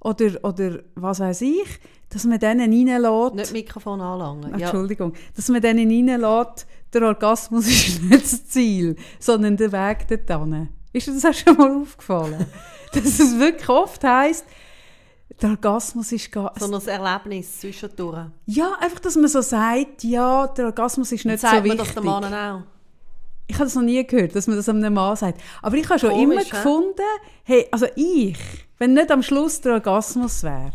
Oder, 0.00 0.44
oder 0.44 0.80
was 0.94 1.20
weiß 1.20 1.42
ich, 1.42 1.78
dass 2.08 2.24
man 2.24 2.38
denen 2.38 2.72
reinlässt. 2.72 3.34
Nicht 3.34 3.52
Mikrofon 3.52 4.00
anlangen. 4.00 4.58
Ja. 4.58 4.66
Entschuldigung. 4.66 5.12
Dass 5.36 5.48
man 5.48 5.60
denen 5.60 5.90
reinlässt, 5.90 6.66
der 6.92 7.02
Orgasmus 7.02 7.66
ist 7.68 8.02
nicht 8.02 8.22
das 8.22 8.46
Ziel, 8.46 8.96
sondern 9.18 9.56
der 9.56 9.72
Weg 9.72 10.08
dorthin. 10.08 10.68
Ist 10.92 11.06
dir 11.06 11.12
das 11.12 11.24
auch 11.24 11.34
schon 11.34 11.56
mal 11.56 11.82
aufgefallen? 11.82 12.46
Dass 12.94 13.04
es 13.04 13.38
wirklich 13.38 13.68
oft 13.68 14.02
heisst, 14.02 14.46
der 15.40 15.50
Orgasmus 15.50 16.12
ist 16.12 16.32
gar... 16.32 16.52
Sondern 16.58 16.80
das 16.80 16.88
Erlebnis 16.88 17.60
zwischendurch. 17.60 18.26
Ja, 18.46 18.76
einfach, 18.80 19.00
dass 19.00 19.16
man 19.16 19.28
so 19.28 19.40
sagt, 19.40 20.02
ja, 20.04 20.46
der 20.48 20.66
Orgasmus 20.66 21.12
ist 21.12 21.24
nicht 21.24 21.40
so 21.40 21.46
Sagt 21.46 21.66
man 21.66 21.78
wichtig. 21.78 21.78
das 21.78 21.94
den 21.94 22.04
Männern 22.04 22.34
auch? 22.34 22.62
Ich 23.46 23.54
habe 23.54 23.64
das 23.64 23.74
noch 23.74 23.82
nie 23.82 24.04
gehört, 24.06 24.34
dass 24.34 24.46
man 24.46 24.56
das 24.56 24.68
einem 24.68 24.92
Mann 24.92 25.16
sagt. 25.16 25.40
Aber 25.62 25.76
ich 25.76 25.88
habe 25.88 25.98
schon 25.98 26.10
Komisch, 26.10 26.24
immer 26.24 26.40
hä? 26.42 26.50
gefunden, 26.50 27.02
hey, 27.44 27.66
also 27.70 27.86
ich, 27.96 28.38
wenn 28.78 28.94
nicht 28.94 29.10
am 29.10 29.22
Schluss 29.22 29.60
der 29.60 29.74
Orgasmus 29.74 30.42
wäre, 30.42 30.72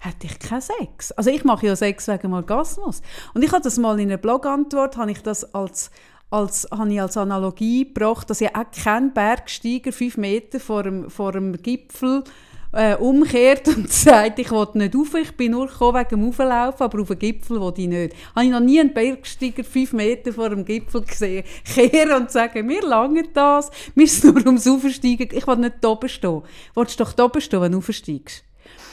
hätte 0.00 0.26
ich 0.26 0.38
keinen 0.38 0.60
Sex. 0.60 1.12
Also 1.12 1.30
ich 1.30 1.44
mache 1.44 1.66
ja 1.66 1.76
Sex 1.76 2.08
wegen 2.08 2.22
dem 2.22 2.32
Orgasmus. 2.32 3.02
Und 3.34 3.42
ich 3.44 3.52
habe 3.52 3.62
das 3.62 3.78
mal 3.78 3.98
in 4.00 4.08
einer 4.08 4.16
Blogantwort, 4.16 4.96
habe 4.96 5.12
ich 5.12 5.22
das 5.22 5.54
als, 5.54 5.90
als, 6.30 6.66
habe 6.70 6.92
ich 6.92 7.00
als 7.00 7.16
Analogie 7.16 7.84
gebracht, 7.84 8.30
dass 8.30 8.40
ja 8.40 8.50
auch 8.54 8.64
kein 8.72 9.12
Bergsteiger 9.12 9.92
fünf 9.92 10.16
Meter 10.16 10.60
vor 10.60 10.82
dem, 10.82 11.10
vor 11.10 11.32
dem 11.32 11.60
Gipfel 11.62 12.24
äh, 12.72 12.94
umkehrt 12.96 13.68
und 13.68 13.92
sagt, 13.92 14.38
ich 14.38 14.50
will 14.50 14.66
nicht 14.74 14.94
rauf, 14.94 15.14
ich 15.14 15.36
bin 15.36 15.52
nur 15.52 15.66
gekommen 15.66 15.98
wegen 15.98 16.08
dem 16.08 16.28
Auflaufen, 16.28 16.84
aber 16.84 17.00
auf 17.00 17.08
den 17.08 17.18
Gipfel 17.18 17.60
will 17.60 17.72
ich 17.76 17.88
nicht. 17.88 18.14
Habe 18.34 18.44
ich 18.44 18.50
noch 18.50 18.60
nie 18.60 18.80
einen 18.80 18.92
Bergsteiger 18.92 19.64
fünf 19.64 19.92
Meter 19.92 20.32
vor 20.32 20.50
dem 20.50 20.64
Gipfel 20.64 21.02
gesehen, 21.02 21.44
kehren 21.64 22.22
und 22.22 22.30
sagen, 22.30 22.68
wir 22.68 22.82
langen 22.82 23.28
das, 23.32 23.70
wir 23.94 24.06
sind 24.06 24.34
nur 24.34 24.46
ums 24.46 24.66
Aufsteigen, 24.66 25.28
ich 25.32 25.46
will 25.46 25.56
nicht 25.56 25.84
oben 25.84 26.08
stehen. 26.08 26.42
Willst 26.74 27.00
du 27.00 27.04
doch 27.04 27.24
oben 27.24 27.40
stehen, 27.40 27.60
wenn 27.60 27.72
du 27.72 27.78
aufsteigst? 27.78 28.44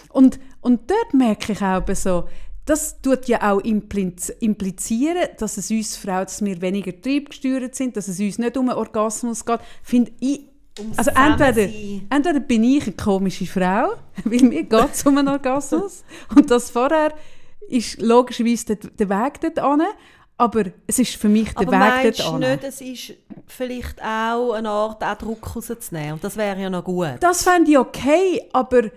Und, 0.10 0.40
und 0.62 0.90
dort 0.90 1.14
merke 1.14 1.52
ich 1.52 1.62
auch 1.62 1.84
so, 1.94 2.26
das 2.66 3.00
tut 3.02 3.28
ja 3.28 3.52
auch 3.52 3.60
impliz 3.60 4.30
implizieren, 4.30 5.28
dass 5.38 5.58
es 5.58 5.70
uns 5.70 5.98
Frauen, 5.98 6.26
dass 6.26 6.44
wir 6.44 6.62
weniger 6.62 7.00
triebgesteuert 7.00 7.76
sind, 7.76 7.96
dass 7.96 8.08
es 8.08 8.20
uns 8.20 8.40
nicht 8.40 8.58
um 8.58 8.70
einen 8.70 8.78
Orgasmus 8.78 9.46
geht. 9.46 9.60
Finde 9.84 10.12
ich, 10.20 10.48
also 10.98 11.12
entweder, 11.12 11.70
entweder 12.10 12.40
bin 12.40 12.64
ich 12.64 12.84
eine 12.84 12.96
komische 12.96 13.46
Frau, 13.46 13.94
weil 14.24 14.42
mir 14.42 14.64
geht 14.64 14.94
es 14.94 15.06
um 15.06 15.18
einen 15.18 15.30
Orgasmus 15.30 16.04
und 16.36 16.52
das 16.52 16.70
vorher 16.70 17.14
ist 17.68 18.02
logischerweise 18.02 18.76
der, 18.76 18.90
der 18.92 19.10
Weg 19.10 19.42
dort 19.42 19.60
an, 19.60 19.82
aber 20.38 20.66
es 20.86 21.00
ist 21.00 21.16
für 21.16 21.30
mich 21.30 21.54
der 21.54 21.68
Aber 21.68 21.80
Weg 21.80 22.18
dort 22.18 22.34
an. 22.34 22.40
nicht, 22.40 22.64
es 22.64 22.82
ist 22.82 23.14
vielleicht 23.48 24.02
auch 24.04 24.52
eine 24.52 24.70
Art, 24.70 25.04
auch 25.04 25.18
Druck 25.18 25.56
rauszunehmen? 25.56 26.14
Und 26.14 26.24
das 26.24 26.36
wäre 26.36 26.62
ja 26.62 26.70
noch 26.70 26.84
gut. 26.84 27.18
Das 27.22 27.44
fände 27.44 27.72
ich 27.72 27.78
okay, 27.78 28.48
aber 28.52 28.90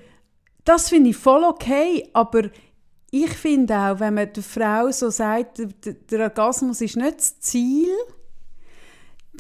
das 0.65 0.89
finde 0.89 1.11
ich 1.11 1.17
voll 1.17 1.45
okay, 1.45 2.09
aber 2.13 2.51
ich 3.11 3.31
finde 3.31 3.75
auch, 3.75 4.01
wenn 4.01 4.15
man 4.15 4.33
der 4.33 4.43
Frau 4.43 4.91
so 4.91 5.11
sagt, 5.11 5.63
der 6.11 6.21
Orgasmus 6.21 6.81
ist 6.81 6.97
nicht 6.97 7.19
das 7.19 7.41
Ziel, 7.41 7.89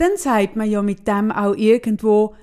dann 0.00 0.16
sagt 0.16 0.56
man 0.56 0.70
ja 0.70 0.82
mit 0.82 1.06
dem 1.06 1.30
auch 1.32 1.54
irgendwo, 1.54 2.34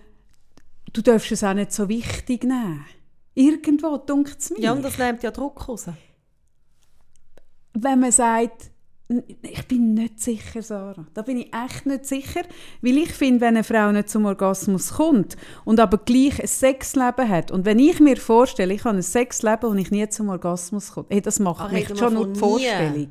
du 0.94 1.02
darfst 1.02 1.32
es 1.32 1.44
auch 1.44 1.54
nicht 1.54 1.72
so 1.72 1.90
wichtig 1.90 2.44
nehmen. 2.44 2.86
Irgendwo, 3.34 3.98
dunkt 3.98 4.38
es 4.40 4.50
mir. 4.52 4.60
Ja, 4.62 4.72
und 4.74 4.82
das 4.84 4.98
nimmt 4.98 5.22
ja 5.24 5.32
Druck 5.32 5.68
raus. 5.68 5.88
wenn 7.74 8.00
man 8.00 8.12
sagt, 8.12 8.72
"N- 9.10 9.24
ich 9.42 9.68
bin 9.68 9.94
nicht 9.94 10.20
sicher, 10.22 10.62
Sarah. 10.62 11.06
Da 11.14 11.22
bin 11.22 11.38
ich 11.38 11.52
echt 11.54 11.86
nicht 11.86 12.06
sicher, 12.06 12.42
weil 12.82 12.98
ich 12.98 13.12
finde, 13.12 13.42
wenn 13.42 13.56
eine 13.56 13.64
Frau 13.66 13.92
nicht 13.92 14.10
zum 14.10 14.26
Orgasmus 14.26 14.94
kommt 14.94 15.36
und 15.66 15.80
aber 15.80 15.98
gleich 15.98 16.40
ein 16.42 16.48
Sexleben 16.48 17.28
hat 17.30 17.52
und 17.52 17.66
wenn 17.66 17.78
ich 17.80 18.00
mir 18.00 18.18
vorstelle, 18.18 18.74
ich 18.74 18.84
habe 18.86 18.98
ein 18.98 19.04
Sexleben 19.04 19.70
und 19.70 19.78
ich 19.78 19.92
nie 19.92 20.08
zum 20.10 20.30
Orgasmus 20.30 20.94
komme, 20.94 21.08
hey, 21.10 21.22
das 21.22 21.40
macht 21.40 21.66
Ach, 21.68 21.72
mich 21.72 21.88
schon 22.00 22.14
nur 22.14 22.28
die 22.28 22.40
nie. 22.40 23.10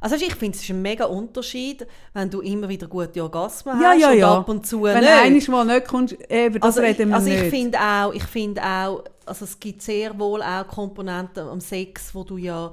Also 0.00 0.16
ich 0.16 0.34
finde, 0.34 0.56
es 0.56 0.64
ist 0.64 0.70
ein 0.70 0.80
mega 0.80 1.04
Unterschied, 1.04 1.86
wenn 2.14 2.30
du 2.30 2.40
immer 2.40 2.68
wieder 2.68 2.86
gute 2.86 3.22
Orgasmen 3.22 3.80
Ja, 3.82 3.90
hast 3.90 4.00
ja, 4.00 4.10
und 4.10 4.18
ja. 4.18 4.38
ab 4.38 4.48
und 4.48 4.66
zu 4.66 4.82
Wenn 4.82 5.00
nicht. 5.34 5.46
du 5.48 5.52
einmal 5.56 5.76
nicht 5.76 5.86
kommst, 5.88 6.16
eh, 6.30 6.46
über 6.46 6.58
das 6.58 6.78
also 6.78 6.80
reden 6.80 7.02
ich, 7.02 7.08
wir 7.08 7.14
also 7.16 7.28
nicht. 7.28 7.42
ich 7.42 7.50
finde 7.50 7.78
auch, 7.78 8.12
ich 8.14 8.24
finde 8.24 8.62
auch, 8.62 9.04
also 9.26 9.44
es 9.44 9.60
gibt 9.60 9.82
sehr 9.82 10.18
wohl 10.18 10.42
auch 10.42 10.66
Komponenten 10.66 11.46
am 11.48 11.60
Sex, 11.60 12.14
wo 12.14 12.24
du 12.24 12.38
ja 12.38 12.72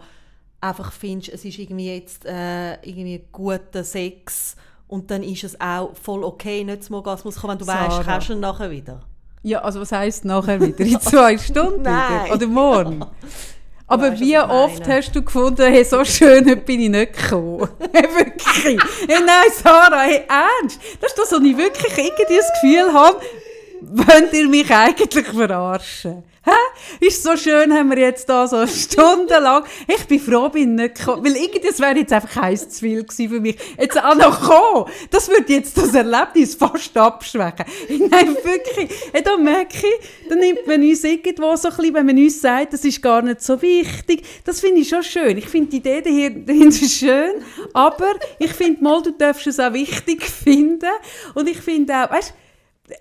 einfach 0.61 0.91
findest, 0.93 1.33
es 1.33 1.43
ist 1.45 1.59
irgendwie 1.59 1.93
jetzt 1.93 2.25
äh, 2.25 2.75
irgendwie 2.81 3.21
guter 3.31 3.83
Sex 3.83 4.55
und 4.87 5.11
dann 5.11 5.21
ist 5.21 5.43
es 5.43 5.59
auch 5.59 5.95
voll 6.01 6.23
okay, 6.23 6.63
nicht 6.63 6.85
zum 6.85 6.95
Orgasmus 6.95 7.35
zu 7.35 7.41
kommen, 7.41 7.51
wenn 7.51 7.59
du 7.59 7.67
weißt, 7.67 7.91
Sarah. 7.91 8.03
kannst 8.03 8.29
du 8.29 8.33
ihn 8.33 8.39
nachher 8.39 8.71
wieder. 8.71 9.01
ja, 9.43 9.59
also 9.61 9.81
was 9.81 9.91
heisst 9.91 10.23
nachher 10.23 10.61
wieder? 10.61 10.79
In 10.85 10.99
zwei 11.01 11.37
Stunden 11.37 11.81
Nein. 11.81 12.25
wieder? 12.25 12.35
Oder 12.35 12.47
morgen? 12.47 13.05
Aber 13.89 14.11
weißt, 14.11 14.21
wie 14.21 14.37
oft 14.37 14.81
meine. 14.81 14.95
hast 14.95 15.15
du 15.15 15.23
gefunden, 15.23 15.71
hey, 15.71 15.83
so 15.85 16.03
schön 16.03 16.43
bin 16.65 16.81
ich 16.81 16.89
nicht 16.89 17.13
gekommen? 17.13 17.59
Wirklich? 17.79 18.79
Hey, 19.07 19.19
nein, 19.25 19.49
Sarah, 19.63 20.01
hey, 20.01 20.23
ernst? 20.27 20.79
Das 20.99 21.11
ist 21.11 21.17
das, 21.17 21.31
wo 21.31 21.43
ich 21.43 21.57
wirklich 21.57 21.97
irgendwie 21.97 22.35
das 22.35 22.51
Gefühl 22.61 22.93
habe, 22.93 23.21
wollt 23.91 24.33
ihr 24.33 24.47
mich 24.47 24.69
eigentlich 24.71 25.25
verarschen? 25.27 26.23
Hä? 26.43 27.05
Ist 27.05 27.23
so 27.23 27.35
schön, 27.35 27.73
haben 27.73 27.89
wir 27.89 27.97
jetzt 27.97 28.29
da 28.29 28.47
so 28.47 28.65
stundenlang. 28.65 29.65
Ich 29.85 30.05
bin 30.05 30.17
froh, 30.17 30.47
bin 30.47 30.79
ich 30.79 30.83
nicht 30.85 30.95
gekommen. 30.95 31.25
Weil 31.25 31.35
irgendwie, 31.35 31.59
das 31.59 31.77
wäre 31.81 31.97
jetzt 31.97 32.13
einfach 32.13 32.41
heiß 32.41 32.69
zu 32.69 32.79
viel 32.79 33.03
gewesen 33.03 33.29
für 33.29 33.41
mich. 33.41 33.57
Jetzt 33.77 34.01
auch 34.01 34.15
noch 34.15 34.41
kommen. 34.47 34.85
Das 35.11 35.27
würde 35.27 35.51
jetzt 35.51 35.75
das 35.77 35.93
Erlebnis 35.93 36.55
fast 36.55 36.95
abschwächen. 36.95 37.65
Nein, 37.89 38.33
wirklich. 38.41 38.89
Hey, 39.11 39.21
da 39.23 39.35
merke 39.35 39.75
ich, 39.75 40.29
da 40.29 40.35
nimmt 40.35 40.65
man 40.65 40.81
uns 40.81 41.03
irgendwo 41.03 41.53
so 41.57 41.67
ein 41.67 41.75
bisschen, 41.75 41.93
wenn 41.95 42.05
man 42.05 42.17
uns 42.17 42.39
sagt, 42.39 42.71
das 42.71 42.85
ist 42.85 43.01
gar 43.01 43.21
nicht 43.21 43.41
so 43.41 43.61
wichtig. 43.61 44.23
Das 44.45 44.61
finde 44.61 44.79
ich 44.81 44.87
schon 44.87 45.03
schön. 45.03 45.37
Ich 45.37 45.49
finde 45.49 45.69
die 45.71 45.77
Idee 45.77 45.99
dahin- 45.99 46.45
dahinter 46.45 46.85
schön. 46.87 47.43
Aber 47.73 48.13
ich 48.39 48.53
finde 48.53 48.81
mal, 48.81 49.01
du 49.01 49.11
darfst 49.11 49.47
es 49.47 49.59
auch 49.59 49.73
wichtig 49.73 50.23
finden. 50.23 50.91
Und 51.35 51.49
ich 51.49 51.57
finde 51.57 51.93
auch, 51.93 52.09
weißt 52.09 52.33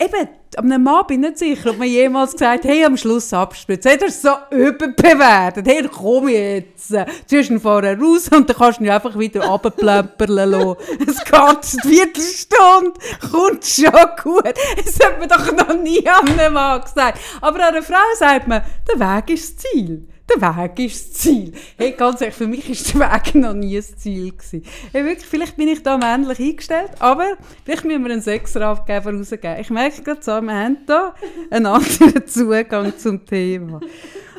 Eben, 0.01 0.29
einem 0.57 0.83
Mann 0.83 1.07
bin 1.07 1.23
ich 1.23 1.29
nicht 1.31 1.39
sicher, 1.39 1.71
ob 1.71 1.79
man 1.79 1.87
jemals 1.87 2.33
gesagt 2.33 2.65
hat, 2.65 2.71
hey, 2.71 2.85
am 2.85 2.97
Schluss 2.97 3.33
abspritzen. 3.33 3.93
Hat 3.93 4.03
er 4.03 4.09
es 4.09 4.21
so 4.21 4.31
überbewertet? 4.51 5.65
Hey, 5.65 5.89
komm 5.89 6.29
jetzt. 6.29 6.93
Ziehst 7.27 7.51
ihn 7.51 7.61
vorher 7.61 7.97
raus 7.97 8.29
und 8.33 8.49
dann 8.49 8.57
kannst 8.57 8.81
du 8.81 8.85
ihn 8.85 8.91
einfach 8.91 9.17
wieder 9.17 9.47
runterplöpperlen 9.47 10.51
lassen. 10.51 10.77
Es 11.07 11.25
geht 11.25 11.35
eine 11.35 11.95
Viertelstunde, 11.95 13.01
kommt 13.31 13.65
schon 13.65 14.25
gut. 14.25 14.55
Das 14.85 14.99
hat 15.07 15.21
man 15.21 15.29
doch 15.29 15.53
noch 15.53 15.81
nie 15.81 16.05
einem 16.05 16.55
Mann 16.55 16.81
gesagt. 16.81 17.21
Aber 17.41 17.61
an 17.61 17.75
einer 17.75 17.83
Frau 17.83 17.95
sagt 18.19 18.49
man, 18.49 18.63
der 18.93 18.99
Weg 18.99 19.31
ist 19.31 19.57
das 19.57 19.71
Ziel. 19.71 20.09
Der 20.29 20.43
Weg 20.43 20.79
ist 20.81 21.15
das 21.15 21.21
Ziel. 21.21 21.53
Hey, 21.79 21.93
ganz 21.93 22.21
ehrlich, 22.21 22.35
für 22.35 22.49
mich 22.49 22.69
ist 22.69 22.93
der 22.93 23.01
Weg 23.01 23.35
noch 23.37 23.55
nie 23.55 23.77
das 23.77 23.97
Ziel 23.97 24.33
gewesen. 24.33 24.65
Hey, 24.93 25.05
wirklich, 25.05 25.27
vielleicht 25.27 25.57
bin 25.57 25.69
ich 25.69 25.83
da 25.83 25.97
männlich 25.97 26.41
eingestellt, 26.41 26.91
aber 26.99 27.37
vielleicht 27.65 27.85
müssen 27.85 28.05
wir 28.05 28.13
einen 28.13 28.21
Sechserabgeber 28.21 29.15
rausgeben. 29.15 29.61
Ich 29.61 29.71
merke 29.71 30.03
gerade 30.03 30.23
so, 30.23 30.41
wir 30.41 30.55
haben 30.55 30.79
da 30.87 31.15
einen 31.51 31.67
anderen 31.67 32.27
Zugang 32.27 32.99
zum 32.99 33.25
Thema. 33.25 33.81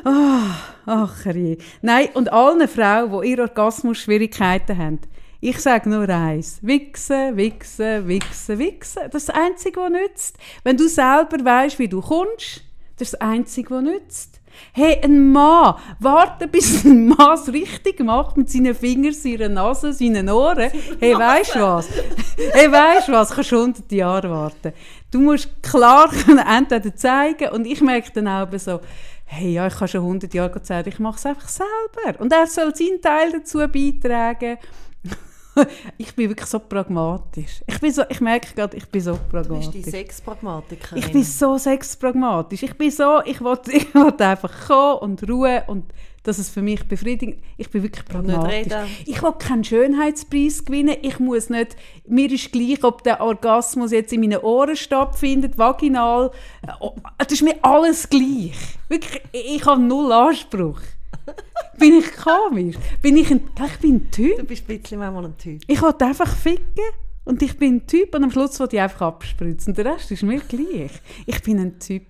Ah, 0.04 0.56
ach 0.84 1.24
je. 1.24 1.56
Nein, 1.80 2.08
und 2.14 2.32
allen 2.32 2.68
Frauen, 2.68 3.22
die 3.22 3.30
ihre 3.30 3.42
Orgasmus-Schwierigkeiten 3.42 4.76
haben, 4.76 5.00
ich 5.40 5.58
sage 5.60 5.88
nur 5.88 6.08
eins. 6.08 6.58
Wichsen, 6.62 7.36
wichsen, 7.36 8.08
wichsen, 8.08 8.58
wichsen. 8.58 9.02
Das 9.10 9.22
ist 9.22 9.28
das 9.28 9.36
Einzige, 9.36 9.80
was 9.80 9.90
nützt. 9.90 10.36
Wenn 10.64 10.76
du 10.76 10.88
selber 10.88 11.44
weißt, 11.44 11.78
wie 11.78 11.88
du 11.88 12.00
kommst, 12.00 12.62
das 12.96 13.08
ist 13.08 13.14
das 13.14 13.20
Einzige, 13.20 13.70
was 13.70 13.82
nützt. 13.82 14.37
Hey, 14.72 15.00
ein 15.02 15.32
Mann, 15.32 15.74
warte, 15.98 16.46
bis 16.48 16.84
ein 16.84 17.08
Mann 17.08 17.34
es 17.34 17.52
richtig 17.52 18.00
macht 18.00 18.36
mit 18.36 18.50
seinen 18.50 18.74
Fingern, 18.74 19.12
seiner 19.12 19.48
Nase, 19.48 19.92
seinen 19.92 20.28
Ohren. 20.28 20.70
Hey, 21.00 21.16
weißt 21.16 21.54
du 21.54 21.60
was? 21.60 21.88
Hey, 22.52 22.70
weißt 22.70 23.08
du 23.08 23.12
was? 23.12 23.30
Kannst 23.30 23.52
du 23.52 23.60
100 23.60 23.92
Jahre 23.92 24.30
warten. 24.30 24.72
Du 25.10 25.20
musst 25.20 25.62
klar 25.62 26.10
können 26.10 26.38
entweder 26.46 26.94
zeigen 26.94 27.48
und 27.50 27.66
ich 27.66 27.80
merke 27.80 28.12
dann 28.12 28.28
auch 28.28 28.58
so, 28.58 28.80
hey, 29.24 29.52
ja, 29.52 29.66
ich 29.66 29.76
kann 29.76 29.88
schon 29.88 30.00
100 30.00 30.32
Jahre 30.34 30.62
zeigen, 30.62 30.88
ich 30.88 30.98
mache 30.98 31.16
es 31.16 31.26
einfach 31.26 31.48
selber. 31.48 32.20
Und 32.20 32.32
er 32.32 32.46
soll 32.46 32.74
seinen 32.74 33.00
Teil 33.00 33.32
dazu 33.32 33.58
beitragen. 33.58 34.58
ich 35.98 36.14
bin 36.14 36.28
wirklich 36.30 36.48
so 36.48 36.58
pragmatisch. 36.58 37.62
Ich, 37.66 37.80
bin 37.80 37.92
so, 37.92 38.02
ich 38.08 38.20
merke 38.20 38.54
gerade, 38.54 38.76
ich 38.76 38.86
bin 38.88 39.00
so 39.00 39.12
Du 39.12 39.18
pragmatisch. 39.30 39.70
bist 39.70 39.86
die 39.86 39.90
Sexpragmatikerin. 39.90 40.98
Ich 40.98 41.12
bin 41.12 41.22
so 41.24 41.58
sexpragmatisch. 41.58 42.62
Ich 42.62 42.74
bin 42.76 42.90
so, 42.90 43.20
ich 43.24 43.40
will, 43.40 43.58
ich 43.72 43.94
will 43.94 44.12
einfach 44.18 44.66
kommen 44.66 44.98
und 45.00 45.28
Ruhe 45.28 45.64
und 45.66 45.84
dass 46.24 46.38
es 46.38 46.50
für 46.50 46.60
mich 46.60 46.86
befriedigend 46.86 47.38
Ich 47.56 47.70
bin 47.70 47.82
wirklich 47.82 48.04
pragmatisch. 48.04 48.72
Ich 49.06 49.22
will 49.22 49.32
keinen 49.32 49.64
Schönheitspreis 49.64 50.64
gewinnen. 50.64 50.96
Ich 51.00 51.18
muss 51.20 51.48
nicht, 51.48 51.76
mir 52.06 52.30
ist 52.30 52.52
gleich, 52.52 52.84
ob 52.84 53.02
der 53.02 53.20
Orgasmus 53.22 53.92
jetzt 53.92 54.12
in 54.12 54.20
meinen 54.20 54.40
Ohren 54.40 54.76
stattfindet, 54.76 55.56
vaginal. 55.56 56.30
Äh, 56.66 56.72
oh, 56.80 56.94
Das 57.16 57.32
ist 57.32 57.42
mir 57.42 57.56
alles 57.62 58.08
gleich. 58.10 58.56
Wirklich, 58.88 59.22
ich 59.32 59.64
habe 59.64 59.80
null 59.80 60.12
Anspruch. 60.12 60.80
Bin 61.78 61.94
ich 61.94 62.12
komisch? 62.16 62.76
Bin 63.02 63.16
ich 63.16 63.30
ein, 63.30 63.42
ich 63.66 63.76
bin 63.78 63.94
ein 63.96 64.10
Typ? 64.10 64.38
Du 64.38 64.44
bist 64.44 64.68
ein 64.68 64.78
bisschen 64.80 64.98
manchmal 64.98 65.26
ein 65.26 65.36
Typ. 65.36 65.62
Ich 65.66 65.80
will 65.82 65.94
einfach 66.00 66.34
ficken 66.36 66.84
und 67.24 67.42
ich 67.42 67.56
bin 67.56 67.76
ein 67.76 67.86
Typ 67.86 68.14
und 68.14 68.24
am 68.24 68.30
Schluss 68.30 68.58
will 68.60 68.68
ich 68.72 68.80
einfach 68.80 69.02
abspritzen. 69.02 69.74
Der 69.74 69.84
Rest 69.86 70.10
ist 70.10 70.22
mir 70.22 70.40
gleich. 70.40 70.92
Ich 71.26 71.42
bin 71.42 71.58
ein 71.58 71.78
Typ. 71.78 72.02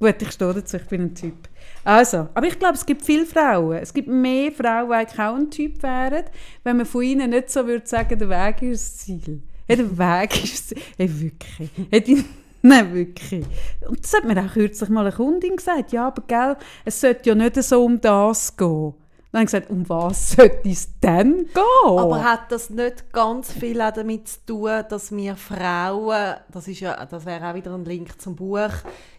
Gut, 0.00 0.20
ich 0.20 0.32
stehe 0.32 0.52
dazu, 0.52 0.76
ich 0.76 0.86
bin 0.86 1.02
ein 1.02 1.14
Typ. 1.14 1.48
Also, 1.84 2.28
aber 2.34 2.46
ich 2.46 2.58
glaube, 2.58 2.74
es 2.74 2.84
gibt 2.84 3.02
viele 3.02 3.24
Frauen. 3.26 3.76
Es 3.76 3.94
gibt 3.94 4.08
mehr 4.08 4.50
Frauen, 4.52 4.88
die 4.88 4.94
eigentlich 4.94 5.18
auch 5.20 5.34
ein 5.36 5.50
Typ 5.50 5.82
wären, 5.82 6.24
wenn 6.62 6.76
man 6.78 6.86
von 6.86 7.02
ihnen 7.02 7.30
nicht 7.30 7.50
so 7.50 7.66
würde 7.66 7.86
sagen, 7.86 8.18
der 8.18 8.28
Weg 8.28 8.62
ist 8.62 8.84
das 8.84 8.98
Ziel. 9.06 9.42
Ja, 9.68 9.76
der 9.76 9.96
Weg 9.98 10.44
ist 10.44 10.52
das 10.54 10.66
Ziel. 10.66 10.82
Hey, 10.98 11.10
wirklich. 11.20 12.04
Die- 12.06 12.24
Nein, 12.66 12.94
wirklich. 12.94 13.44
Und 13.86 14.02
das 14.02 14.14
hat 14.14 14.24
mir 14.24 14.42
auch 14.42 14.54
kürzlich 14.54 14.88
mal 14.88 15.06
eine 15.06 15.14
Kundin 15.14 15.56
gesagt. 15.56 15.92
Ja, 15.92 16.06
aber 16.06 16.22
gell, 16.26 16.56
es 16.86 16.98
sollte 16.98 17.28
ja 17.28 17.34
nicht 17.34 17.62
so 17.62 17.84
um 17.84 18.00
das 18.00 18.56
gehen. 18.56 18.94
Dann 19.30 19.40
habe 19.40 19.44
ich 19.44 19.52
gesagt, 19.52 19.70
um 19.70 19.86
was 19.86 20.30
sollte 20.30 20.70
es 20.70 20.98
denn 20.98 21.46
gehen? 21.52 21.98
Aber 21.98 22.24
hat 22.24 22.50
das 22.50 22.70
nicht 22.70 23.12
ganz 23.12 23.52
viel 23.52 23.82
auch 23.82 23.92
damit 23.92 24.28
zu 24.28 24.46
tun, 24.46 24.82
dass 24.88 25.12
wir 25.14 25.36
Frauen, 25.36 26.36
das, 26.50 26.66
ist 26.66 26.80
ja, 26.80 27.04
das 27.04 27.26
wäre 27.26 27.50
auch 27.50 27.54
wieder 27.54 27.74
ein 27.74 27.84
Link 27.84 28.18
zum 28.18 28.34
Buch, 28.34 28.72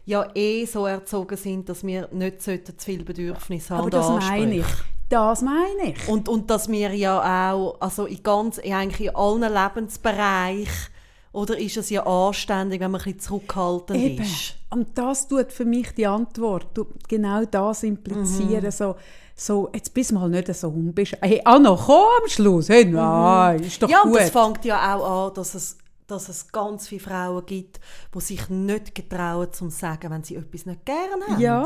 ja 0.05 0.27
eh 0.33 0.65
so 0.65 0.87
erzogen 0.87 1.37
sind, 1.37 1.69
dass 1.69 1.83
wir 1.83 2.09
nicht 2.13 2.41
zu 2.41 2.59
viel 2.79 3.03
Bedürfnis 3.03 3.69
haben 3.69 3.81
Aber 3.81 3.89
das 3.91 4.09
meine 4.09 4.55
ich. 4.55 4.65
Das 5.09 5.43
meine 5.43 5.91
ich. 5.91 6.07
Und, 6.07 6.29
und 6.29 6.49
dass 6.49 6.67
wir 6.67 6.95
ja 6.95 7.51
auch, 7.53 7.79
also 7.79 8.07
in 8.07 8.23
ganz, 8.23 8.57
eigentlich 8.57 9.09
in 9.09 9.15
allen 9.15 9.53
Lebensbereichen, 9.53 10.94
oder 11.35 11.57
ist 11.59 11.77
es 11.77 11.89
ja 11.89 12.05
anständig, 12.05 12.79
wenn 12.79 12.91
man 12.91 13.01
ein 13.01 13.03
bisschen 13.03 13.19
zurückhaltend 13.19 13.99
Eben. 13.99 14.23
ist? 14.23 14.55
Und 14.69 14.97
das 14.97 15.27
tut 15.27 15.51
für 15.51 15.65
mich 15.65 15.93
die 15.93 16.07
Antwort, 16.07 16.73
tut 16.73 17.07
genau 17.07 17.43
das 17.45 17.83
implizieren, 17.83 18.71
so, 18.71 18.95
so, 19.35 19.69
jetzt 19.73 19.93
bist 19.93 20.11
du 20.11 20.15
mal 20.15 20.29
nicht 20.29 20.53
so 20.55 20.69
um, 20.69 20.93
bist, 20.93 21.17
hey, 21.21 21.41
Anna, 21.43 21.77
komm 21.85 22.05
am 22.21 22.29
Schluss, 22.29 22.69
hey, 22.69 22.85
nein, 22.85 23.61
ist 23.61 23.81
doch 23.81 23.89
ja, 23.89 24.03
gut. 24.03 24.13
und 24.13 24.19
das 24.19 24.29
fängt 24.29 24.63
ja 24.63 24.95
auch 24.95 25.27
an, 25.27 25.33
dass 25.33 25.55
es, 25.55 25.77
dass 26.07 26.29
es 26.29 26.47
ganz 26.51 26.87
viele 26.87 27.01
Frauen 27.01 27.45
gibt, 27.45 27.81
die 28.13 28.21
sich 28.21 28.47
nicht 28.49 28.95
getrauen, 28.95 29.51
zu 29.51 29.69
sagen, 29.69 30.11
wenn 30.11 30.23
sie 30.23 30.35
etwas 30.35 30.65
nicht 30.65 30.85
gerne 30.85 31.25
haben. 31.27 31.41
Ja. 31.41 31.65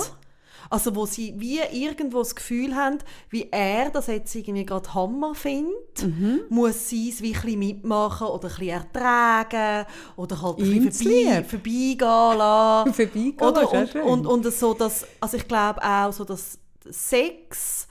Also 0.69 0.95
wo 0.95 1.05
sie 1.05 1.33
wie 1.37 1.59
irgendwo 1.71 2.19
das 2.19 2.35
Gefühl 2.35 2.75
haben, 2.75 2.99
wie 3.29 3.47
er 3.51 3.89
das 3.89 4.07
jetzt 4.07 4.33
irgendwie 4.35 4.65
gerade 4.65 4.93
Hammer 4.93 5.35
findet, 5.35 6.03
Mhm. 6.03 6.41
muss 6.49 6.89
sie 6.89 7.09
es 7.09 7.21
wie 7.21 7.35
ein 7.35 7.59
mitmachen 7.59 8.27
oder 8.27 8.47
ein 8.47 8.55
bisschen 8.55 8.67
ertragen 8.69 9.85
oder 10.15 10.41
halt 10.41 10.59
ein 10.59 10.85
bisschen 10.85 10.91
vorbei, 10.91 11.43
vorbeigehen 11.43 12.37
lassen. 12.37 12.93
Vorbeigehen 12.93 13.39
oder, 13.41 13.73
und, 13.73 13.89
schön. 13.89 14.01
und, 14.03 14.25
und 14.25 14.53
so, 14.53 14.73
dass, 14.73 15.05
also 15.19 15.37
ich 15.37 15.47
glaube 15.47 15.83
auch 15.83 16.11
so, 16.13 16.23
dass 16.23 16.57
Sex 16.89 17.87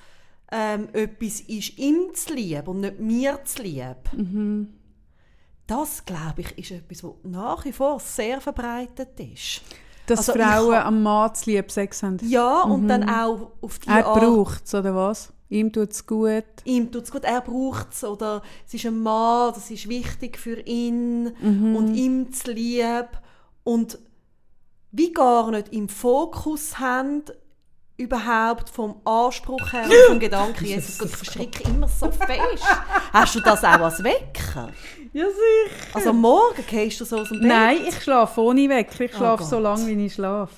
ähm, 0.51 0.89
etwas 0.93 1.41
ist, 1.41 1.77
ihm 1.79 2.15
zu 2.15 2.35
lieb 2.35 2.67
und 2.69 2.81
nicht 2.81 2.99
mir 2.99 3.41
zu 3.45 3.63
lieb. 3.63 3.97
Mhm. 4.17 4.75
Das, 5.67 6.05
glaube 6.07 6.41
ich, 6.41 6.57
ist 6.57 6.71
etwas, 6.71 7.05
was 7.05 7.13
nach 7.25 7.65
wie 7.67 7.73
vor 7.73 8.01
sehr 8.01 8.41
verbreitet 8.41 9.21
ist. 9.21 9.61
Dass 10.09 10.29
also 10.29 10.33
Frauen 10.33 10.75
hab- 10.77 10.87
am 10.87 11.03
Mann 11.03 11.35
zu 11.35 11.51
lieb 11.51 11.71
Sex 11.71 12.03
haben. 12.03 12.19
Ja, 12.23 12.63
und 12.63 12.89
dann 12.89 13.09
auch 13.09 13.53
auf 13.61 13.79
die 13.79 13.89
Mhm. 13.91 13.97
Er 13.97 14.03
braucht 14.03 14.65
es, 14.67 14.75
oder 14.75 14.95
was? 14.95 15.33
Ihm 15.51 15.73
tut 15.73 15.93
es 15.93 16.07
gut. 16.07 16.45
ihm 16.65 16.93
tut 16.93 17.05
es 17.05 17.11
gut, 17.11 17.25
er 17.25 17.41
braucht 17.41 17.93
es 17.93 18.05
oder 18.05 18.43
es 18.67 18.75
ist 18.75 18.85
ein 18.85 19.01
Mann, 19.01 19.53
das 19.55 19.71
ist 19.71 19.89
wichtig 19.89 20.37
für 20.39 20.61
ihn 20.61 21.33
Mhm. 21.41 21.75
und 21.77 21.95
ihm 21.95 22.33
zu 22.33 22.53
lieb 22.53 23.09
und 23.65 23.99
wie 24.93 25.13
gar 25.13 25.51
nicht 25.51 25.73
im 25.73 25.89
Fokus 25.89 26.79
haben, 26.79 27.23
überhaupt 27.99 28.71
vom 28.71 29.01
Anspruch 29.05 29.73
her 29.73 29.85
und 29.85 29.93
vom 30.07 30.19
Gedanken, 30.21 30.65
Jesus 30.65 31.01
ich 31.01 31.17
verschrecke 31.17 31.65
immer 31.65 31.89
so 31.89 32.11
fest. 32.11 32.65
Hast 33.13 33.35
du 33.35 33.41
das 33.41 33.63
auch 33.65 33.81
als 33.81 34.03
Wecker? 34.03 34.71
Ja, 35.13 35.27
sicher. 35.27 35.77
Also 35.95 36.11
am 36.11 36.21
morgen 36.21 36.65
gehst 36.67 37.01
du 37.01 37.05
so 37.05 37.19
aus 37.19 37.29
dem 37.29 37.41
Bett? 37.41 37.49
Nein, 37.49 37.79
ich 37.89 38.03
schlafe 38.03 38.41
ohne 38.41 38.69
Wecker. 38.69 39.05
Ich 39.05 39.13
Oh 39.15 39.17
schlafe 39.19 39.43
so 39.45 39.57
Gott. 39.57 39.63
lange, 39.65 39.87
wie 39.89 40.07
ich 40.07 40.15
schlafe. 40.15 40.55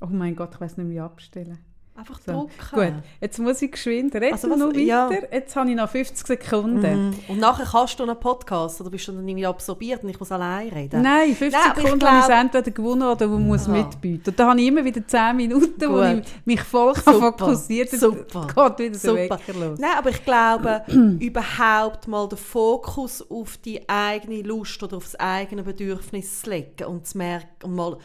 Oh 0.00 0.06
mein 0.10 0.36
Gott, 0.36 0.50
ich 0.54 0.60
weiß 0.60 0.76
nicht, 0.76 0.90
wie 0.90 1.00
abstellen. 1.00 1.58
Einfach 1.96 2.18
So. 2.26 2.32
drucken. 2.72 2.92
Gut, 2.94 3.04
jetzt 3.20 3.38
muss 3.38 3.62
ich 3.62 3.70
geschwind 3.70 4.12
reden 4.16 4.32
Also 4.32 4.50
was- 4.50 4.58
noch 4.58 4.70
weiter. 4.70 4.78
ja. 4.80 5.10
Jetzt 5.30 5.54
habe 5.54 5.70
ich 5.70 5.76
noch 5.76 5.88
50 5.88 6.26
Sekunden. 6.26 7.06
Mhm. 7.10 7.14
Und 7.28 7.38
nachher 7.38 7.64
kannst 7.66 8.00
du 8.00 8.02
einen 8.02 8.18
Podcast 8.18 8.80
oder 8.80 8.90
bist 8.90 9.06
du 9.06 9.12
dann 9.12 9.28
irgendwie 9.28 9.46
absorbiert 9.46 10.02
und 10.02 10.08
ich 10.08 10.18
muss 10.18 10.32
allein 10.32 10.70
reden? 10.70 11.02
Nein, 11.02 11.28
50 11.36 11.52
Nein, 11.52 11.60
aber 11.70 11.78
ich 11.78 11.84
Sekunden 11.84 12.06
habe 12.08 12.18
ich 12.18 12.26
glaub- 12.26 12.40
entweder 12.40 12.70
gewonnen 12.72 13.02
oder 13.04 13.28
man 13.28 13.46
muss 13.46 13.68
Aha. 13.68 13.72
mitbieten. 13.76 14.30
Und 14.30 14.38
da 14.40 14.50
habe 14.50 14.60
ich 14.60 14.66
immer 14.66 14.84
wieder 14.84 15.06
10 15.06 15.36
Minuten, 15.36 15.88
wo 15.88 15.94
Gut. 15.94 16.24
ich 16.26 16.46
mich 16.46 16.60
voll 16.62 16.94
Super, 16.96 17.12
fokussieren 17.38 17.88
kann. 17.88 18.00
super, 18.00 18.46
Geht 18.76 18.78
wieder 18.92 19.14
der 19.14 19.38
Super. 19.38 19.38
Los. 19.68 19.78
Nein, 19.78 19.90
aber 19.96 20.10
ich 20.10 20.24
glaube, 20.24 20.82
überhaupt 21.20 22.08
mal 22.08 22.28
den 22.28 22.38
Fokus 22.38 23.24
auf 23.30 23.56
die 23.58 23.88
eigene 23.88 24.42
Lust 24.42 24.82
oder 24.82 24.96
auf 24.96 25.04
das 25.04 25.16
eigene 25.20 25.62
Bedürfnis 25.62 26.40
zu 26.42 26.50
legen 26.50 26.86
und 26.86 27.06
zu 27.06 27.18
merken 27.18 27.46
und 27.64 27.74
mal 27.76 27.98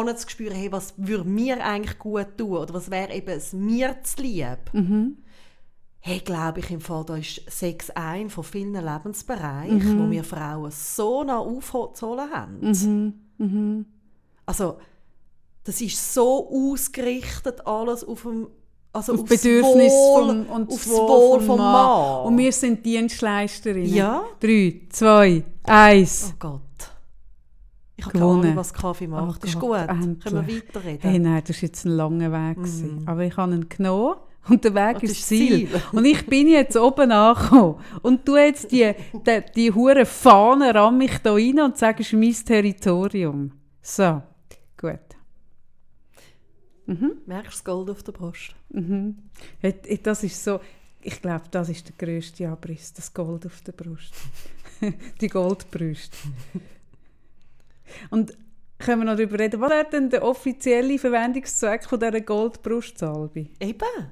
anzuspüren, 0.00 0.56
hey, 0.56 0.72
was 0.72 0.94
würde 0.96 1.28
mir 1.28 1.64
eigentlich 1.64 1.98
gut 1.98 2.36
tun 2.36 2.56
oder 2.56 2.74
was 2.74 2.90
wäre 2.90 3.12
eben 3.12 3.30
es 3.30 3.52
mir 3.52 3.96
zu 4.02 4.22
lieb. 4.22 4.72
Mhm. 4.72 5.18
Hey, 6.00 6.18
glaube 6.18 6.60
ich 6.60 6.70
im 6.70 6.80
Fall, 6.80 7.04
da 7.06 7.16
ist 7.16 7.40
Sex 7.48 7.90
ein 7.90 8.28
von 8.28 8.44
vielen 8.44 8.74
Lebensbereichen, 8.74 9.98
wo 9.98 10.10
wir 10.10 10.22
Frauen 10.22 10.70
so 10.70 11.24
nah 11.24 11.38
aufzuholen 11.38 12.30
haben. 12.30 13.14
Mhm. 13.38 13.86
Also, 14.44 14.78
das 15.64 15.80
ist 15.80 16.12
so 16.12 16.50
ausgerichtet 16.50 17.66
alles 17.66 18.04
auf 18.04 18.22
dem 18.22 18.48
also 18.94 19.14
Auf 19.14 19.20
aufs 19.22 19.42
Bedürfnis 19.42 19.92
Wohl, 19.92 20.44
vom, 20.44 20.46
und 20.46 20.70
aufs 20.70 20.84
das 20.84 20.92
Wohl 20.92 21.40
vom 21.40 21.58
Mann. 21.58 22.26
Und 22.26 22.38
wir 22.38 22.52
sind 22.52 22.86
Dienstleisterinnen. 22.86 23.92
Ja. 23.92 24.24
3, 24.38 24.82
2, 24.88 25.44
1. 25.64 26.30
Oh 26.30 26.36
Gott. 26.38 26.60
Ich 27.96 28.04
habe 28.04 28.12
keine 28.12 28.24
Gewonnen. 28.24 28.44
Ahnung, 28.44 28.56
was 28.56 28.74
Kaffee 28.74 29.06
macht. 29.06 29.40
Oh 29.42 29.46
ist 29.46 29.58
gut. 29.58 29.76
endlich. 29.76 30.24
Können 30.24 30.46
wir 30.46 30.56
weiterreden? 30.56 31.10
Hey, 31.10 31.18
nein, 31.18 31.42
das 31.46 31.56
war 31.56 31.62
jetzt 31.62 31.84
ein 31.84 31.92
langer 31.92 32.32
Weg. 32.32 32.56
gewesen. 32.56 33.02
Aber 33.06 33.22
ich 33.22 33.36
habe 33.36 33.54
ihn 33.54 33.68
genommen 33.68 34.16
und 34.48 34.64
der 34.64 34.74
Weg 34.74 35.00
das 35.00 35.10
ist 35.10 35.20
das 35.20 35.28
Ziel. 35.28 35.68
Ziel. 35.68 35.82
Und 35.92 36.04
ich 36.04 36.26
bin 36.26 36.48
jetzt 36.48 36.76
oben 36.76 37.10
angekommen. 37.12 37.76
Und 38.02 38.26
du 38.26 38.36
jetzt 38.36 38.70
die, 38.72 38.92
die, 39.26 39.42
die 39.54 39.72
hure 39.72 40.04
Fahne 40.06 40.74
ran 40.74 40.98
mich 40.98 41.18
da 41.18 41.32
rein 41.32 41.60
und 41.60 41.78
sagst, 41.78 42.12
mein 42.12 42.32
Territorium. 42.32 43.52
So, 43.80 44.22
gut. 44.76 44.98
Merkst 46.86 47.26
du 47.26 47.50
das 47.50 47.64
Gold 47.64 47.90
auf 47.90 48.02
der 48.02 48.12
Brust? 48.12 48.54
Mhm. 48.70 49.16
Das 50.02 50.22
ist 50.22 50.42
so, 50.44 50.60
ich 51.00 51.20
glaube, 51.22 51.44
das 51.50 51.68
ist 51.70 51.88
der 51.88 51.94
grösste 51.96 52.48
Abriss, 52.48 52.92
das 52.92 53.12
Gold 53.12 53.46
auf 53.46 53.60
der 53.62 53.72
Brust. 53.72 54.14
die 55.20 55.28
Goldbrust. 55.28 56.14
Und 58.10 58.36
können 58.78 59.02
wir 59.02 59.04
noch 59.06 59.16
darüber 59.16 59.38
reden, 59.38 59.60
was 59.60 59.70
wäre 59.70 59.86
denn 59.90 60.10
der 60.10 60.24
offizielle 60.24 60.98
Verwendungszweck 60.98 61.84
von 61.84 62.00
dieser 62.00 62.20
Goldbrustsalbe? 62.20 63.46
Eben. 63.60 64.10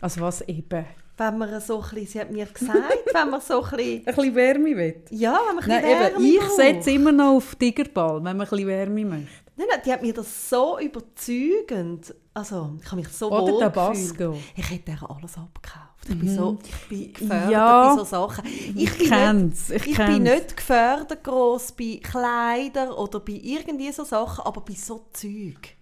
Also 0.00 0.20
was 0.20 0.40
eben? 0.42 0.84
Wenn 1.16 1.36
man 1.38 1.60
so 1.60 1.76
ein 1.82 1.88
bisschen, 1.90 2.06
sie 2.06 2.20
hat 2.20 2.30
mir 2.30 2.46
gesagt, 2.46 2.78
wenn 3.12 3.30
man 3.30 3.40
so 3.40 3.62
ein 3.62 3.70
bisschen, 3.76 3.98
Ein 4.06 4.14
bisschen 4.14 4.34
Wärme 4.36 4.76
will. 4.76 5.02
ja, 5.10 5.38
wenn 5.48 5.56
man 5.56 5.64
ein 5.64 5.68
Nein, 5.70 5.82
bisschen 5.82 5.90
eben, 5.90 6.12
Wärme 6.14 6.26
ich 6.28 6.38
braucht. 6.38 6.56
setze 6.56 6.90
immer 6.92 7.12
noch 7.12 7.34
auf 7.36 7.54
Tigerball, 7.56 8.14
wenn 8.16 8.22
man 8.22 8.40
ein 8.40 8.48
bisschen 8.48 8.66
Wärme 8.68 9.04
möchte. 9.04 9.28
Nein, 9.56 9.66
nein, 9.70 9.80
die 9.84 9.92
hat 9.92 10.02
mir 10.02 10.14
das 10.14 10.48
so 10.48 10.78
überzeugend, 10.78 12.14
also 12.34 12.76
ich 12.80 12.86
habe 12.86 12.96
mich 12.96 13.08
so 13.08 13.30
Oder 13.32 13.52
wohl 13.52 13.60
Tabasco. 13.60 14.32
gefühlt. 14.32 14.36
Ich 14.56 14.70
hätte 14.70 14.92
ihr 14.92 15.10
alles 15.10 15.36
abgekauft. 15.36 15.87
Ich 16.10 16.18
bin 16.18 16.34
so, 16.34 16.58
ich 16.64 16.88
bin 16.88 17.12
gefördert 17.12 17.50
Ja. 17.50 17.90
bei 17.94 17.98
so 17.98 18.04
Sachen. 18.04 18.44
Ich, 18.46 18.76
Ich 18.76 18.98
kenn's, 19.10 19.68
nicht, 19.68 19.86
ich 19.86 19.92
ich 19.92 19.96
bin 19.98 20.22
nicht 20.22 20.56
gefördert 20.56 21.22
gross 21.22 21.72
bei 21.72 22.00
Kleidern 22.02 22.90
oder 22.90 23.20
bei 23.20 23.38
irgendwie 23.42 23.92
so 23.92 24.04
Sachen, 24.04 24.44
aber 24.46 24.60
bei 24.62 24.74
so 24.74 25.04
Zeug. 25.12 25.76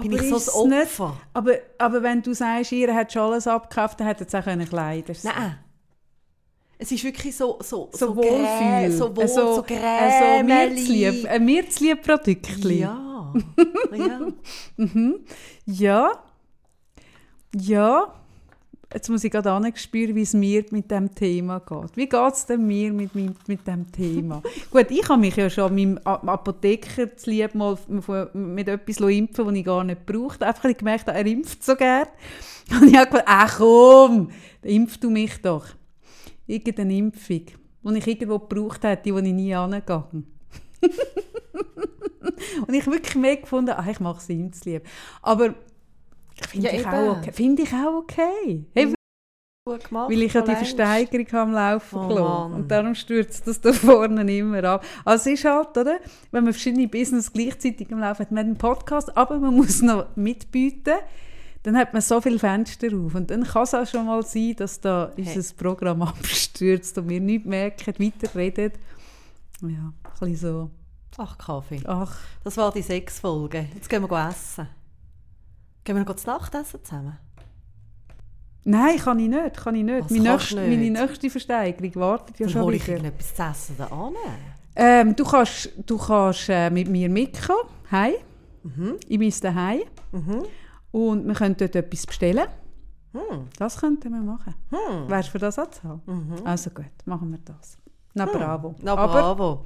bin 0.00 0.12
ich 0.12 0.28
so 0.28 0.36
ist 0.36 0.48
es 0.48 0.64
nicht- 0.64 0.82
Opfer. 1.00 1.16
Aber, 1.32 1.52
aber 1.78 2.02
wenn 2.02 2.22
du 2.22 2.34
sagst, 2.34 2.72
ihr 2.72 2.94
hat 2.94 3.12
schon 3.12 3.22
alles 3.22 3.46
abgekauft, 3.46 3.98
dann 4.00 4.06
hätte 4.06 4.24
es 4.24 4.34
auch 4.34 4.44
Kleider 4.44 5.14
sein 5.14 5.32
Nein. 5.36 5.58
Es 6.78 6.90
ist 6.90 7.04
wirklich 7.04 7.36
so 7.36 7.58
so 7.62 7.88
So 7.92 8.12
grä- 8.12 8.16
Wohlfühl. 8.16 8.92
so 8.98 9.16
wohl, 9.16 9.28
so, 9.28 9.54
so 9.54 9.64
äh, 9.66 10.40
so 10.40 10.44
mir 10.44 10.68
zu 10.76 10.84
grämeli. 10.84 11.10
lieb, 11.10 11.26
ein 11.30 11.44
mir 11.44 11.70
zu 11.70 11.84
lieb 11.84 12.02
Produktli. 12.02 12.80
Ja. 12.80 13.32
ja. 13.92 14.20
Ja. 15.66 16.10
Ja. 17.56 18.14
Jetzt 18.92 19.08
muss 19.08 19.24
ich 19.24 19.30
gerade 19.30 19.72
spüren, 19.76 20.14
wie 20.14 20.22
es 20.22 20.34
mir 20.34 20.64
mit 20.70 20.90
dem 20.90 21.14
Thema 21.14 21.60
geht. 21.60 21.96
Wie 21.96 22.08
geht 22.08 22.32
es 22.32 22.46
denn 22.46 22.66
mir 22.66 22.92
mit, 22.92 23.14
mit, 23.14 23.48
mit 23.48 23.66
dem 23.66 23.90
Thema? 23.90 24.42
Gut, 24.70 24.90
ich 24.90 25.08
habe 25.08 25.20
mich 25.20 25.36
ja 25.36 25.48
schon 25.50 25.74
meinem 25.74 25.98
Apotheker 26.04 27.16
zu 27.16 27.30
lieb 27.30 27.54
mal 27.54 27.78
mit 28.34 28.68
etwas 28.68 29.00
impfen, 29.00 29.46
das 29.46 29.54
ich 29.54 29.64
gar 29.64 29.84
nicht 29.84 30.06
brauchte. 30.06 30.46
Einfach 30.46 30.64
ich 30.66 30.76
gemerkt 30.76 31.08
habe, 31.08 31.18
er 31.18 31.26
impft 31.26 31.64
so 31.64 31.74
gerne. 31.76 32.08
Und 32.70 32.88
ich 32.88 32.96
habe 32.96 33.10
gedacht, 33.10 33.24
ach 33.26 33.58
komm, 33.58 34.30
impf 34.62 34.98
du 34.98 35.10
mich 35.10 35.40
doch. 35.42 35.66
Irgendeine 36.46 36.96
Impfung, 36.96 37.46
die 37.82 37.98
ich 37.98 38.06
irgendwo 38.06 38.38
gebraucht 38.38 38.84
hätte, 38.84 39.12
die 39.12 39.18
ich 39.18 39.34
nie 39.34 39.54
angegangen 39.54 40.26
Und 42.66 42.74
ich 42.74 42.86
wirklich 42.86 43.16
mehr 43.16 43.36
gefunden, 43.36 43.74
ach, 43.76 43.86
ich 43.86 44.00
mache 44.00 44.18
es 44.18 44.28
ihm 44.28 44.52
zu 44.52 44.68
lieb. 44.68 44.82
Aber 45.22 45.54
finde 46.48 46.66
Ja, 46.68 46.72
ich, 46.74 46.80
eben. 46.80 46.88
auch 46.90 47.16
okay. 47.18 47.32
Finde 47.32 47.62
ich 47.62 47.72
auch 47.72 47.94
okay. 47.98 48.64
Hey, 48.74 48.94
Gut 49.66 49.88
gemacht. 49.88 50.10
weil 50.10 50.22
ich 50.22 50.32
ja 50.34 50.42
die. 50.42 50.54
Versteigerung 50.56 51.32
am 51.32 51.52
Laufen 51.52 51.98
Oh 51.98 52.08
gelassen. 52.08 52.52
Und 52.52 52.70
darum 52.70 52.94
stürzt 52.94 53.46
das 53.46 53.60
da 53.60 53.72
vorne 53.72 54.36
immer 54.36 54.62
ab. 54.64 54.84
Also 55.06 55.30
es 55.30 55.38
ist 55.38 55.44
halt, 55.46 55.68
oder? 55.78 56.00
Wenn 56.30 56.44
man 56.44 56.52
verschiedene 56.52 56.86
Business 56.86 57.32
gleichzeitig 57.32 57.90
am 57.92 58.00
Laufen 58.00 58.20
hat, 58.20 58.30
man 58.30 58.38
hat 58.40 58.46
einen 58.46 58.58
Podcast, 58.58 59.16
aber 59.16 59.38
man 59.38 59.54
muss 59.54 59.80
noch 59.80 60.14
mitbieten, 60.16 60.96
dann 61.62 61.78
hat 61.78 61.94
man 61.94 62.02
so 62.02 62.20
viele 62.20 62.38
Fenster 62.38 62.88
auf. 62.88 63.14
Und 63.14 63.30
dann 63.30 63.44
kann 63.44 63.62
es 63.62 63.72
auch 63.74 63.86
schon 63.86 64.04
mal 64.04 64.22
sein, 64.22 64.54
dass 64.56 64.80
da 64.82 65.10
Hey. 65.16 65.34
unser 65.34 65.54
Programm 65.54 66.02
abstürzt 66.02 66.98
und 66.98 67.08
wir 67.08 67.20
nicht 67.20 67.46
merken, 67.46 67.94
weiterreden. 67.98 68.72
Ja, 69.62 69.68
ein 69.68 69.94
bisschen 70.20 70.36
so. 70.36 70.70
Ach, 71.16 71.38
Kaffee. 71.38 71.80
Ach, 71.86 72.18
Das 72.42 72.56
war 72.58 72.70
die 72.70 72.82
sechs 72.82 73.18
Folge. 73.20 73.68
Jetzt 73.74 73.88
gehen 73.88 74.02
wir 74.02 74.28
essen. 74.28 74.68
Gehen 75.84 75.96
wir 75.96 76.04
noch 76.04 76.16
zu 76.16 76.26
Nacht 76.26 76.54
essen 76.54 76.82
zusammen? 76.82 77.18
Nein, 78.64 78.96
kann 78.98 79.18
ich 79.18 79.28
nicht. 79.28 79.56
Kann 79.56 79.74
ich 79.74 79.84
nicht. 79.84 80.10
Meine, 80.10 80.32
nächste, 80.32 80.60
nicht? 80.60 80.94
meine 80.94 81.06
nächste 81.06 81.30
Versteigerung 81.30 81.94
wartet 81.96 82.38
ja 82.38 82.46
Dann 82.46 82.52
schon 82.52 82.72
ich 82.72 82.86
wieder. 82.86 82.96
irgendetwas 82.96 83.34
zu 83.34 83.42
essen 83.42 83.74
da 83.76 83.86
an. 83.86 84.14
Ähm, 84.76 85.14
du 85.14 85.24
kannst, 85.24 85.70
du 85.84 85.98
kannst 85.98 86.48
äh, 86.48 86.70
mit 86.70 86.88
mir 86.88 87.08
mitkommen, 87.10 87.68
heim, 87.90 88.14
in 89.08 89.20
mein 89.20 89.34
Daheim. 89.40 89.82
Und 90.90 91.26
wir 91.26 91.34
können 91.34 91.56
dort 91.56 91.76
etwas 91.76 92.06
bestellen. 92.06 92.46
Hm. 93.12 93.48
Das 93.58 93.76
könnten 93.78 94.10
wir 94.10 94.22
machen. 94.22 94.54
Hm. 94.70 95.08
Wärst 95.08 95.28
du 95.28 95.32
für 95.32 95.38
das 95.38 95.58
anzahlen? 95.58 96.00
Also 96.44 96.70
gut, 96.70 96.86
machen 97.04 97.30
wir 97.30 97.38
das. 97.44 97.78
Na 98.14 98.26
bravo. 98.26 98.74
Na 98.80 98.92
aber, 98.92 99.12
bravo. 99.12 99.64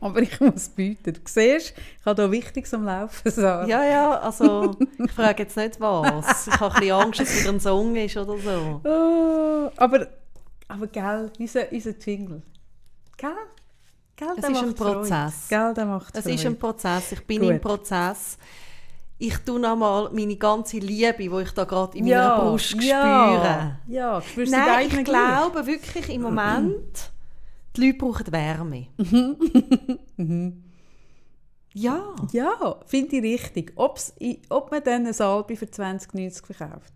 aber 0.00 0.20
ich 0.20 0.38
muss 0.40 0.68
bieten. 0.68 1.14
Du 1.14 1.20
siehst, 1.24 1.74
ich 1.76 2.06
habe 2.06 2.14
da 2.14 2.30
Wichtiges 2.30 2.72
am 2.74 2.84
Laufen. 2.84 3.30
Sarah. 3.30 3.66
Ja, 3.66 3.84
ja, 3.84 4.20
also 4.20 4.76
ich 5.02 5.12
frage 5.12 5.42
jetzt 5.44 5.56
nicht 5.56 5.80
was. 5.80 6.46
Ich 6.46 6.60
habe 6.60 6.74
ein 6.74 6.80
bisschen 6.80 6.94
Angst, 6.94 7.20
dass 7.20 7.30
es 7.30 7.40
wieder 7.40 7.52
ein 7.52 7.60
Song 7.60 7.96
ist 7.96 8.16
oder 8.16 8.36
so. 8.38 8.80
Oh, 8.84 9.70
aber, 9.76 10.06
aber 10.68 10.86
gell, 10.88 11.32
unser, 11.38 11.72
unser 11.72 11.98
Jingle. 11.98 12.42
Gell? 13.16 13.30
Gell, 14.16 14.28
Es 14.36 14.48
ist 14.48 14.62
ein 14.62 14.76
Freude. 14.76 15.00
Prozess. 15.00 15.48
Gell, 15.48 15.74
der 15.74 15.84
macht 15.86 16.16
Es 16.16 16.26
ist 16.26 16.46
ein 16.46 16.58
Prozess. 16.58 17.12
Ich 17.12 17.26
bin 17.26 17.40
Gut. 17.40 17.50
im 17.50 17.60
Prozess. 17.60 18.38
Ich 19.18 19.38
tue 19.38 19.58
nochmal 19.58 20.10
meine 20.12 20.36
ganze 20.36 20.78
Liebe, 20.78 21.14
die 21.18 21.42
ich 21.42 21.50
da 21.52 21.64
gerade 21.64 21.96
in 21.96 22.04
meiner 22.04 22.16
ja, 22.16 22.38
Brust 22.38 22.66
spüre. 22.66 22.86
Ja, 22.86 23.78
ja 23.88 24.20
spürst 24.20 24.52
Nein, 24.52 24.88
ich 24.90 25.04
glaube 25.04 25.66
wirklich 25.66 26.10
im 26.10 26.22
Moment, 26.22 27.10
die 27.76 27.86
Leute 27.86 27.98
brauchen 27.98 28.32
Wärme. 28.32 28.86
ja. 31.74 32.14
Ja, 32.32 32.80
finde 32.86 33.16
ich 33.16 33.22
richtig. 33.22 33.72
Ob's, 33.76 34.14
ob 34.48 34.70
man 34.70 34.82
dann 34.82 35.02
eine 35.02 35.12
Salbe 35.12 35.56
für 35.56 35.66
20,90 35.66 36.44
verkauft. 36.54 36.92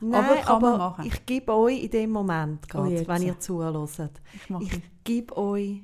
Nein, 0.00 0.14
Aber 0.24 0.34
kann 0.40 0.62
man 0.62 0.74
aber 0.74 0.90
machen. 0.90 1.06
ich 1.06 1.24
gebe 1.26 1.54
euch 1.54 1.84
in 1.84 1.90
dem 1.90 2.10
Moment 2.10 2.64
Oh, 2.66 2.68
gerade, 2.68 2.90
jetzt. 2.92 3.08
wenn 3.08 3.22
ihr 3.22 3.38
zuhört, 3.38 4.20
Ich 4.34 4.50
ich 4.72 4.82
gebe 5.04 5.36
euch 5.36 5.82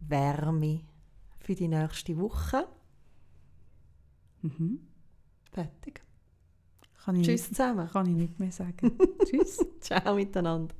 Wärme 0.00 0.80
für 1.40 1.54
die 1.54 1.68
nächste 1.68 2.16
Woche. 2.18 2.66
Mhm. 4.42 4.80
Fertig. 5.52 6.00
Kann 7.04 7.16
ich 7.16 7.26
Tschüss 7.26 7.42
Nicht, 7.42 7.56
zusammen. 7.56 7.88
kann 7.88 8.06
ich 8.06 8.16
nicht 8.16 8.38
mehr 8.40 8.52
sagen. 8.52 8.98
Tschüss. 9.24 9.64
Ciao 9.80 10.14
miteinander. 10.14 10.74